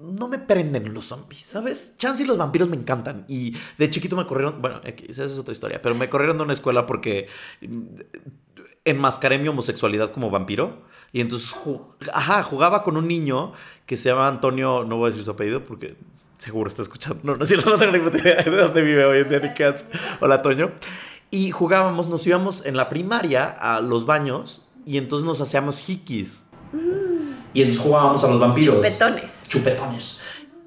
[0.00, 1.94] No me prenden los zombies, ¿sabes?
[1.96, 3.24] Chance y los vampiros me encantan.
[3.28, 4.60] Y de chiquito me corrieron.
[4.60, 5.80] Bueno, esa es otra historia.
[5.80, 7.28] Pero me corrieron de una escuela porque
[7.62, 7.84] mm,
[8.84, 10.82] enmascaré mi homosexualidad como vampiro.
[11.12, 13.52] Y entonces, ju- ajá, jugaba con un niño
[13.86, 14.84] que se llama Antonio.
[14.84, 15.96] No voy a decir su apellido porque
[16.42, 17.20] seguro está escuchando.
[17.22, 19.54] No, no es cierto, no tengo ni idea de dónde vive hoy en día ni
[19.54, 19.86] qué hace.
[20.20, 20.72] Hola, Toño.
[21.30, 26.44] Y jugábamos, nos íbamos en la primaria a los baños y entonces nos hacíamos hikis.
[27.54, 28.76] Y entonces jugábamos a los vampiros.
[28.76, 29.44] Chupetones.
[29.48, 30.20] Chupetones.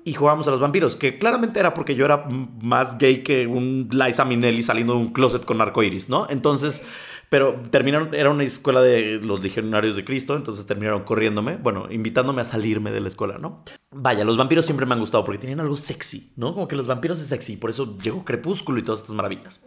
[0.05, 2.25] Y jugábamos a los vampiros, que claramente era porque yo era
[2.61, 6.27] más gay que un Liza Minnelli saliendo de un closet con arcoiris, ¿no?
[6.29, 6.83] Entonces,
[7.29, 12.41] pero terminaron, era una escuela de los legionarios de Cristo, entonces terminaron corriéndome, bueno, invitándome
[12.41, 13.63] a salirme de la escuela, ¿no?
[13.91, 16.53] Vaya, los vampiros siempre me han gustado porque tenían algo sexy, ¿no?
[16.53, 19.61] Como que los vampiros es sexy, por eso llegó Crepúsculo y todas estas maravillas.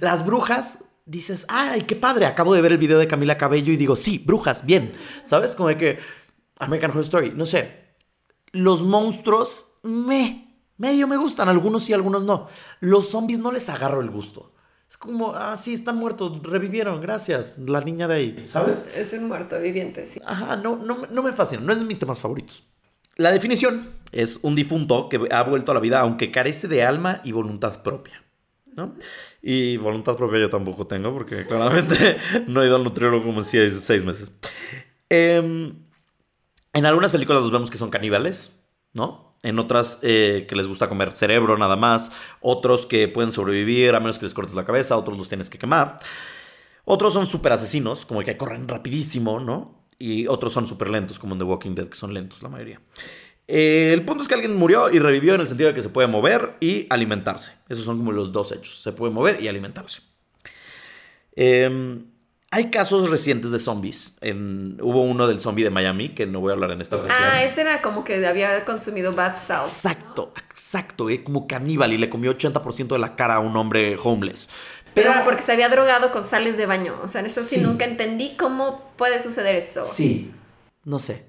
[0.00, 3.76] Las brujas, dices, ay, qué padre, acabo de ver el video de Camila Cabello y
[3.76, 5.54] digo, sí, brujas, bien, ¿sabes?
[5.54, 5.98] Como de que
[6.58, 7.86] American Horror Story, no sé,
[8.52, 12.48] los monstruos, me, medio me gustan, algunos sí, algunos no.
[12.80, 14.52] Los zombies no les agarro el gusto.
[14.96, 18.90] Es como, ah, sí, están muertos, revivieron, gracias, la niña de ahí, ¿sabes?
[18.96, 20.22] Es un muerto viviente, sí.
[20.24, 22.64] Ajá, no, no, me- no me fascina, no es de mis temas favoritos.
[23.16, 27.20] La definición es un difunto que ha vuelto a la vida aunque carece de alma
[27.24, 28.22] y voluntad propia.
[28.74, 28.94] ¿no?
[29.42, 32.16] Y voluntad propia yo tampoco tengo porque claramente
[32.46, 34.32] no he ido al nutriólogo como seis, seis meses.
[35.10, 35.74] Em,
[36.72, 38.62] en algunas películas los vemos que son caníbales,
[38.94, 39.25] ¿no?
[39.46, 42.10] En otras eh, que les gusta comer cerebro nada más.
[42.40, 44.96] Otros que pueden sobrevivir a menos que les cortes la cabeza.
[44.96, 46.00] Otros los tienes que quemar.
[46.84, 49.86] Otros son súper asesinos, como que corren rapidísimo, ¿no?
[49.98, 52.80] Y otros son súper lentos, como en The Walking Dead, que son lentos la mayoría.
[53.48, 55.88] Eh, el punto es que alguien murió y revivió en el sentido de que se
[55.88, 57.52] puede mover y alimentarse.
[57.68, 58.82] Esos son como los dos hechos.
[58.82, 60.02] Se puede mover y alimentarse.
[61.36, 62.06] Em,
[62.50, 64.16] hay casos recientes de zombies.
[64.20, 67.18] En, hubo uno del zombie de Miami, que no voy a hablar en esta ocasión.
[67.22, 69.66] Ah, ese era como que había consumido bath salt.
[69.66, 73.96] Exacto, exacto, eh, como caníbal y le comió 80% de la cara a un hombre
[74.02, 74.48] homeless.
[74.94, 76.94] Pero porque se había drogado con sales de baño.
[77.02, 77.60] O sea, en eso sí, Sí.
[77.60, 79.84] nunca entendí cómo puede suceder eso.
[79.84, 80.32] Sí,
[80.84, 81.26] no sé.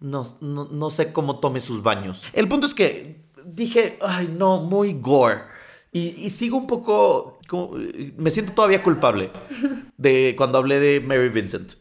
[0.00, 2.22] No, no, no sé cómo tome sus baños.
[2.32, 5.42] El punto es que dije, ay, no, muy gore.
[5.94, 7.78] Y, y sigo un poco, como-
[8.18, 9.30] me siento todavía culpable
[9.96, 11.74] de cuando hablé de Mary Vincent.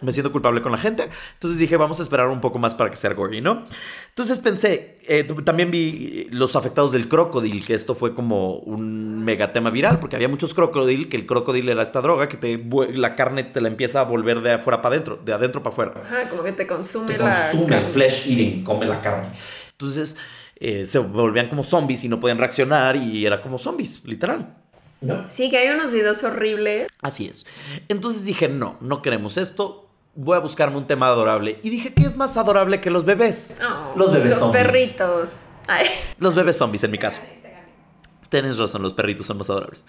[0.00, 1.08] Me siento culpable con la gente.
[1.34, 3.64] Entonces dije, vamos a esperar un poco más para que sea gory, ¿no?
[4.10, 9.52] Entonces pensé, eh, también vi los afectados del crocodile, que esto fue como un mega
[9.52, 12.64] tema viral, porque había muchos crocodile, que el crocodile era esta droga que te,
[12.94, 15.92] la carne te la empieza a volver de afuera para adentro, de adentro para afuera
[16.00, 17.24] Ajá, como que te consume te la.
[17.50, 17.88] consume, carne.
[17.88, 18.32] flesh Sí.
[18.32, 19.28] eating, come la carne.
[19.72, 20.16] Entonces
[20.60, 24.54] eh, se volvían como zombies y no podían reaccionar y era como zombies, literal.
[25.00, 25.24] ¿No?
[25.30, 26.88] Sí, que hay unos videos horribles.
[27.00, 27.46] Así es.
[27.88, 29.88] Entonces dije, no, no queremos esto.
[30.16, 31.60] Voy a buscarme un tema adorable.
[31.62, 33.58] Y dije, ¿qué es más adorable que los bebés?
[33.62, 34.64] Oh, los bebés Los zombies.
[34.64, 35.30] perritos.
[35.68, 35.86] Ay.
[36.18, 37.20] Los bebés zombies, en mi caso.
[38.28, 39.86] Tienes razón, los perritos son más adorables.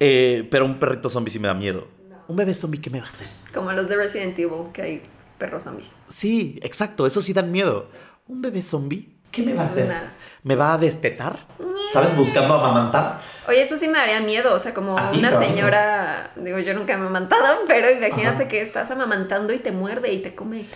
[0.00, 1.86] Eh, pero un perrito zombie sí me da miedo.
[2.28, 3.28] Un bebé zombie, ¿qué me va a hacer?
[3.54, 5.02] Como los de Resident Evil, que hay
[5.38, 5.94] perros zombies.
[6.08, 7.86] Sí, exacto, eso sí dan miedo.
[8.26, 9.14] ¿Un bebé zombie?
[9.32, 9.88] ¿Qué me va a hacer?
[9.88, 10.12] Nada.
[10.44, 11.38] ¿Me va a destetar?
[11.92, 12.16] ¿Sabes?
[12.16, 13.20] Buscando amamantar.
[13.48, 16.74] Oye, eso sí me daría miedo, o sea, como ¿A ti, una señora, digo, yo
[16.74, 18.48] nunca he amamantado, pero imagínate Ajá.
[18.48, 20.66] que estás amamantando y te muerde y te come.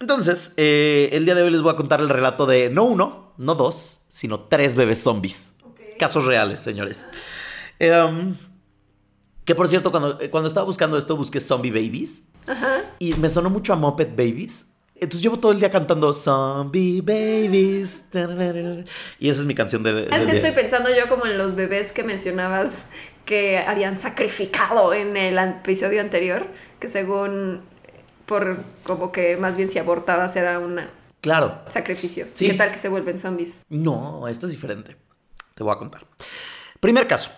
[0.00, 3.34] Entonces, eh, el día de hoy les voy a contar el relato de no uno,
[3.36, 5.54] no dos, sino tres bebés zombies.
[5.98, 7.06] Casos reales, señores.
[7.78, 8.34] Em,
[9.44, 12.24] que por cierto, cuando, eh, cuando estaba buscando esto, busqué Zombie Babies.
[12.46, 12.82] Ajá.
[12.98, 14.66] Y me sonó mucho a Muppet Babies.
[15.00, 18.04] Entonces llevo todo el día cantando Zombie Babies.
[19.18, 20.34] Y esa es mi canción de, Es del que día.
[20.34, 22.84] estoy pensando yo como en los bebés que mencionabas
[23.24, 26.46] que habían sacrificado en el episodio anterior,
[26.80, 27.60] que según
[28.26, 30.80] por como que más bien si abortabas era un
[31.20, 31.60] Claro.
[31.68, 32.26] sacrificio.
[32.34, 32.48] Sí.
[32.48, 33.62] ¿Qué tal que se vuelven zombies?
[33.68, 34.96] No, esto es diferente.
[35.54, 36.06] Te voy a contar.
[36.80, 37.30] Primer caso.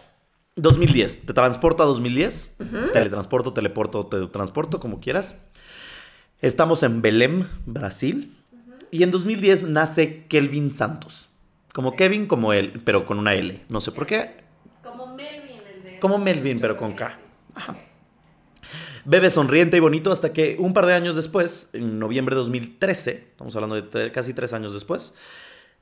[0.56, 1.26] 2010.
[1.26, 2.56] Te transporto a 2010.
[2.92, 5.36] Teletransporto, teleporto, te transporto, como quieras.
[6.41, 8.34] Estamos en Belém, Brasil.
[8.91, 11.28] Y en 2010 nace Kelvin Santos.
[11.72, 13.62] Como Kevin, como él, pero con una L.
[13.68, 14.43] No sé por qué.
[14.82, 16.01] Como Melvin, el de...
[16.01, 17.18] Como Melvin, pero con K.
[17.55, 17.76] Ajá.
[19.05, 23.28] Bebe sonriente y bonito hasta que un par de años después, en noviembre de 2013,
[23.30, 25.14] estamos hablando de tre- casi tres años después,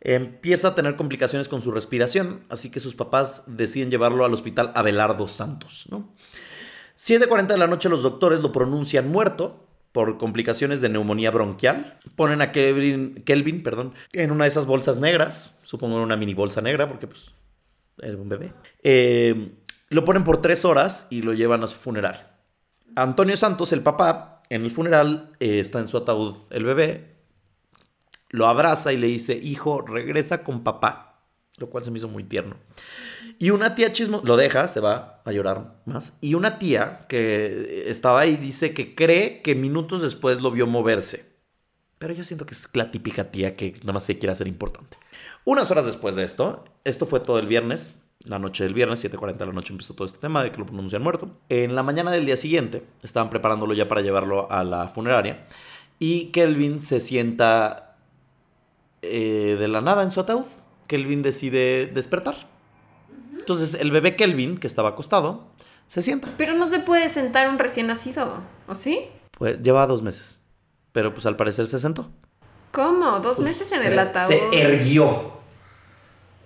[0.00, 4.70] empieza a tener complicaciones con su respiración, así que sus papás deciden llevarlo al hospital
[4.76, 5.86] Abelardo Santos.
[5.90, 6.12] ¿no?
[6.96, 9.67] 7.40 de la noche los doctores lo pronuncian muerto
[9.98, 11.98] por complicaciones de neumonía bronquial.
[12.14, 16.60] Ponen a Kelvin, perdón, en una de esas bolsas negras, supongo en una mini bolsa
[16.60, 17.32] negra, porque pues
[18.00, 18.52] era un bebé.
[18.84, 19.56] Eh,
[19.88, 22.30] lo ponen por tres horas y lo llevan a su funeral.
[22.94, 27.16] Antonio Santos, el papá, en el funeral eh, está en su ataúd el bebé,
[28.28, 31.24] lo abraza y le dice, hijo, regresa con papá,
[31.56, 32.54] lo cual se me hizo muy tierno.
[33.38, 36.18] Y una tía chismo, lo deja, se va a llorar más.
[36.20, 41.24] Y una tía que estaba ahí dice que cree que minutos después lo vio moverse.
[41.98, 44.98] Pero yo siento que es la típica tía que nada más se quiere hacer importante.
[45.44, 49.36] Unas horas después de esto, esto fue todo el viernes, la noche del viernes, 7.40
[49.36, 51.30] de la noche empezó todo este tema de que lo pronuncian muerto.
[51.48, 55.46] En la mañana del día siguiente, estaban preparándolo ya para llevarlo a la funeraria.
[55.98, 57.96] Y Kelvin se sienta
[59.02, 60.46] eh, de la nada en su ataúd.
[60.88, 62.34] Kelvin decide despertar.
[63.48, 65.46] Entonces el bebé Kelvin, que estaba acostado,
[65.86, 66.28] se sienta.
[66.36, 69.06] Pero no se puede sentar un recién nacido, ¿o sí?
[69.38, 70.42] Pues lleva dos meses.
[70.92, 72.10] Pero pues al parecer se sentó.
[72.72, 73.20] ¿Cómo?
[73.20, 74.34] ¿Dos meses en el ataúd?
[74.34, 75.32] Pues Se erguió.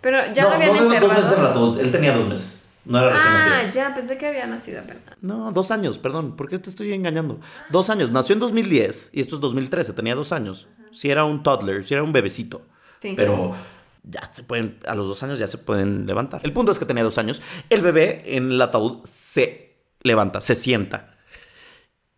[0.01, 1.09] Pero ya lo habían no, enterrado.
[1.09, 1.81] dos meses en el ataúd.
[1.81, 2.69] Él tenía dos meses.
[2.85, 3.73] No era recién Ah, nacido.
[3.73, 5.03] ya, pensé que había nacido apenas.
[5.21, 6.37] No, dos años, perdón.
[6.37, 7.41] ¿Por qué te estoy engañando?
[7.71, 8.13] Dos años.
[8.13, 9.93] Nació en 2010 y esto es 2013.
[9.93, 10.69] Tenía dos años.
[10.93, 12.63] Si era un toddler, si era un bebecito.
[13.01, 13.15] Sí.
[13.17, 13.57] Pero
[14.03, 16.41] ya se pueden, a los dos años ya se pueden levantar.
[16.45, 17.43] El punto es que tenía dos años.
[17.71, 21.17] El bebé en el ataúd se levanta, se sienta.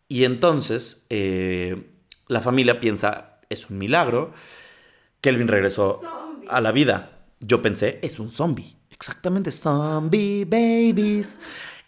[0.09, 1.91] Y entonces eh,
[2.29, 4.33] la familia piensa, es un milagro.
[5.21, 6.49] Kelvin regresó Zombie.
[6.49, 7.27] a la vida.
[7.41, 8.77] Yo pensé, es un zombie.
[8.91, 11.41] Exactamente, zombie babies.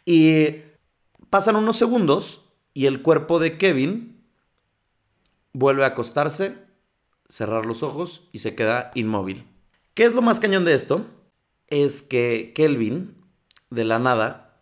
[0.05, 0.57] Y
[1.30, 2.42] pasan unos segundos
[2.74, 4.22] y el cuerpo de Kevin
[5.53, 6.59] vuelve a acostarse,
[7.28, 9.47] cerrar los ojos y se queda inmóvil.
[9.97, 11.07] ¿Qué es lo más cañón de esto?
[11.68, 13.16] Es que Kelvin,
[13.70, 14.61] de la nada,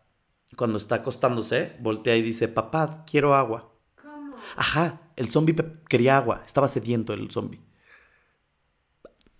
[0.56, 3.72] cuando está acostándose, voltea y dice, papá, quiero agua.
[4.00, 4.36] ¿Cómo?
[4.54, 5.56] Ajá, el zombie
[5.88, 7.60] quería agua, estaba sediento el zombie.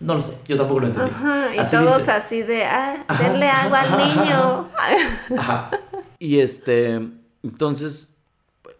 [0.00, 1.10] No lo sé, yo tampoco lo entendí.
[1.12, 2.10] Ajá, y Así todos dice.
[2.10, 4.70] así de, ah, denle ajá, agua al niño.
[5.38, 5.70] Ajá.
[6.18, 7.08] Y este.
[7.44, 8.16] Entonces,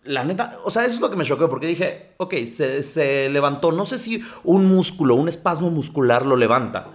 [0.03, 3.31] la neta, o sea, eso es lo que me choqueó porque dije, ok, se, se
[3.31, 6.89] levantó, no sé si un músculo, un espasmo muscular lo levanta,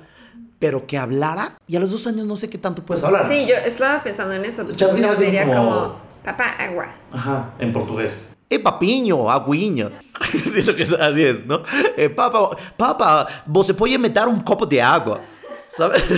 [0.60, 3.26] pero que hablara y a los dos años no sé qué tanto puedes hablar.
[3.28, 4.66] Sí, yo estaba pensando en eso.
[4.66, 6.88] Pues, yo nada más diría como- como, papá, agua.
[7.12, 8.28] Ajá, en portugués.
[8.50, 9.90] Eh, papiño, agüinha.
[10.52, 11.64] Sí, lo que es- así es, ¿no?
[11.96, 15.22] Eh, papa, papa, você pode meter un copo de agua.
[15.70, 16.04] ¿Sabes?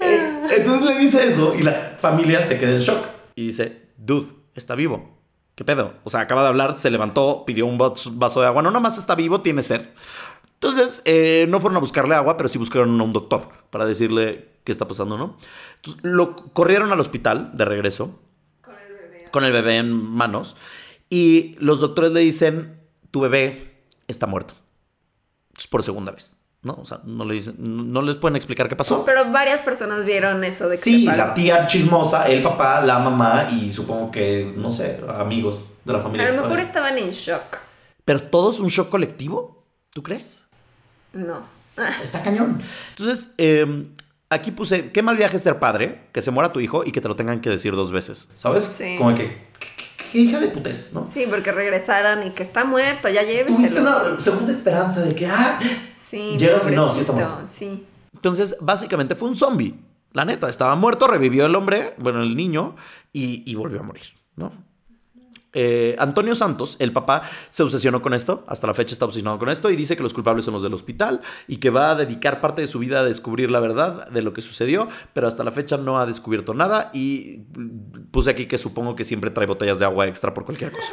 [0.00, 3.06] Eh, Entonces le dice eso y la familia se queda en shock.
[3.34, 5.14] Y dice, dude, está vivo.
[5.54, 5.94] ¿Qué pedo?
[6.04, 8.60] O sea, acaba de hablar, se levantó, pidió un vaso vaso de agua.
[8.60, 9.82] No, nomás está vivo, tiene sed.
[10.54, 14.48] Entonces, eh, no fueron a buscarle agua, pero sí buscaron a un doctor para decirle
[14.64, 15.36] qué está pasando, ¿no?
[15.76, 18.18] Entonces, lo corrieron al hospital de regreso
[19.30, 20.56] con el bebé en manos
[21.10, 22.80] y los doctores le dicen,
[23.10, 24.54] tu bebé está muerto.
[25.56, 26.74] Es por segunda vez, ¿no?
[26.74, 29.04] O sea, no, le dicen, no, les pueden explicar qué pasó.
[29.04, 32.98] Pero varias personas vieron eso de que Sí, se la tía chismosa, el papá, la
[32.98, 36.28] mamá y supongo que, no sé, amigos de la familia.
[36.28, 37.58] A lo mejor estaban en shock.
[38.04, 40.43] Pero todo es un shock colectivo, ¿tú crees?
[41.14, 41.42] No.
[42.02, 42.60] Está cañón.
[42.90, 43.86] Entonces, eh,
[44.30, 47.08] aquí puse, qué mal viaje ser padre, que se muera tu hijo y que te
[47.08, 48.64] lo tengan que decir dos veces, ¿sabes?
[48.64, 48.96] Sí.
[48.98, 49.46] Como que,
[50.12, 51.06] qué, hija de putes, ¿no?
[51.06, 54.06] Sí, porque regresaran y que está muerto, ya Tuviste lléveselo.
[54.12, 55.58] una segunda esperanza de que, ah,
[55.94, 57.42] Sí, Llegas y no, sí está muerto.
[57.46, 57.86] sí.
[58.14, 59.74] Entonces, básicamente fue un zombie.
[60.12, 62.76] La neta, estaba muerto, revivió el hombre, bueno, el niño,
[63.12, 64.04] y, y volvió a morir,
[64.36, 64.52] ¿no?
[65.54, 69.48] Eh, Antonio Santos, el papá, se obsesionó con esto, hasta la fecha está obsesionado con
[69.48, 72.40] esto, y dice que los culpables son los del hospital y que va a dedicar
[72.40, 75.52] parte de su vida a descubrir la verdad de lo que sucedió, pero hasta la
[75.52, 77.44] fecha no ha descubierto nada y
[78.10, 80.92] puse aquí que supongo que siempre trae botellas de agua extra por cualquier cosa.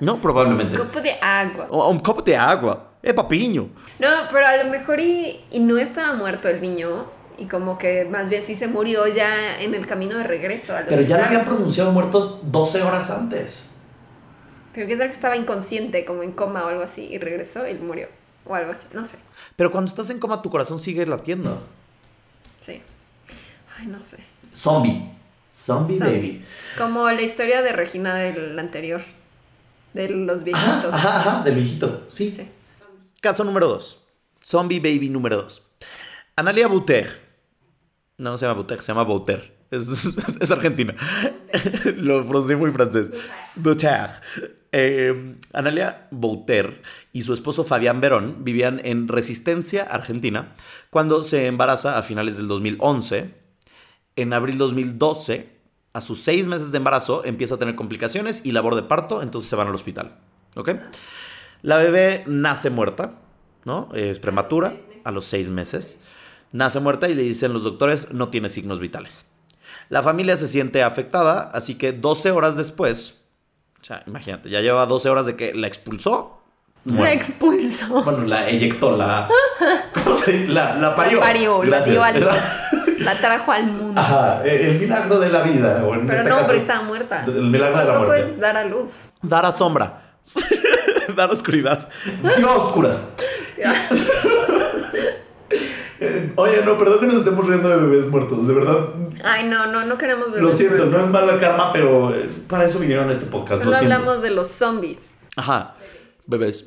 [0.00, 0.78] No, probablemente.
[0.78, 1.66] Un copo de agua.
[1.70, 2.90] O un copo de agua.
[3.02, 3.68] ¡Eh, papiño!
[3.98, 7.06] No, pero a lo mejor y, y no estaba muerto el niño.
[7.38, 10.86] Y como que más bien sí se murió ya en el camino de regreso al
[10.86, 13.73] Pero ya le habían pronunciado muertos 12 horas antes.
[14.74, 17.74] Pero qué tal que estaba inconsciente, como en coma o algo así, y regresó y
[17.74, 18.08] murió.
[18.46, 19.16] O algo así, no sé.
[19.56, 21.62] Pero cuando estás en coma, tu corazón sigue latiendo.
[22.60, 22.82] Sí.
[23.78, 24.18] Ay, no sé.
[24.54, 25.10] Zombie.
[25.54, 26.16] Zombie, Zombie.
[26.16, 26.44] baby.
[26.76, 29.00] Como la historia de Regina del anterior.
[29.94, 30.94] De los Ajá, viejitos.
[30.94, 32.06] ajá, ajá, del viejito.
[32.10, 32.30] Sí.
[32.30, 32.48] Sí.
[33.20, 34.02] Caso número 2.
[34.44, 35.62] Zombie baby número 2.
[36.36, 37.20] Analia Bouter.
[38.18, 39.53] No, no se llama Bouter, se llama Bouter.
[39.70, 39.88] Es,
[40.40, 40.94] es- argentina.
[41.96, 43.10] Lo pronuncié muy francés.
[43.56, 44.10] Bouter.
[44.76, 50.54] Eh, Analia Bouter y su esposo Fabián Verón vivían en Resistencia, Argentina,
[50.90, 53.34] cuando se embaraza a finales del 2011.
[54.16, 55.48] En abril 2012,
[55.92, 59.48] a sus seis meses de embarazo, empieza a tener complicaciones y labor de parto, entonces
[59.50, 60.18] se van al hospital.
[60.56, 60.70] ¿Ok?
[61.62, 63.20] La bebé nace muerta,
[63.64, 63.88] ¿no?
[63.94, 65.98] Es prematura, a los seis meses.
[66.52, 69.26] Nace muerta y le dicen los doctores, no tiene signos vitales.
[69.94, 73.14] La familia se siente afectada, así que 12 horas después,
[73.80, 76.40] o sea, imagínate, ya lleva 12 horas de que la expulsó.
[76.84, 78.02] La expulsó.
[78.02, 79.28] Bueno, la eyectó, la.
[80.02, 80.52] ¿Cómo se dice?
[80.52, 81.20] La, la parió.
[81.20, 82.28] La parió, la dio a luz.
[82.98, 84.00] La trajo al mundo.
[84.00, 85.84] Ajá, el, milagro de la vida.
[85.84, 87.24] O en Pero este no, caso, pero estaba muerta.
[87.24, 88.06] El milagro de la muerte.
[88.06, 89.10] puedes dar a luz.
[89.22, 90.02] Dar a sombra.
[91.14, 91.88] Dar oscuridad.
[92.36, 93.10] Dio a oscuras.
[96.14, 98.88] Eh, Oye, no, perdón que nos estemos riendo de bebés muertos, de verdad.
[99.24, 101.00] Ay, no, no, no queremos bebés Lo siento, muertos.
[101.00, 103.62] no es mala karma, pero eh, para eso vinieron a este podcast.
[103.62, 103.94] Solo lo siento.
[103.94, 105.12] hablamos de los zombies.
[105.36, 105.76] Ajá,
[106.26, 106.66] bebés.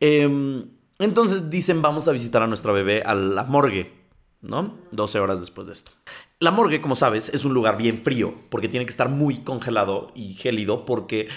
[0.00, 0.64] Em,
[0.98, 3.92] entonces dicen, vamos a visitar a nuestra bebé a la morgue,
[4.40, 4.78] ¿no?
[4.90, 5.90] 12 horas después de esto.
[6.38, 10.10] La morgue, como sabes, es un lugar bien frío, porque tiene que estar muy congelado
[10.14, 11.28] y gélido, porque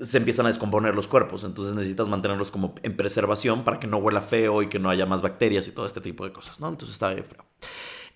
[0.00, 1.44] se empiezan a descomponer los cuerpos.
[1.44, 5.06] Entonces necesitas mantenerlos como en preservación para que no huela feo y que no haya
[5.06, 6.68] más bacterias y todo este tipo de cosas, ¿no?
[6.68, 7.44] Entonces está bien feo.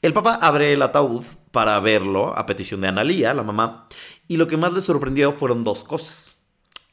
[0.03, 3.87] El papá abre el ataúd para verlo a petición de Analía, la mamá,
[4.29, 6.37] y lo que más le sorprendió fueron dos cosas.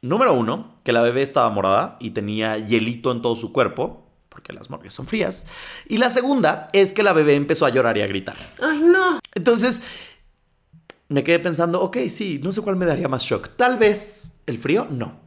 [0.01, 4.53] Número uno, que la bebé estaba morada y tenía hielito en todo su cuerpo, porque
[4.53, 5.45] las morgues son frías.
[5.87, 8.35] Y la segunda es que la bebé empezó a llorar y a gritar.
[8.61, 9.19] Ay, no.
[9.35, 9.83] Entonces,
[11.13, 13.49] me quedé pensando, ok, sí, no sé cuál me daría más shock.
[13.55, 15.21] Tal vez el frío, no.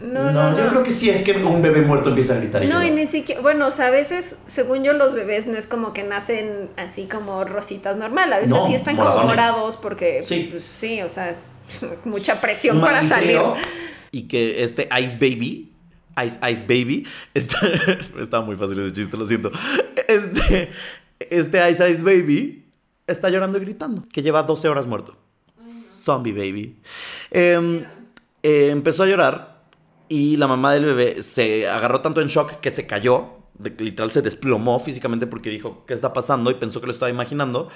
[0.00, 0.58] No, no, no.
[0.58, 2.90] yo creo que sí es que un bebé muerto empieza a gritar y No, y
[2.90, 6.02] ni siquiera, bueno, o sea, a veces, según yo, los bebés no es como que
[6.04, 10.48] nacen así como rositas normal, a veces No, sí están como morados porque, Sí.
[10.50, 11.36] pues, sí, o sea,
[12.04, 13.26] mucha presión para salir.
[13.38, 13.54] frío,
[14.12, 15.72] Y que este Ice Baby,
[16.24, 17.58] Ice Ice Baby, está,
[18.20, 19.50] estaba muy fácil ese chiste, lo siento.
[20.08, 20.70] Este,
[21.30, 22.64] este Ice Ice Baby
[23.06, 25.16] está llorando y gritando, que lleva 12 horas muerto.
[26.02, 26.80] Zombie Baby.
[27.30, 27.84] Em,
[28.42, 29.62] eh, empezó a llorar
[30.08, 34.10] y la mamá del bebé se agarró tanto en shock que se cayó de literal
[34.10, 36.50] se desplomó físicamente porque dijo, ¿qué está pasando?
[36.50, 37.68] Y pensó que lo estaba imaginando,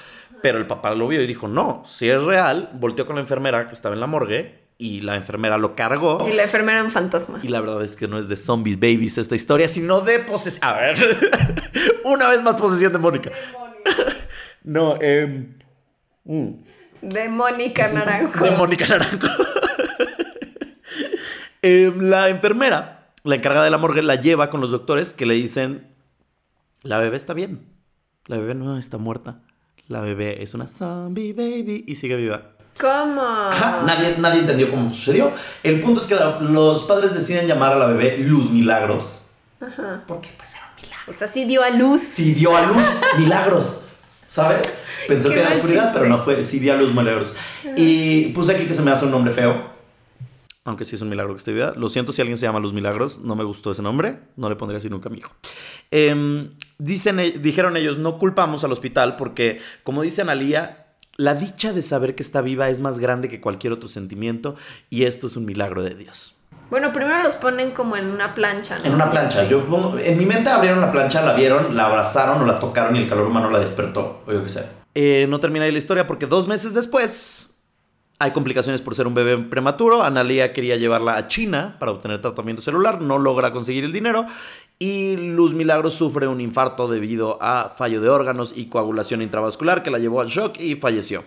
[0.42, 3.66] pero el papá lo vio y dijo, no, si es real, volteó con la enfermera
[3.66, 6.26] que estaba en la morgue y la enfermera lo cargó.
[6.28, 7.40] Y la enfermera era un fantasma.
[7.42, 10.64] Y la verdad es que no es de zombies babies esta historia, sino de posesión.
[10.64, 10.98] A ver,
[12.04, 13.30] una vez más posesión de Mónica.
[14.64, 15.46] No, eh...
[17.06, 18.44] De Mónica Naranjo.
[18.44, 19.28] De Mónica Naranjo.
[21.62, 25.34] Eh, la enfermera, la encargada de la morgue, la lleva con los doctores que le
[25.34, 25.88] dicen,
[26.82, 27.66] la bebé está bien.
[28.26, 29.40] La bebé no está muerta.
[29.88, 32.52] La bebé es una zombie baby y sigue viva.
[32.80, 33.20] ¿Cómo?
[33.20, 35.32] Ajá, nadie, nadie entendió cómo sucedió.
[35.64, 39.26] El punto es que la- los padres deciden llamar a la bebé Luz Milagros.
[39.60, 40.04] Ajá.
[40.06, 41.04] Porque pues era un milagro.
[41.08, 42.00] O sea, sí dio a luz.
[42.02, 42.84] Sí dio a luz
[43.18, 43.80] milagros.
[44.28, 44.84] ¿Sabes?
[45.08, 45.98] Pensó que era oscuridad, chiste.
[45.98, 46.44] pero no fue.
[46.44, 47.32] Sí dio a luz milagros.
[47.76, 49.74] Y puse aquí que se me hace un nombre feo.
[50.64, 51.72] Aunque sí es un milagro que esté viva.
[51.76, 53.20] Lo siento si alguien se llama Luz Milagros.
[53.20, 54.18] No me gustó ese nombre.
[54.36, 55.30] No le pondría así nunca a mi hijo.
[55.92, 60.86] Em, dicen, e- dijeron ellos, no culpamos al hospital porque, como dice Analía,
[61.16, 64.56] la dicha de saber que está viva es más grande que cualquier otro sentimiento.
[64.90, 66.34] Y esto es un milagro de Dios.
[66.68, 68.86] Bueno, primero los ponen como en una plancha, ¿no?
[68.86, 69.42] En una plancha.
[69.44, 69.48] Sí.
[69.48, 72.96] Yo pongo- en mi mente abrieron la plancha, la vieron, la abrazaron o la tocaron
[72.96, 74.24] y el calor humano la despertó.
[74.26, 74.66] O yo qué sé.
[74.98, 77.60] Eh, no termina ahí la historia porque dos meses después
[78.18, 80.02] hay complicaciones por ser un bebé prematuro.
[80.02, 84.24] Analia quería llevarla a China para obtener tratamiento celular, no logra conseguir el dinero.
[84.78, 89.90] Y Luz Milagros sufre un infarto debido a fallo de órganos y coagulación intravascular que
[89.90, 91.24] la llevó al shock y falleció.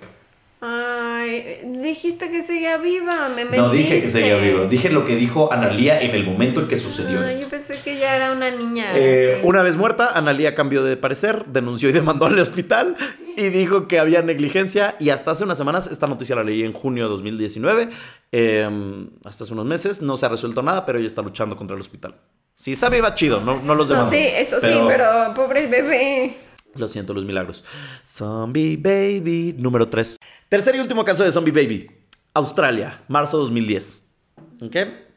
[1.20, 4.20] Ay, dijiste que seguía viva, me No dije que mentiste.
[4.20, 7.41] seguía vivo, dije lo que dijo Analia en el momento en que sucedió Ay, esto.
[7.41, 8.91] yo pensé que ya era una niña.
[8.95, 9.47] Eh, sí.
[9.47, 12.95] Una vez muerta, Analia cambió de parecer, denunció y demandó al hospital
[13.36, 14.95] y dijo que había negligencia.
[14.99, 17.89] Y hasta hace unas semanas, esta noticia la leí en junio de 2019,
[18.32, 18.70] eh,
[19.26, 21.82] hasta hace unos meses, no se ha resuelto nada, pero ella está luchando contra el
[21.82, 22.15] hospital.
[22.55, 24.09] Si está viva, chido, no, no los No, demás.
[24.09, 26.38] sí, eso sí, pero pobre bebé.
[26.80, 27.63] Lo siento, los milagros.
[28.05, 30.17] Zombie Baby, número 3.
[30.47, 31.91] Tercer y último caso de Zombie Baby.
[32.34, 34.01] Australia, marzo 2010.
[34.61, 34.75] ¿Ok?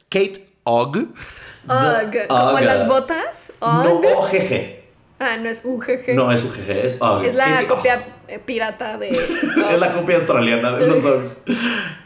[0.09, 0.97] Kate Ogg.
[0.97, 3.53] Ugg, como las botas.
[3.61, 4.05] No, Ugg.
[4.07, 4.83] OGG.
[5.21, 6.15] Ah, no es UGG.
[6.17, 7.25] No es UGG, es Ogg.
[7.25, 7.69] es la Kate Ogg.
[7.77, 9.09] copia eh, pirata de.
[9.71, 11.45] Es la copia australiana de los Uggs.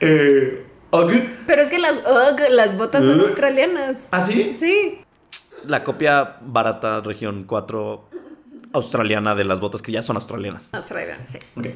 [0.01, 1.13] Eh, Ugg.
[1.47, 3.29] Pero es que las Ugg, las botas son Ugg.
[3.29, 4.09] australianas.
[4.11, 4.55] ¿Ah, sí?
[4.59, 4.99] Sí.
[5.65, 8.11] La copia barata, región 4
[8.77, 10.73] australiana de las botas que ya son australianas.
[10.73, 11.39] Australianas, sí.
[11.57, 11.67] Ok.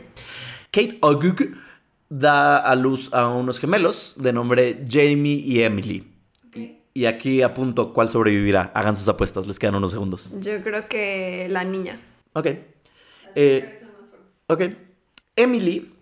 [0.70, 1.56] Kate Ogg
[2.08, 6.06] da a luz a unos gemelos de nombre Jamie y Emily.
[6.92, 8.72] Y aquí apunto cuál sobrevivirá.
[8.74, 10.30] Hagan sus apuestas, les quedan unos segundos.
[10.40, 12.00] Yo creo que la niña.
[12.32, 12.46] Ok.
[13.36, 13.80] Eh,
[14.48, 14.62] ok.
[15.36, 15.92] Emily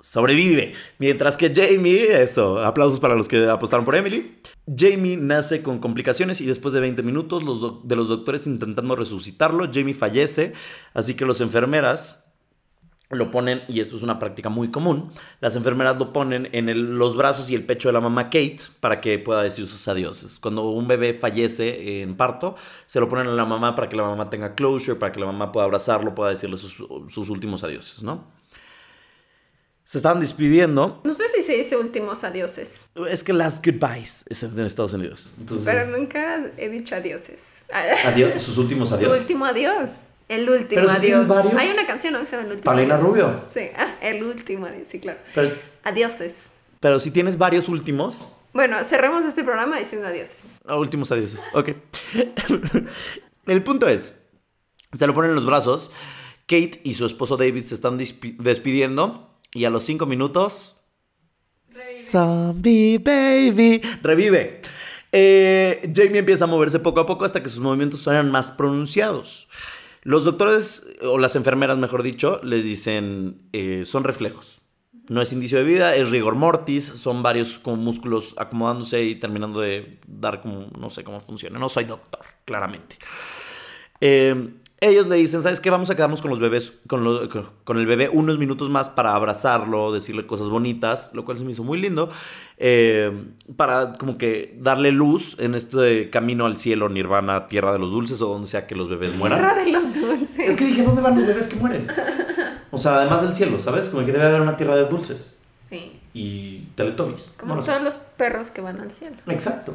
[0.00, 0.72] sobrevive.
[0.98, 4.38] Mientras que Jamie, eso, aplausos para los que apostaron por Emily.
[4.66, 9.68] Jamie nace con complicaciones y después de 20 minutos los de los doctores intentando resucitarlo,
[9.72, 10.52] Jamie fallece.
[10.94, 12.24] Así que los enfermeras
[13.10, 17.16] lo ponen, y esto es una práctica muy común, las enfermeras lo ponen en los
[17.16, 20.38] brazos y el pecho de la mamá Kate para que pueda decir sus adioses.
[20.38, 24.02] Cuando un bebé fallece en parto, se lo ponen a la mamá para que la
[24.02, 26.76] mamá tenga closure, para que la mamá pueda abrazarlo, pueda decirle sus,
[27.08, 28.37] sus últimos adioses, ¿no?
[29.88, 31.00] Se estaban despidiendo.
[31.02, 32.90] No sé si se dice últimos adioses.
[33.08, 35.32] Es que last goodbyes es en Estados Unidos.
[35.38, 37.46] Entonces, Pero nunca he dicho adioses.
[38.04, 39.18] adiós, sus últimos Su adiós.
[39.18, 39.88] último adiós.
[40.28, 41.26] El último Pero si adiós.
[41.26, 41.54] varios.
[41.54, 42.20] Hay una canción ¿no?
[42.20, 43.08] que se llama El último Paulina adiós.
[43.08, 43.44] Rubio.
[43.50, 45.18] Sí, ah, el último adiós, sí, claro.
[45.34, 46.34] Pero, Adioses.
[46.80, 50.58] pero si tienes varios últimos, Bueno, cerremos este programa diciendo adioses.
[50.66, 51.40] A últimos adioses.
[51.54, 51.70] Ok.
[53.46, 54.12] El punto es,
[54.94, 55.90] se lo ponen en los brazos.
[56.42, 60.74] Kate y su esposo David se están despidiendo y a los cinco minutos...
[61.70, 63.82] Zombie baby.
[64.02, 64.62] Revive.
[65.12, 69.48] Eh, Jamie empieza a moverse poco a poco hasta que sus movimientos suenan más pronunciados.
[70.02, 74.60] Los doctores, o las enfermeras mejor dicho, les dicen, eh, son reflejos.
[75.08, 79.60] No es indicio de vida, es rigor mortis, son varios como músculos acomodándose y terminando
[79.60, 82.96] de dar como, no sé cómo funciona, no soy doctor, claramente.
[84.00, 85.70] Eh, ellos le dicen, ¿sabes qué?
[85.70, 87.28] Vamos a quedarnos con los bebés, con, lo-
[87.64, 91.50] con- el bebé unos minutos más para abrazarlo, decirle cosas bonitas, lo cual se me
[91.50, 92.08] hizo muy lindo,
[92.58, 93.10] eh,
[93.56, 98.22] para como que darle luz en este camino al cielo, nirvana, tierra de los dulces
[98.22, 99.38] o donde sea que los bebés mueran.
[99.40, 100.38] Tierra de los dulces.
[100.50, 101.88] Es que dije, ¿dónde van los bebés que mueren?
[102.70, 103.88] O sea, además del cielo, ¿sabes?
[103.88, 105.36] Como que debe haber una tierra de dulces
[105.68, 105.98] Sí.
[106.14, 107.34] y teletubbies.
[107.38, 107.72] Como No lo sé.
[107.72, 109.16] todos los perros que van al cielo.
[109.26, 109.74] Exacto.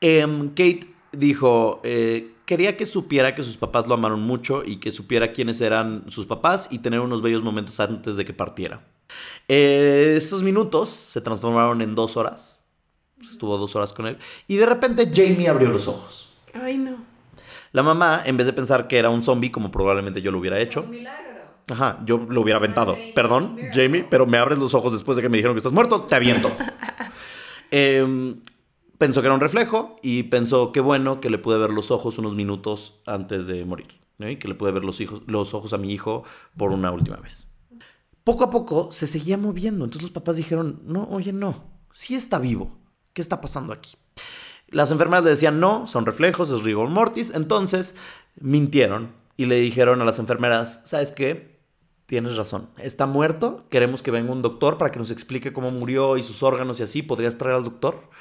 [0.00, 4.90] Em, Kate dijo, eh, quería que supiera que sus papás lo amaron mucho y que
[4.90, 8.80] supiera quiénes eran sus papás y tener unos bellos momentos antes de que partiera.
[9.48, 12.58] Eh, estos minutos se transformaron en dos horas.
[13.20, 14.18] Estuvo dos horas con él.
[14.48, 16.32] Y de repente Jamie abrió los ojos.
[16.54, 16.96] Ay, no.
[17.72, 20.58] La mamá, en vez de pensar que era un zombie, como probablemente yo lo hubiera
[20.60, 21.40] hecho, milagro.
[21.70, 22.94] ajá, yo lo hubiera aventado.
[22.94, 23.58] Jamie, Perdón.
[23.72, 26.14] Jamie, pero me abres los ojos después de que me dijeron que estás muerto, te
[26.14, 26.50] aviento.
[27.74, 28.36] Em,
[29.02, 32.18] pensó que era un reflejo y pensó que bueno que le pude ver los ojos
[32.18, 33.88] unos minutos antes de morir.
[34.18, 34.30] ¿no?
[34.30, 36.22] Y que le pude ver los, los ojos a mi hijo
[36.56, 37.48] por una última vez.
[38.22, 39.84] Poco a poco se seguía moviendo.
[39.84, 42.78] Entonces los papás dijeron, no, oye, no, sí está vivo.
[43.12, 43.96] ¿Qué está pasando aquí?
[44.68, 47.32] Las enfermeras le decían, no, son reflejos, es rigor mortis.
[47.34, 47.96] Entonces
[48.36, 51.58] mintieron y le dijeron a las enfermeras, ¿sabes qué?
[52.06, 52.68] Tienes razón.
[52.78, 53.64] Está muerto.
[53.68, 56.84] Queremos que venga un doctor para que nos explique cómo murió y sus órganos y
[56.84, 57.02] así.
[57.02, 58.12] ¿Podrías traer al doctor?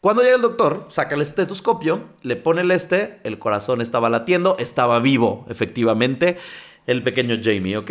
[0.00, 4.56] Cuando llega el doctor, saca el estetoscopio, le pone el este, el corazón estaba latiendo,
[4.58, 6.38] estaba vivo, efectivamente,
[6.86, 7.90] el pequeño Jamie, ¿ok?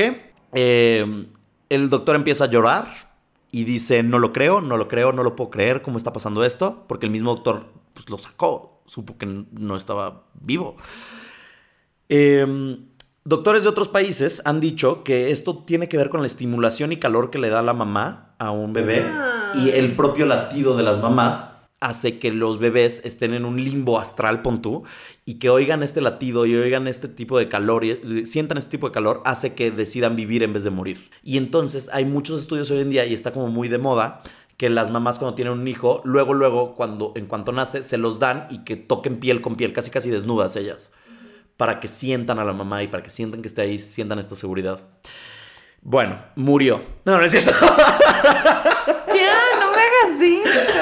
[0.53, 1.27] Eh,
[1.69, 3.11] el doctor empieza a llorar
[3.51, 6.43] y dice, no lo creo, no lo creo, no lo puedo creer, ¿cómo está pasando
[6.43, 6.83] esto?
[6.87, 10.77] Porque el mismo doctor pues, lo sacó, supo que no estaba vivo.
[12.09, 12.77] Eh,
[13.23, 16.97] doctores de otros países han dicho que esto tiene que ver con la estimulación y
[16.97, 19.53] calor que le da la mamá a un bebé Ah.
[19.55, 23.99] y el propio latido de las mamás hace que los bebés estén en un limbo
[23.99, 24.83] astral, pon tú,
[25.25, 28.71] y que oigan este latido y oigan este tipo de calor y eh, sientan este
[28.71, 31.09] tipo de calor, hace que decidan vivir en vez de morir.
[31.23, 34.21] Y entonces hay muchos estudios hoy en día y está como muy de moda
[34.57, 38.19] que las mamás cuando tienen un hijo, luego, luego, cuando, en cuanto nace, se los
[38.19, 40.91] dan y que toquen piel con piel, casi casi desnudas ellas
[41.59, 44.33] para que sientan a la mamá y para que sientan que esté ahí, sientan esta
[44.37, 44.79] seguridad.
[45.81, 46.81] Bueno, murió.
[47.05, 47.51] No, no es cierto.
[49.13, 50.73] Ya, no me hagas esto.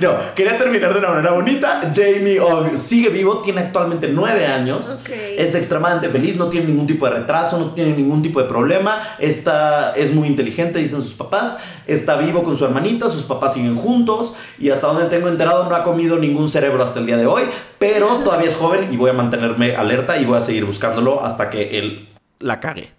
[0.00, 1.80] No, quería terminar de una manera bonita.
[1.94, 5.02] Jamie Ogg sigue vivo, tiene actualmente nueve años.
[5.36, 9.02] Es extremadamente feliz, no tiene ningún tipo de retraso, no tiene ningún tipo de problema.
[9.18, 11.58] Está, es muy inteligente, dicen sus papás.
[11.86, 14.34] Está vivo con su hermanita, sus papás siguen juntos.
[14.58, 17.42] Y hasta donde tengo enterado, no ha comido ningún cerebro hasta el día de hoy.
[17.78, 21.50] Pero todavía es joven y voy a mantenerme alerta y voy a seguir buscándolo hasta
[21.50, 22.08] que él
[22.38, 22.97] la cague.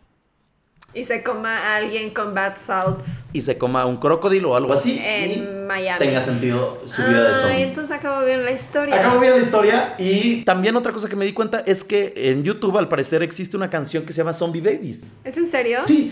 [0.93, 4.73] Y se coma a alguien con bad salts y se coma un crocodilo o algo
[4.73, 5.99] así en y Miami.
[5.99, 7.61] tenga sentido su vida de Ay, zombie.
[7.63, 8.95] entonces acabó bien la historia.
[8.99, 12.43] Acabo bien la historia y también otra cosa que me di cuenta es que en
[12.43, 15.13] YouTube al parecer existe una canción que se llama Zombie Babies.
[15.23, 15.79] ¿Es en serio?
[15.85, 16.11] Sí.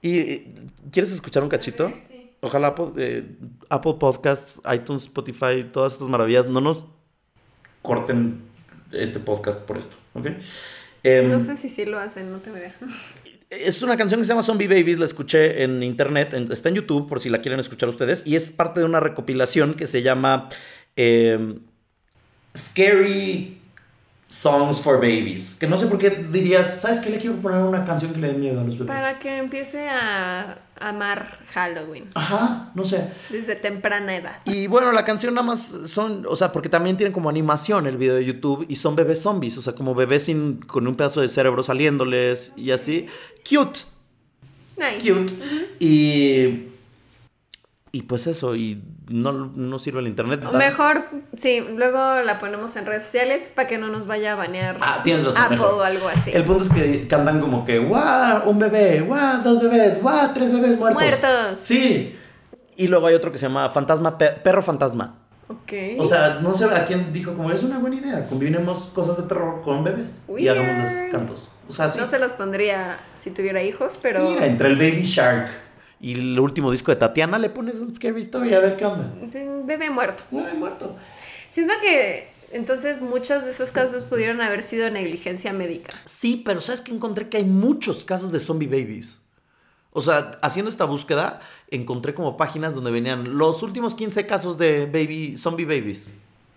[0.00, 0.54] ¿Y eh,
[0.92, 1.92] quieres escuchar un cachito?
[2.08, 2.30] Sí.
[2.42, 3.24] Ojalá Apple, eh,
[3.70, 6.84] Apple Podcasts, iTunes, Spotify, todas estas maravillas no nos
[7.82, 8.40] corten
[8.92, 10.26] este podcast por esto, ¿ok?
[11.04, 12.72] Em, No sé si sí lo hacen, no tengo idea.
[13.60, 16.76] Es una canción que se llama Zombie Babies, la escuché en internet, en- está en
[16.76, 20.00] YouTube por si la quieren escuchar ustedes, y es parte de una recopilación que se
[20.00, 20.48] llama
[20.96, 21.58] eh,
[22.56, 23.58] Scary
[24.32, 25.56] Songs for Babies.
[25.56, 27.10] Que no sé por qué dirías, ¿sabes qué?
[27.10, 28.88] Le quiero poner una canción que le dé miedo a los bebés.
[28.88, 33.08] Para que empiece a amar Halloween Ajá, no sé.
[33.28, 34.38] desde temprana edad.
[34.46, 37.98] Y bueno, la canción nada más son, o sea, porque también tienen como animación el
[37.98, 41.20] video de YouTube y son bebés zombies, o sea, como bebés sin, con un pedazo
[41.20, 43.06] de cerebro saliéndoles y así.
[43.46, 43.80] Cute.
[44.78, 45.12] Nice.
[45.12, 45.34] cute.
[45.78, 46.68] Y.
[47.94, 50.42] Y pues eso, y no, no sirve el internet.
[50.46, 51.04] O Mejor,
[51.36, 55.00] sí, luego la ponemos en redes sociales para que no nos vaya a banear Ah,
[55.02, 55.74] tienes razón, Apple mejor.
[55.74, 56.30] o algo así.
[56.32, 58.48] El punto es que cantan como que, ¡guau!
[58.48, 59.42] Un bebé, ¡guau!
[59.42, 60.32] Dos bebés, ¡guau!
[60.34, 61.02] Tres bebés muertos.
[61.02, 61.56] Muertos.
[61.58, 62.16] Sí.
[62.76, 65.18] Y luego hay otro que se llama Fantasma, Pe- Perro Fantasma.
[65.48, 65.72] Ok.
[65.98, 68.26] O sea, no sé a quién dijo como es una buena idea.
[68.26, 70.58] Combinemos cosas de terror con bebés y Weird.
[70.58, 71.48] hagámosles cantos.
[71.68, 72.00] O sea, sí.
[72.00, 75.50] No se los pondría si tuviera hijos, pero Mira, entre el Baby Shark
[76.02, 79.08] y el último disco de Tatiana le pones un scary story a ver qué onda.
[79.22, 80.24] un bebé muerto.
[80.32, 80.96] Un bebé muerto.
[81.48, 85.94] Siento que entonces muchos de esos casos pudieron haber sido negligencia médica.
[86.04, 89.18] Sí, pero ¿sabes que encontré que hay muchos casos de zombie babies?
[89.92, 94.86] O sea, haciendo esta búsqueda, encontré como páginas donde venían los últimos 15 casos de
[94.86, 96.06] baby, zombie babies.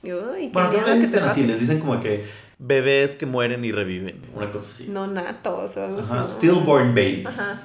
[0.02, 2.26] Uy, qué Bueno, no les dicen así, les dicen como que
[2.58, 4.88] bebés que mueren y reviven, una cosa así.
[4.88, 7.28] No natos Ajá, stillborn babies.
[7.28, 7.62] Ajá.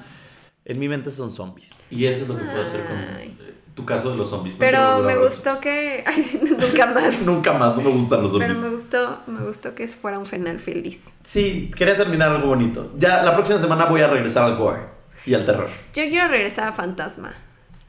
[0.71, 1.69] En mi mente son zombies.
[1.89, 3.35] Y eso es lo que puedo hacer con eh,
[3.75, 4.55] tu caso de los zombies.
[4.57, 6.03] Pero me gustó que.
[6.07, 7.21] Ay, nunca más.
[7.25, 8.59] Nunca más, no me gustan los Pero zombies.
[8.59, 11.09] me gustó, me gustó que fuera un final feliz.
[11.23, 12.93] Sí, quería terminar algo bonito.
[12.97, 14.79] Ya la próxima semana voy a regresar al gore
[15.25, 15.69] y al terror.
[15.93, 17.33] Yo quiero regresar a Fantasma.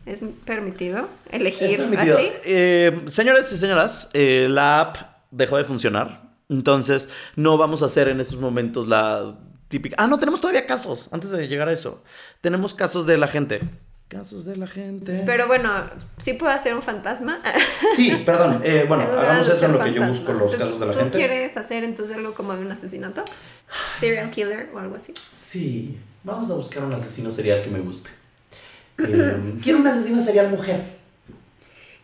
[0.05, 2.19] ¿Es permitido Es elegir permitido.
[2.19, 2.29] así?
[2.45, 4.97] Eh, señores y señoras, eh, la app
[5.31, 6.23] dejó de funcionar.
[6.49, 9.37] Entonces, no vamos a hacer en estos momentos la
[9.73, 9.97] típica.
[9.99, 11.09] Ah, no, tenemos todavía casos.
[11.11, 12.05] Antes de llegar a eso,
[12.41, 13.61] tenemos casos de la gente.
[14.07, 15.23] Casos de la gente.
[15.25, 15.71] Pero bueno,
[16.19, 17.41] sí puedo hacer un fantasma.
[17.97, 18.61] Sí, perdón.
[18.65, 20.99] eh, bueno, hagamos eso en lo que yo busco los ¿Tú- casos de la ¿Tú
[21.01, 21.19] gente.
[21.19, 23.25] quieres hacer entonces algo como de un asesinato?
[23.99, 25.15] Serial killer o algo así.
[25.33, 28.11] Sí, vamos a buscar un asesino serial que me guste.
[28.99, 31.01] Eh, quiero un asesino serial mujer.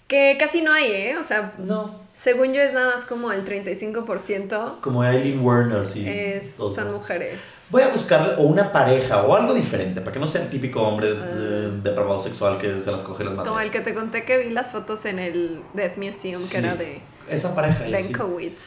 [0.07, 1.16] Que casi no hay, ¿eh?
[1.19, 2.07] O sea, No.
[2.19, 6.05] Según yo es nada más como el 35% Como Eileen Werner, sí.
[6.09, 6.93] es, son más.
[6.93, 7.39] mujeres.
[7.70, 10.82] Voy a buscar o una pareja o algo diferente, para que no sea el típico
[10.82, 13.47] hombre de- depravado sexual que se las coge las manos.
[13.49, 16.51] Como el que te conté que vi las fotos en el Death Museum, Sí.
[16.51, 17.01] que era de
[17.31, 17.85] Esa pareja.
[17.85, 18.12] ahí, sí.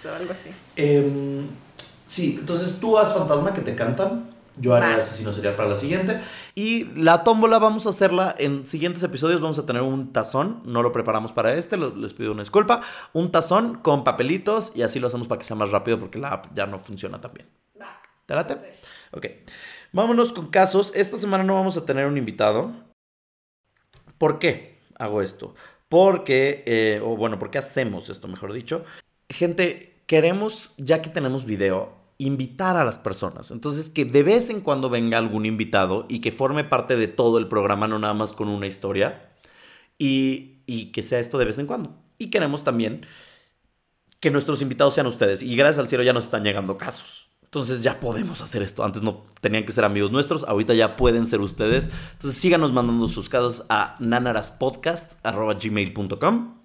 [0.08, 0.50] O algo así.
[0.78, 1.46] Em,
[2.08, 4.31] sí, entonces tú haz fantasma que te cantan.
[4.58, 4.96] Yo haré Va.
[5.00, 6.20] asesino serial para la siguiente.
[6.56, 9.40] Y la tómbola vamos a hacerla en siguientes episodios.
[9.42, 10.62] Vamos a tener un tazón.
[10.66, 12.82] No lo preparamos para este, lo- les pido una disculpa.
[13.14, 16.30] Un tazón con papelitos y así lo hacemos para que sea más rápido porque la
[16.30, 17.48] app ya no funciona tan bien.
[18.26, 18.58] ¿Te late?
[19.12, 19.26] Ok.
[19.94, 20.92] Vámonos con casos.
[20.96, 22.72] Esta semana no vamos a tener un invitado.
[24.18, 25.56] ¿Por qué hago esto?
[25.90, 28.86] Porque, eh, o bueno, ¿por qué hacemos esto, mejor dicho?
[29.30, 31.94] Gente, queremos, ya que tenemos video,
[32.26, 33.52] invitar a las personas.
[33.52, 37.38] Entonces, que de vez en cuando venga algún invitado y que forme parte de todo
[37.38, 39.30] el programa, no nada más con una historia.
[39.98, 41.96] Y, y que sea esto de vez en cuando.
[42.18, 43.06] Y queremos también
[44.20, 45.42] que nuestros invitados sean ustedes.
[45.42, 47.30] Y gracias al cielo ya nos están llegando casos.
[47.44, 48.86] Entonces ya podemos hacer esto.
[48.86, 51.90] Antes no tenían que ser amigos nuestros, ahorita ya pueden ser ustedes.
[52.14, 56.62] Entonces síganos mandando sus casos a nanaraspodcast.gmail.com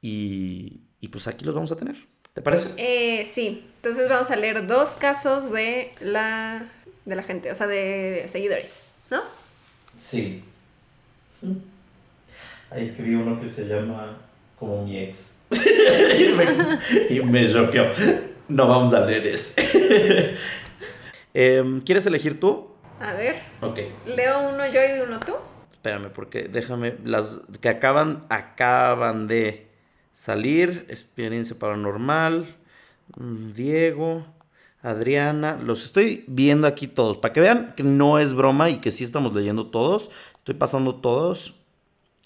[0.00, 1.96] y, y pues aquí los vamos a tener.
[2.34, 2.70] ¿Te parece?
[2.76, 6.66] Eh, sí, entonces vamos a leer dos casos de la,
[7.04, 9.22] de la gente, o sea, de seguidores, ¿no?
[9.98, 10.44] Sí.
[12.70, 14.18] Ahí escribí uno que se llama
[14.58, 15.30] como mi ex.
[15.50, 17.86] y, me, y me choqueó.
[18.48, 20.36] No vamos a leer ese.
[21.34, 22.70] Em, ¿Quieres elegir tú?
[22.98, 23.78] A ver, Ok.
[24.04, 25.34] leo uno yo y uno tú.
[25.72, 26.96] Espérame, porque déjame.
[27.04, 29.69] Las que acaban, acaban de
[30.20, 30.86] salir.
[30.88, 32.46] Experiencia paranormal.
[33.16, 34.26] mm, Diego.
[34.82, 35.58] Adriana.
[35.62, 37.18] Los estoy viendo aquí todos.
[37.18, 40.10] Para que vean que no es broma y que sí estamos leyendo todos.
[40.38, 41.54] Estoy pasando todos.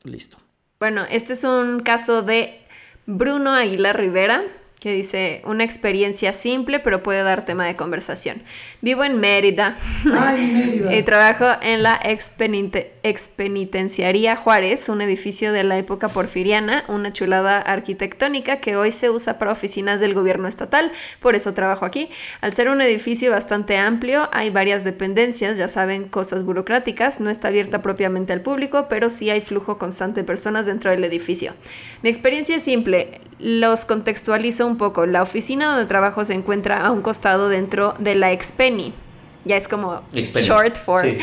[0.05, 0.39] Listo.
[0.79, 2.61] Bueno, este es un caso de
[3.07, 4.43] Bruno Aguilar Rivera,
[4.85, 8.43] que dice, una experiencia simple, pero puede dar tema de conversación.
[8.83, 9.79] Vivo en Mérida.
[10.15, 10.95] ¡Ay, Mérida!
[10.95, 17.61] Y trabajo en la expenite- expenitenciaría Juárez, un edificio de la época porfiriana, una chulada
[17.61, 22.11] arquitectónica que hoy se usa para oficinas del gobierno estatal, por eso trabajo aquí.
[22.43, 27.49] Al ser un edificio bastante amplio, hay varias dependencias, ya saben, cosas burocráticas, no está
[27.49, 31.55] abierta propiamente al público, pero sí hay flujo constante de personas dentro del edificio.
[32.03, 35.07] Mi experiencia es simple, los contextualizo un poco.
[35.07, 38.93] La oficina donde trabajo se encuentra a un costado dentro de la Expeni.
[39.45, 40.47] Ya es como Expenny.
[40.47, 41.03] short for.
[41.03, 41.19] Sí.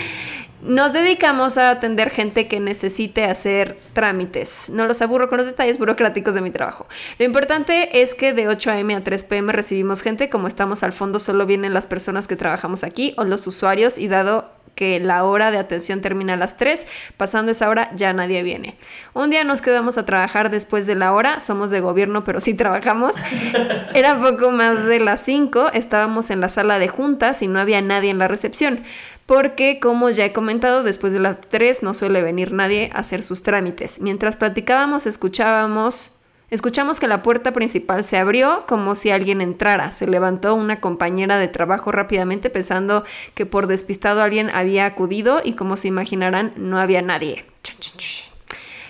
[0.62, 4.70] Nos dedicamos a atender gente que necesite hacer trámites.
[4.70, 6.86] No los aburro con los detalles burocráticos de mi trabajo.
[7.18, 8.96] Lo importante es que de 8 a.m.
[8.96, 9.52] a 3 p.m.
[9.52, 10.30] recibimos gente.
[10.30, 14.08] Como estamos al fondo, solo vienen las personas que trabajamos aquí o los usuarios y
[14.08, 18.42] dado que la hora de atención termina a las 3, pasando esa hora ya nadie
[18.42, 18.78] viene.
[19.14, 22.54] Un día nos quedamos a trabajar después de la hora, somos de gobierno pero sí
[22.54, 23.16] trabajamos.
[23.94, 27.82] Era poco más de las 5, estábamos en la sala de juntas y no había
[27.82, 28.84] nadie en la recepción
[29.26, 33.24] porque como ya he comentado, después de las 3 no suele venir nadie a hacer
[33.24, 34.02] sus trámites.
[34.02, 36.18] Mientras platicábamos, escuchábamos,
[36.50, 39.92] escuchamos que la puerta principal se abrió como si alguien entrara.
[39.92, 45.54] Se levantó una compañera de trabajo rápidamente pensando que por despistado alguien había acudido y
[45.54, 47.46] como se imaginarán no había nadie.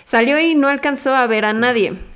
[0.04, 2.11] Salió y no alcanzó a ver a nadie.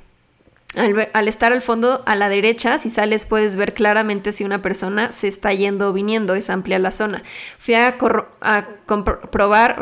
[0.75, 5.11] Al, estar al fondo a la derecha, si sales puedes ver claramente si una persona
[5.11, 7.23] se está yendo o viniendo, es amplia la zona.
[7.57, 7.97] Fui a,
[8.41, 9.79] a comprobar,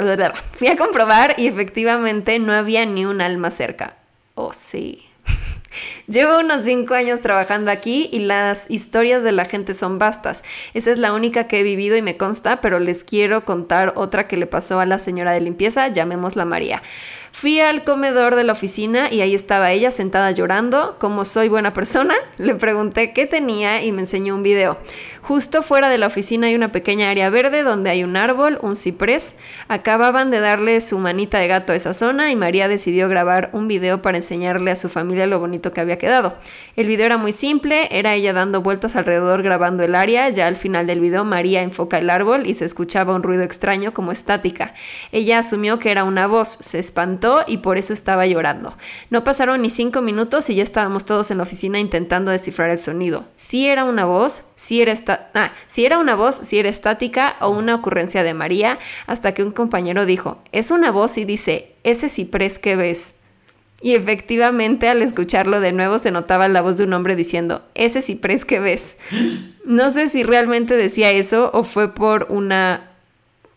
[0.54, 3.98] fui a comprobar y efectivamente no había ni un alma cerca.
[4.36, 5.06] Oh, sí.
[6.08, 10.44] Llevo unos 5 años trabajando aquí y las historias de la gente son vastas.
[10.74, 14.28] Esa es la única que he vivido y me consta, pero les quiero contar otra
[14.28, 16.84] que le pasó a la señora de limpieza, llamémosla María.
[17.36, 20.96] Fui al comedor de la oficina y ahí estaba ella sentada llorando.
[21.00, 24.78] Como soy buena persona, le pregunté qué tenía y me enseñó un video.
[25.28, 28.76] Justo fuera de la oficina hay una pequeña área verde donde hay un árbol, un
[28.76, 29.34] ciprés.
[29.68, 33.68] Acababan de darle su manita de gato a esa zona y María decidió grabar un
[33.68, 36.38] video para enseñarle a su familia lo bonito que había quedado.
[36.76, 40.30] El video era muy simple, era ella dando vueltas alrededor grabando el área.
[40.30, 43.96] Ya al final del video María enfoca el árbol y se escuchaba un ruido extraño
[43.96, 44.76] como estática.
[45.12, 48.78] Ella asumió que era una voz, se espantó y por eso estaba llorando.
[49.10, 52.78] No pasaron ni cinco minutos y ya estábamos todos en la oficina intentando descifrar el
[52.78, 53.26] sonido.
[53.34, 54.92] Si era una voz, si era
[55.34, 59.44] ah, si era una voz, si era estática o una ocurrencia de María, hasta que
[59.44, 63.16] un compañero dijo, es una voz y dice, ese ciprés que ves.
[63.82, 68.02] Y efectivamente al escucharlo de nuevo se notaba la voz de un hombre diciendo, ese
[68.02, 68.98] ciprés que ves.
[69.66, 72.92] No sé si realmente decía eso o fue por una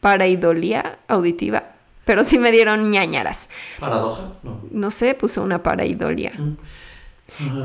[0.00, 1.64] paraidolía auditiva,
[2.04, 3.48] pero sí me dieron ñañaras.
[3.78, 4.32] ¿Paradoja?
[4.42, 4.60] No.
[4.70, 6.32] No sé, puso una paraidolia.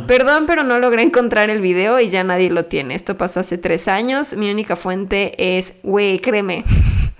[0.08, 2.96] Perdón, pero no logré encontrar el video y ya nadie lo tiene.
[2.96, 4.36] Esto pasó hace tres años.
[4.36, 6.64] Mi única fuente es, güey, créeme.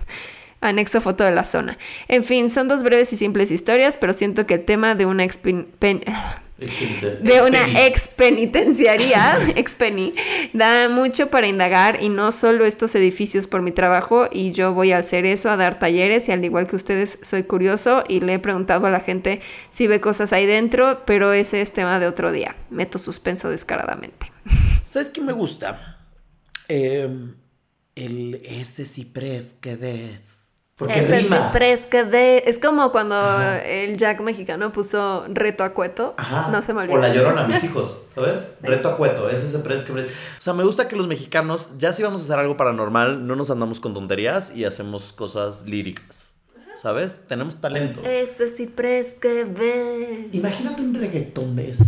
[0.60, 1.78] Anexo foto de la zona.
[2.08, 5.24] En fin, son dos breves y simples historias, pero siento que el tema de una
[6.56, 10.12] de una ex penitenciaría, ex penny,
[10.52, 14.92] da mucho para indagar y no solo estos edificios por mi trabajo y yo voy
[14.92, 18.34] a hacer eso, a dar talleres y al igual que ustedes soy curioso y le
[18.34, 19.40] he preguntado a la gente
[19.70, 22.54] si ve cosas ahí dentro, pero ese es tema de otro día.
[22.70, 24.30] Meto suspenso descaradamente.
[24.86, 25.98] ¿Sabes qué me gusta?
[26.68, 27.08] Eh,
[27.96, 30.33] el ese ciprés que ves.
[30.76, 31.46] Porque Ese rima.
[31.52, 33.14] ciprés que de- Es como cuando
[33.64, 36.14] el Jack mexicano puso reto a cueto.
[36.16, 36.48] Ajá.
[36.50, 36.96] No se me olvida.
[36.96, 38.54] O la llorona a mis hijos, ¿sabes?
[38.62, 40.06] Reto a cueto, ese es el que O
[40.40, 43.50] sea, me gusta que los mexicanos, ya si vamos a hacer algo paranormal, no nos
[43.50, 46.32] andamos con tonterías y hacemos cosas líricas.
[46.76, 47.22] ¿Sabes?
[47.28, 48.00] Tenemos talento.
[48.04, 50.28] Ese ciprés que ve.
[50.32, 51.84] Imagínate un reggaetón de eso.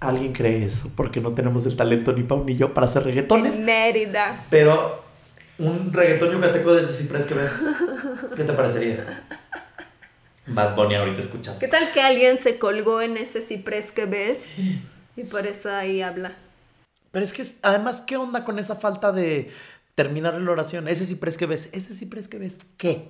[0.00, 3.60] Alguien cree eso, porque no tenemos el talento ni Pau ni yo para hacer reggaetones.
[3.60, 4.42] Mérida.
[4.50, 5.01] Pero
[5.62, 7.52] un reggaetón yucateco de ese ciprés que ves,
[8.36, 9.24] ¿qué te parecería?
[10.46, 11.60] Bad Bunny ahorita escuchando.
[11.60, 14.38] ¿Qué tal que alguien se colgó en ese ciprés que ves?
[15.14, 16.32] Y por eso ahí habla.
[17.10, 19.52] Pero es que, además, ¿qué onda con esa falta de
[19.94, 20.88] terminar la oración?
[20.88, 23.08] Ese ciprés que ves, ese ciprés que ves, ¿qué?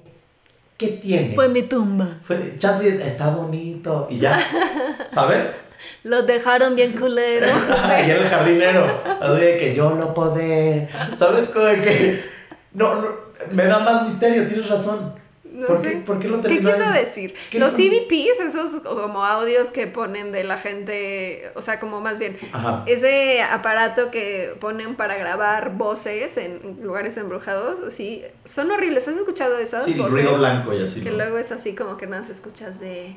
[0.76, 1.32] ¿Qué tiene?
[1.36, 2.08] Fue mi tumba.
[2.24, 4.36] Fue, chance, está bonito y ya,
[5.12, 5.54] ¿sabes?
[6.02, 7.46] Lo dejaron bien culero.
[8.06, 11.48] y el jardinero, así de que yo lo podé, ¿sabes?
[11.50, 12.31] Como de que,
[12.74, 13.08] no, no,
[13.52, 15.20] me da más misterio, tienes razón.
[15.44, 15.90] No ¿Por, sé.
[15.90, 16.80] qué, ¿Por qué lo ¿Qué terminaron?
[16.80, 17.34] quiso decir?
[17.50, 17.78] ¿Qué Los no?
[17.78, 22.84] CVPs, esos como audios que ponen de la gente, o sea, como más bien, Ajá.
[22.86, 29.06] ese aparato que ponen para grabar voces en lugares embrujados, sí, son horribles.
[29.08, 30.14] ¿Has escuchado esas Sí, voces?
[30.14, 31.02] ruido blanco y así.
[31.02, 31.18] Que ¿no?
[31.18, 33.14] luego es así como que nada más escuchas de...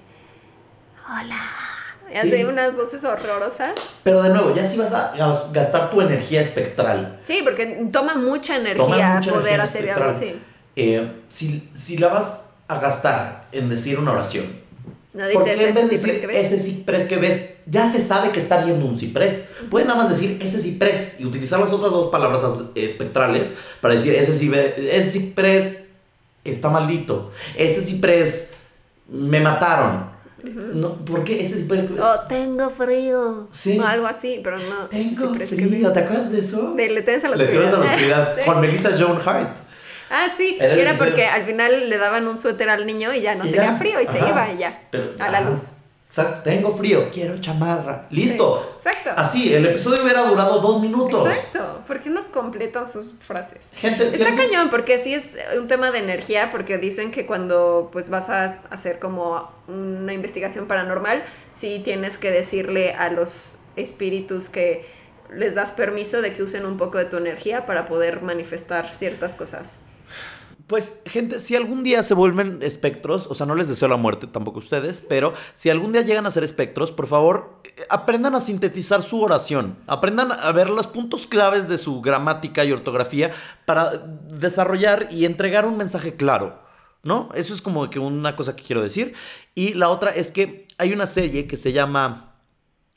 [1.07, 1.39] Hola.
[2.09, 2.17] Y Sí.
[2.27, 3.73] hace unas voces horrorosas.
[4.03, 8.15] Pero de nuevo, ya si vas a gas- gastar tu energía espectral Sí, porque toma
[8.15, 10.41] mucha Toma energía mucha poder energía hacer algo así.
[10.75, 14.45] eh, si, si la vas a gastar en decir una oración,
[15.13, 16.45] No ¿por qué dices en ese vez de ciprés decir que ves.
[16.45, 19.45] ese ciprés que ves, ya se sabe que está viendo un ciprés?
[19.71, 23.93] Puedes nada más decir ese ciprés y utilizar las otras dos palabras as- espectrales para
[23.95, 24.31] decir ese,
[24.97, 25.85] ese ciprés
[26.43, 28.49] está maldito, ese ciprés
[29.07, 30.14] me mataron.
[30.51, 31.89] No, ¿Por qué ese ciprés?
[31.99, 33.47] Oh, tengo frío.
[33.51, 33.79] Sí.
[33.79, 34.87] O algo así, pero no.
[34.87, 35.91] Tengo frío.
[35.91, 36.73] ¿te acuerdas de eso?
[36.75, 38.35] De Le temes a la Le temes a la oscuridad.
[38.35, 38.41] Sí.
[38.45, 39.57] Con Melissa Joan Hart.
[40.09, 40.57] Ah, sí.
[40.59, 43.45] Era y era porque al final le daban un suéter al niño y ya no
[43.45, 44.81] Y tenía ya, frío y se iba y ya.
[44.91, 45.71] Pero- a la luz.
[46.17, 48.07] Exacto, tengo frío, quiero chamarra.
[48.09, 48.77] Listo.
[48.79, 49.19] Sí, exacto.
[49.19, 51.27] Así, el episodio hubiera durado dos minutos.
[51.27, 51.83] Exacto.
[51.85, 53.71] ¿Por qué no completan sus frases?
[53.73, 58.09] Gente, Está cañón porque sí es un tema de energía porque dicen que cuando pues
[58.09, 61.23] vas a hacer como una investigación paranormal
[61.53, 64.85] sí tienes que decirle a los espíritus que
[65.33, 69.35] les das permiso de que usen un poco de tu energía para poder manifestar ciertas
[69.35, 69.81] cosas.
[70.67, 74.25] Pues, gente, si algún día se vuelven espectros, o sea, no les deseo la muerte
[74.25, 78.33] tampoco a ustedes, pero si algún día llegan a ser espectros, por favor, eh, aprendan
[78.33, 79.77] a sintetizar su oración.
[79.85, 83.29] Aprendan a ver los puntos claves de su gramática y ortografía
[83.65, 86.63] para desarrollar y entregar un mensaje claro.
[87.03, 87.29] ¿No?
[87.35, 89.13] Eso es como que una cosa que quiero decir.
[89.53, 92.33] Y la otra es que hay una serie que se llama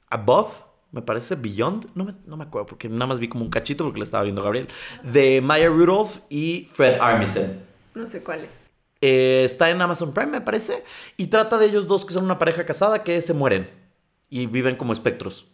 [0.09, 3.51] Above, me parece Beyond, no me, no me acuerdo porque nada más vi como un
[3.51, 4.69] cachito porque la estaba viendo Gabriel,
[5.03, 7.61] de Maya Rudolph y Fred Armisen.
[7.95, 8.71] No sé cuál es.
[9.01, 10.85] Eh, está en Amazon Prime, me parece,
[11.17, 13.71] y trata de ellos dos que son una pareja casada que se mueren
[14.29, 15.47] y viven como espectros.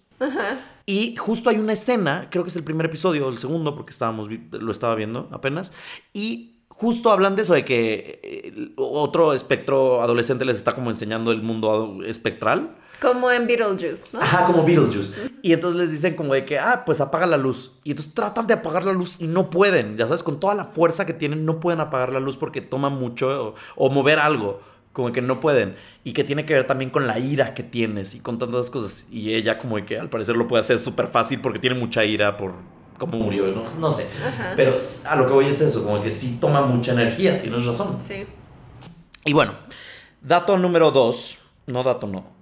[0.86, 4.28] Y justo hay una escena, creo que es el primer episodio el segundo, porque estábamos,
[4.50, 5.72] lo estaba viendo apenas,
[6.12, 11.32] y justo hablan de eso, de que eh, otro espectro adolescente les está como enseñando
[11.32, 12.76] el mundo espectral.
[13.04, 14.20] Como en Beetlejuice, ¿no?
[14.20, 15.30] Ajá, como Beetlejuice.
[15.42, 17.72] Y entonces les dicen como de que, ah, pues apaga la luz.
[17.84, 19.98] Y entonces tratan de apagar la luz y no pueden.
[19.98, 22.88] Ya sabes, con toda la fuerza que tienen, no pueden apagar la luz porque toma
[22.88, 24.62] mucho o, o mover algo.
[24.94, 25.76] Como que no pueden.
[26.02, 29.06] Y que tiene que ver también con la ira que tienes y con tantas cosas.
[29.10, 32.04] Y ella como de que al parecer lo puede hacer súper fácil porque tiene mucha
[32.04, 32.54] ira por
[32.96, 33.64] cómo murió, ¿no?
[33.78, 34.06] No sé.
[34.26, 34.54] Ajá.
[34.56, 37.98] Pero a lo que voy es eso, como que sí toma mucha energía, tienes razón.
[38.00, 38.24] Sí.
[39.26, 39.54] Y bueno,
[40.22, 41.38] dato número dos.
[41.66, 42.33] No dato, no.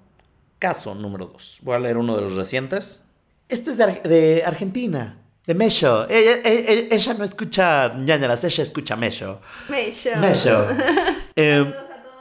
[0.63, 1.59] Caso número dos.
[1.63, 3.03] Voy a leer uno de los recientes.
[3.49, 6.09] Este es de, Ar- de Argentina, de Mello.
[6.09, 9.41] Ella, ella- ella no escucha ñañaras, ella escucha Mello.
[9.69, 10.11] Mello.
[10.21, 10.67] Mello.
[11.35, 11.65] Eh,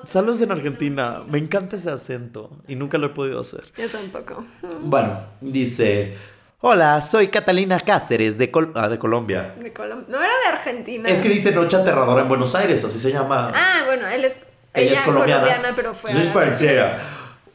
[0.06, 1.22] saludos en Argentina.
[1.28, 3.66] Me encanta ese acento y nunca lo he podido hacer.
[3.78, 4.44] Yo tampoco.
[4.82, 6.18] Bueno, dice...
[6.62, 9.54] Hola, soy Catalina Cáceres de, Col- ah, de Colombia.
[9.60, 11.08] De Colom- No era de Argentina.
[11.10, 13.52] Es que dice Noche Aterradora en Buenos Aires, así se llama.
[13.54, 14.40] Ah, bueno, él es.
[14.74, 15.74] Ella, es colombiana.
[15.76, 16.12] pero fue.
[16.12, 17.00] A- parciera.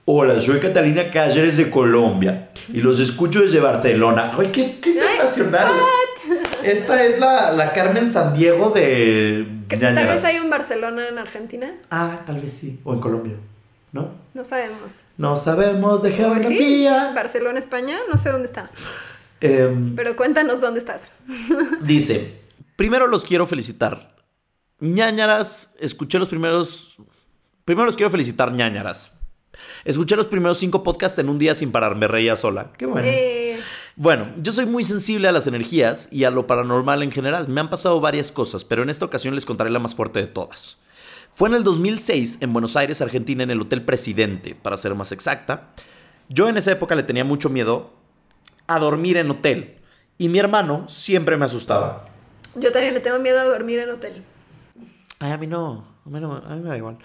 [0.08, 4.30] Hola, soy Catalina Cáceres de Colombia y los escucho desde Barcelona.
[4.38, 5.72] Ay, qué, qué internacional.
[6.62, 9.64] Esta es la, la Carmen San Diego de...
[9.68, 11.74] Tal vez hay un Barcelona en Argentina.
[11.90, 12.78] Ah, tal vez sí.
[12.84, 13.34] O en Colombia.
[13.90, 14.10] ¿No?
[14.32, 14.92] No sabemos.
[15.18, 17.10] No sabemos de geografía.
[17.12, 17.98] Barcelona, España.
[18.08, 18.70] No sé dónde está.
[19.40, 21.14] Em, Pero cuéntanos dónde estás.
[21.80, 22.42] Dice,
[22.76, 24.14] primero los quiero felicitar.
[24.78, 26.96] ñañaras, escuché los primeros...
[27.64, 29.10] Primero los quiero felicitar, ñañaras.
[29.84, 32.72] Escuché los primeros cinco podcasts en un día sin parar, me reía sola.
[32.76, 33.08] Qué bueno.
[33.08, 33.58] Eh,
[33.96, 37.48] Bueno, yo soy muy sensible a las energías y a lo paranormal en general.
[37.48, 40.26] Me han pasado varias cosas, pero en esta ocasión les contaré la más fuerte de
[40.26, 40.78] todas.
[41.32, 45.12] Fue en el 2006 en Buenos Aires, Argentina, en el Hotel Presidente, para ser más
[45.12, 45.68] exacta.
[46.28, 47.92] Yo en esa época le tenía mucho miedo
[48.66, 49.76] a dormir en hotel
[50.18, 52.06] y mi hermano siempre me asustaba.
[52.54, 54.24] yo también le tengo miedo a dormir en hotel.
[55.18, 56.98] Ay, a mí no, a mí, no, a mí me da igual.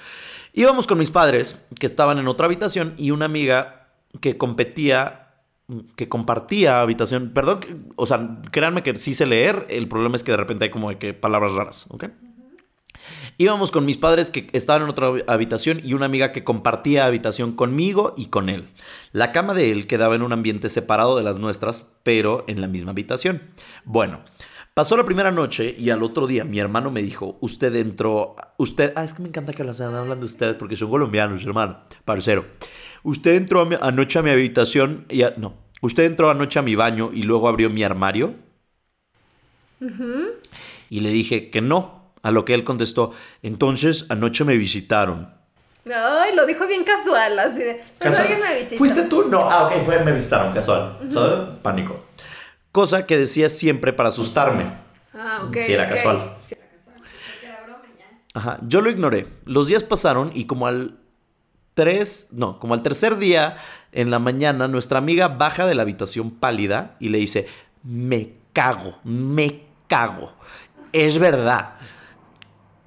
[0.54, 3.88] Íbamos con mis padres, que estaban en otra habitación, y una amiga
[4.20, 5.30] que competía,
[5.96, 7.32] que compartía habitación.
[7.34, 10.72] Perdón, o sea, créanme que sí sé leer, el problema es que de repente hay
[10.72, 12.06] como que palabras raras, ¿ok?
[13.38, 17.54] Íbamos con mis padres que estaban en otra habitación y una amiga que compartía habitación
[17.54, 18.70] conmigo y con él.
[19.14, 22.68] La cama de él quedaba en un ambiente separado de las nuestras, pero en la
[22.68, 23.42] misma habitación.
[23.84, 24.20] Bueno,
[24.74, 28.94] pasó la primera noche y al otro día mi hermano me dijo, usted entró, usted,
[28.96, 32.46] ah, es que me encanta que las hablan de ustedes porque son colombianos, hermano, parcero.
[33.04, 36.62] Usted entró a mi- anoche a mi habitación y, a- no, usted entró anoche a
[36.62, 38.34] mi baño y luego abrió mi armario.
[40.90, 45.34] Y le dije que no, a lo que él contestó, entonces anoche me visitaron.
[45.92, 47.82] Ay, lo dijo bien casual, así de.
[47.98, 48.22] Casual.
[48.28, 48.78] alguien me visita.
[48.78, 49.28] ¿Fuiste tú?
[49.28, 51.00] No, ah, ok, fue me visitaron, casual.
[51.10, 51.34] ¿Sabes?
[51.64, 52.06] Pánico.
[52.72, 54.66] Cosa que decía siempre para asustarme.
[55.14, 55.58] Ah, ok.
[55.62, 56.38] Sí, era casual.
[56.42, 57.02] Sí, era casual.
[57.44, 58.06] Era broma ya.
[58.34, 59.28] Ajá, yo lo ignoré.
[59.46, 60.98] Los días pasaron y como al
[61.74, 63.58] tres, no, como al tercer día
[63.92, 67.48] en la mañana, nuestra amiga baja de la habitación pálida y le dice,
[67.84, 70.34] me cago, me cago.
[70.94, 71.76] Es verdad.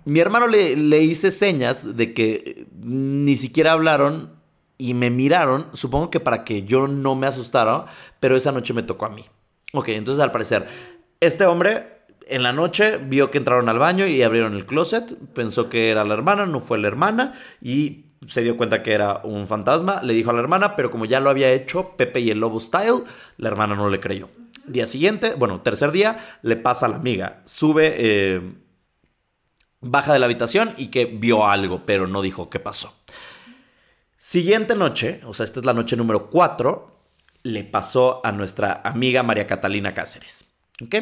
[0.06, 4.34] Mi hermano le, le hice señas de que ni siquiera hablaron
[4.76, 7.86] y me miraron, supongo que para que yo no me asustara,
[8.20, 9.24] pero esa noche me tocó a mí.
[9.74, 10.68] Ok, entonces al parecer,
[11.18, 15.68] este hombre en la noche vio que entraron al baño y abrieron el closet, pensó
[15.68, 19.48] que era la hermana, no fue la hermana y se dio cuenta que era un
[19.48, 22.38] fantasma, le dijo a la hermana, pero como ya lo había hecho Pepe y el
[22.38, 23.02] Lobo Style,
[23.36, 24.30] la hermana no le creyó.
[24.64, 27.94] Día siguiente, bueno, tercer día, le pasa a la amiga, sube...
[27.98, 28.40] eh,
[29.86, 32.94] baja de la habitación y que vio algo, pero no dijo qué pasó.
[34.16, 36.93] Siguiente noche, o sea, esta es la noche número 4,
[37.44, 40.46] le pasó a nuestra amiga María Catalina Cáceres.
[40.82, 40.94] ¿Ok?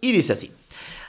[0.00, 0.52] Y dice así.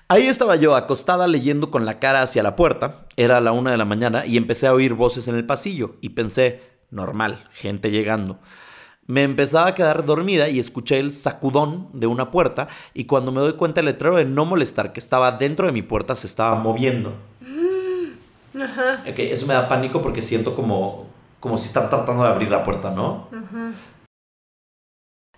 [0.08, 3.78] Ahí estaba yo acostada leyendo con la cara hacia la puerta, era la una de
[3.78, 8.40] la mañana y empecé a oír voces en el pasillo y pensé, normal, gente llegando.
[9.06, 13.42] Me empezaba a quedar dormida y escuché el sacudón de una puerta y cuando me
[13.42, 16.56] doy cuenta el letrero de no molestar que estaba dentro de mi puerta se estaba
[16.58, 17.14] moviendo.
[18.62, 19.04] Ajá.
[19.06, 21.08] Ok, eso me da pánico porque siento como,
[21.42, 23.28] como si están tratando de abrir la puerta, ¿no?
[23.34, 23.74] Ajá.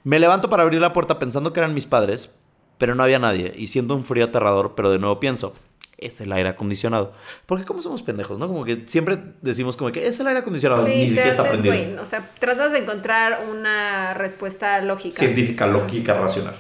[0.04, 2.34] Me levanto para abrir la puerta pensando que eran mis padres,
[2.78, 5.54] pero no había nadie y siento un frío aterrador, pero de nuevo pienso,
[5.98, 7.14] es el aire acondicionado.
[7.46, 8.48] Porque como somos pendejos, ¿no?
[8.48, 11.58] Como que siempre decimos como que es el aire acondicionado, ni Sí, te siquiera está
[11.58, 11.96] güey.
[11.98, 15.18] O sea, tratas de encontrar una respuesta lógica.
[15.18, 16.56] Científica, lógica, racional.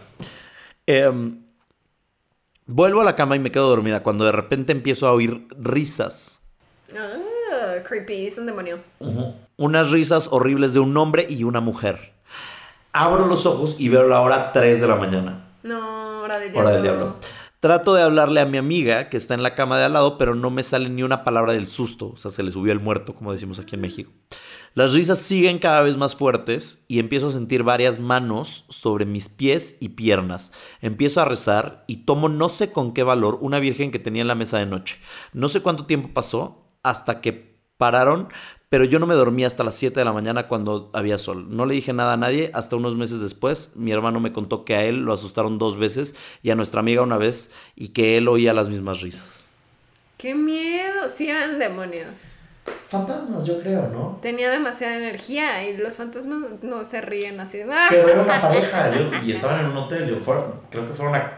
[0.85, 1.41] Em,
[2.65, 6.41] vuelvo a la cama y me quedo dormida cuando de repente empiezo a oír risas.
[6.95, 8.79] Ah, creepy, es un demonio.
[9.57, 12.13] Unas risas horribles de un hombre y una mujer.
[12.91, 15.53] Abro los ojos y veo la hora 3 de la mañana.
[15.63, 16.67] No, hora del diablo.
[16.67, 17.15] Hora del diablo.
[17.59, 20.33] Trato de hablarle a mi amiga que está en la cama de al lado, pero
[20.33, 22.11] no me sale ni una palabra del susto.
[22.11, 24.11] O sea, se le subió el muerto, como decimos aquí en México.
[24.75, 29.27] Las risas siguen cada vez más fuertes y empiezo a sentir varias manos sobre mis
[29.27, 30.53] pies y piernas.
[30.79, 34.29] Empiezo a rezar y tomo no sé con qué valor una virgen que tenía en
[34.29, 34.97] la mesa de noche.
[35.33, 38.29] No sé cuánto tiempo pasó hasta que pararon,
[38.69, 41.47] pero yo no me dormí hasta las 7 de la mañana cuando había sol.
[41.55, 43.71] No le dije nada a nadie hasta unos meses después.
[43.75, 47.01] Mi hermano me contó que a él lo asustaron dos veces y a nuestra amiga
[47.01, 49.49] una vez y que él oía las mismas risas.
[50.17, 51.07] Qué miedo.
[51.07, 52.35] Sí eran demonios.
[52.89, 54.19] Fantasmas, yo creo, ¿no?
[54.21, 57.57] Tenía demasiada energía y los fantasmas no se ríen así.
[57.59, 57.65] de.
[57.89, 60.07] Pero era una pareja yo- y estaban en un hotel.
[60.07, 61.31] yo, fueron- creo que fueron a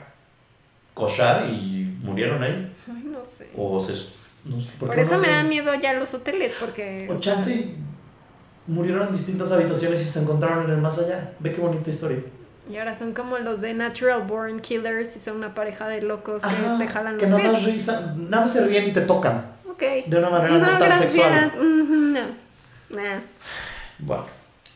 [0.94, 2.76] cochar y murieron ahí.
[2.88, 3.50] Ay, no sé.
[3.56, 3.94] O se.
[4.46, 5.20] No sé, Por qué eso no?
[5.22, 7.08] me dan miedo ya los hoteles, porque...
[7.10, 7.76] O o sea, chance
[8.68, 11.34] murieron en distintas habitaciones y se encontraron en el más allá.
[11.40, 12.20] Ve qué bonita historia.
[12.72, 16.42] Y ahora son como los de Natural Born Killers y son una pareja de locos
[16.44, 17.74] que Ajá, te jalan que los nada más pies.
[17.74, 19.46] risa, nada más se ríen y te tocan.
[19.70, 19.82] Ok.
[20.06, 21.12] De una manera no, tan gracias.
[21.14, 21.52] sexual.
[21.58, 22.28] Ujú, no.
[22.92, 23.20] Nah.
[24.00, 24.26] Bueno,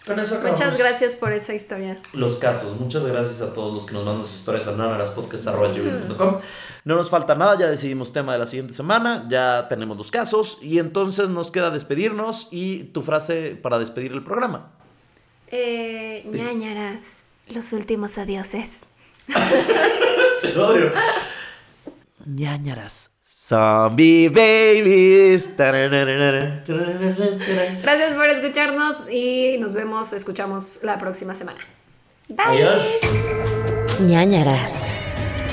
[0.05, 0.59] con eso acabamos.
[0.59, 1.99] Muchas gracias por esa historia.
[2.13, 2.79] Los casos.
[2.79, 6.37] Muchas gracias a todos los que nos mandan sus historias a nanaraspodcast.com.
[6.85, 10.59] No nos falta nada, ya decidimos tema de la siguiente semana, ya tenemos los casos
[10.61, 14.71] y entonces nos queda despedirnos y tu frase para despedir el programa.
[15.47, 18.81] Eh, ñañaras, los últimos adioses.
[20.41, 20.91] Te lo odio.
[22.27, 23.14] ñañaras.
[23.47, 25.51] Zombie babies.
[25.55, 26.63] gracias
[28.13, 31.59] por escucharnos y nos vemos, escuchamos la próxima semana.
[32.27, 32.43] Bye.
[32.43, 32.81] Adiós.
[33.99, 35.44] ñañaras.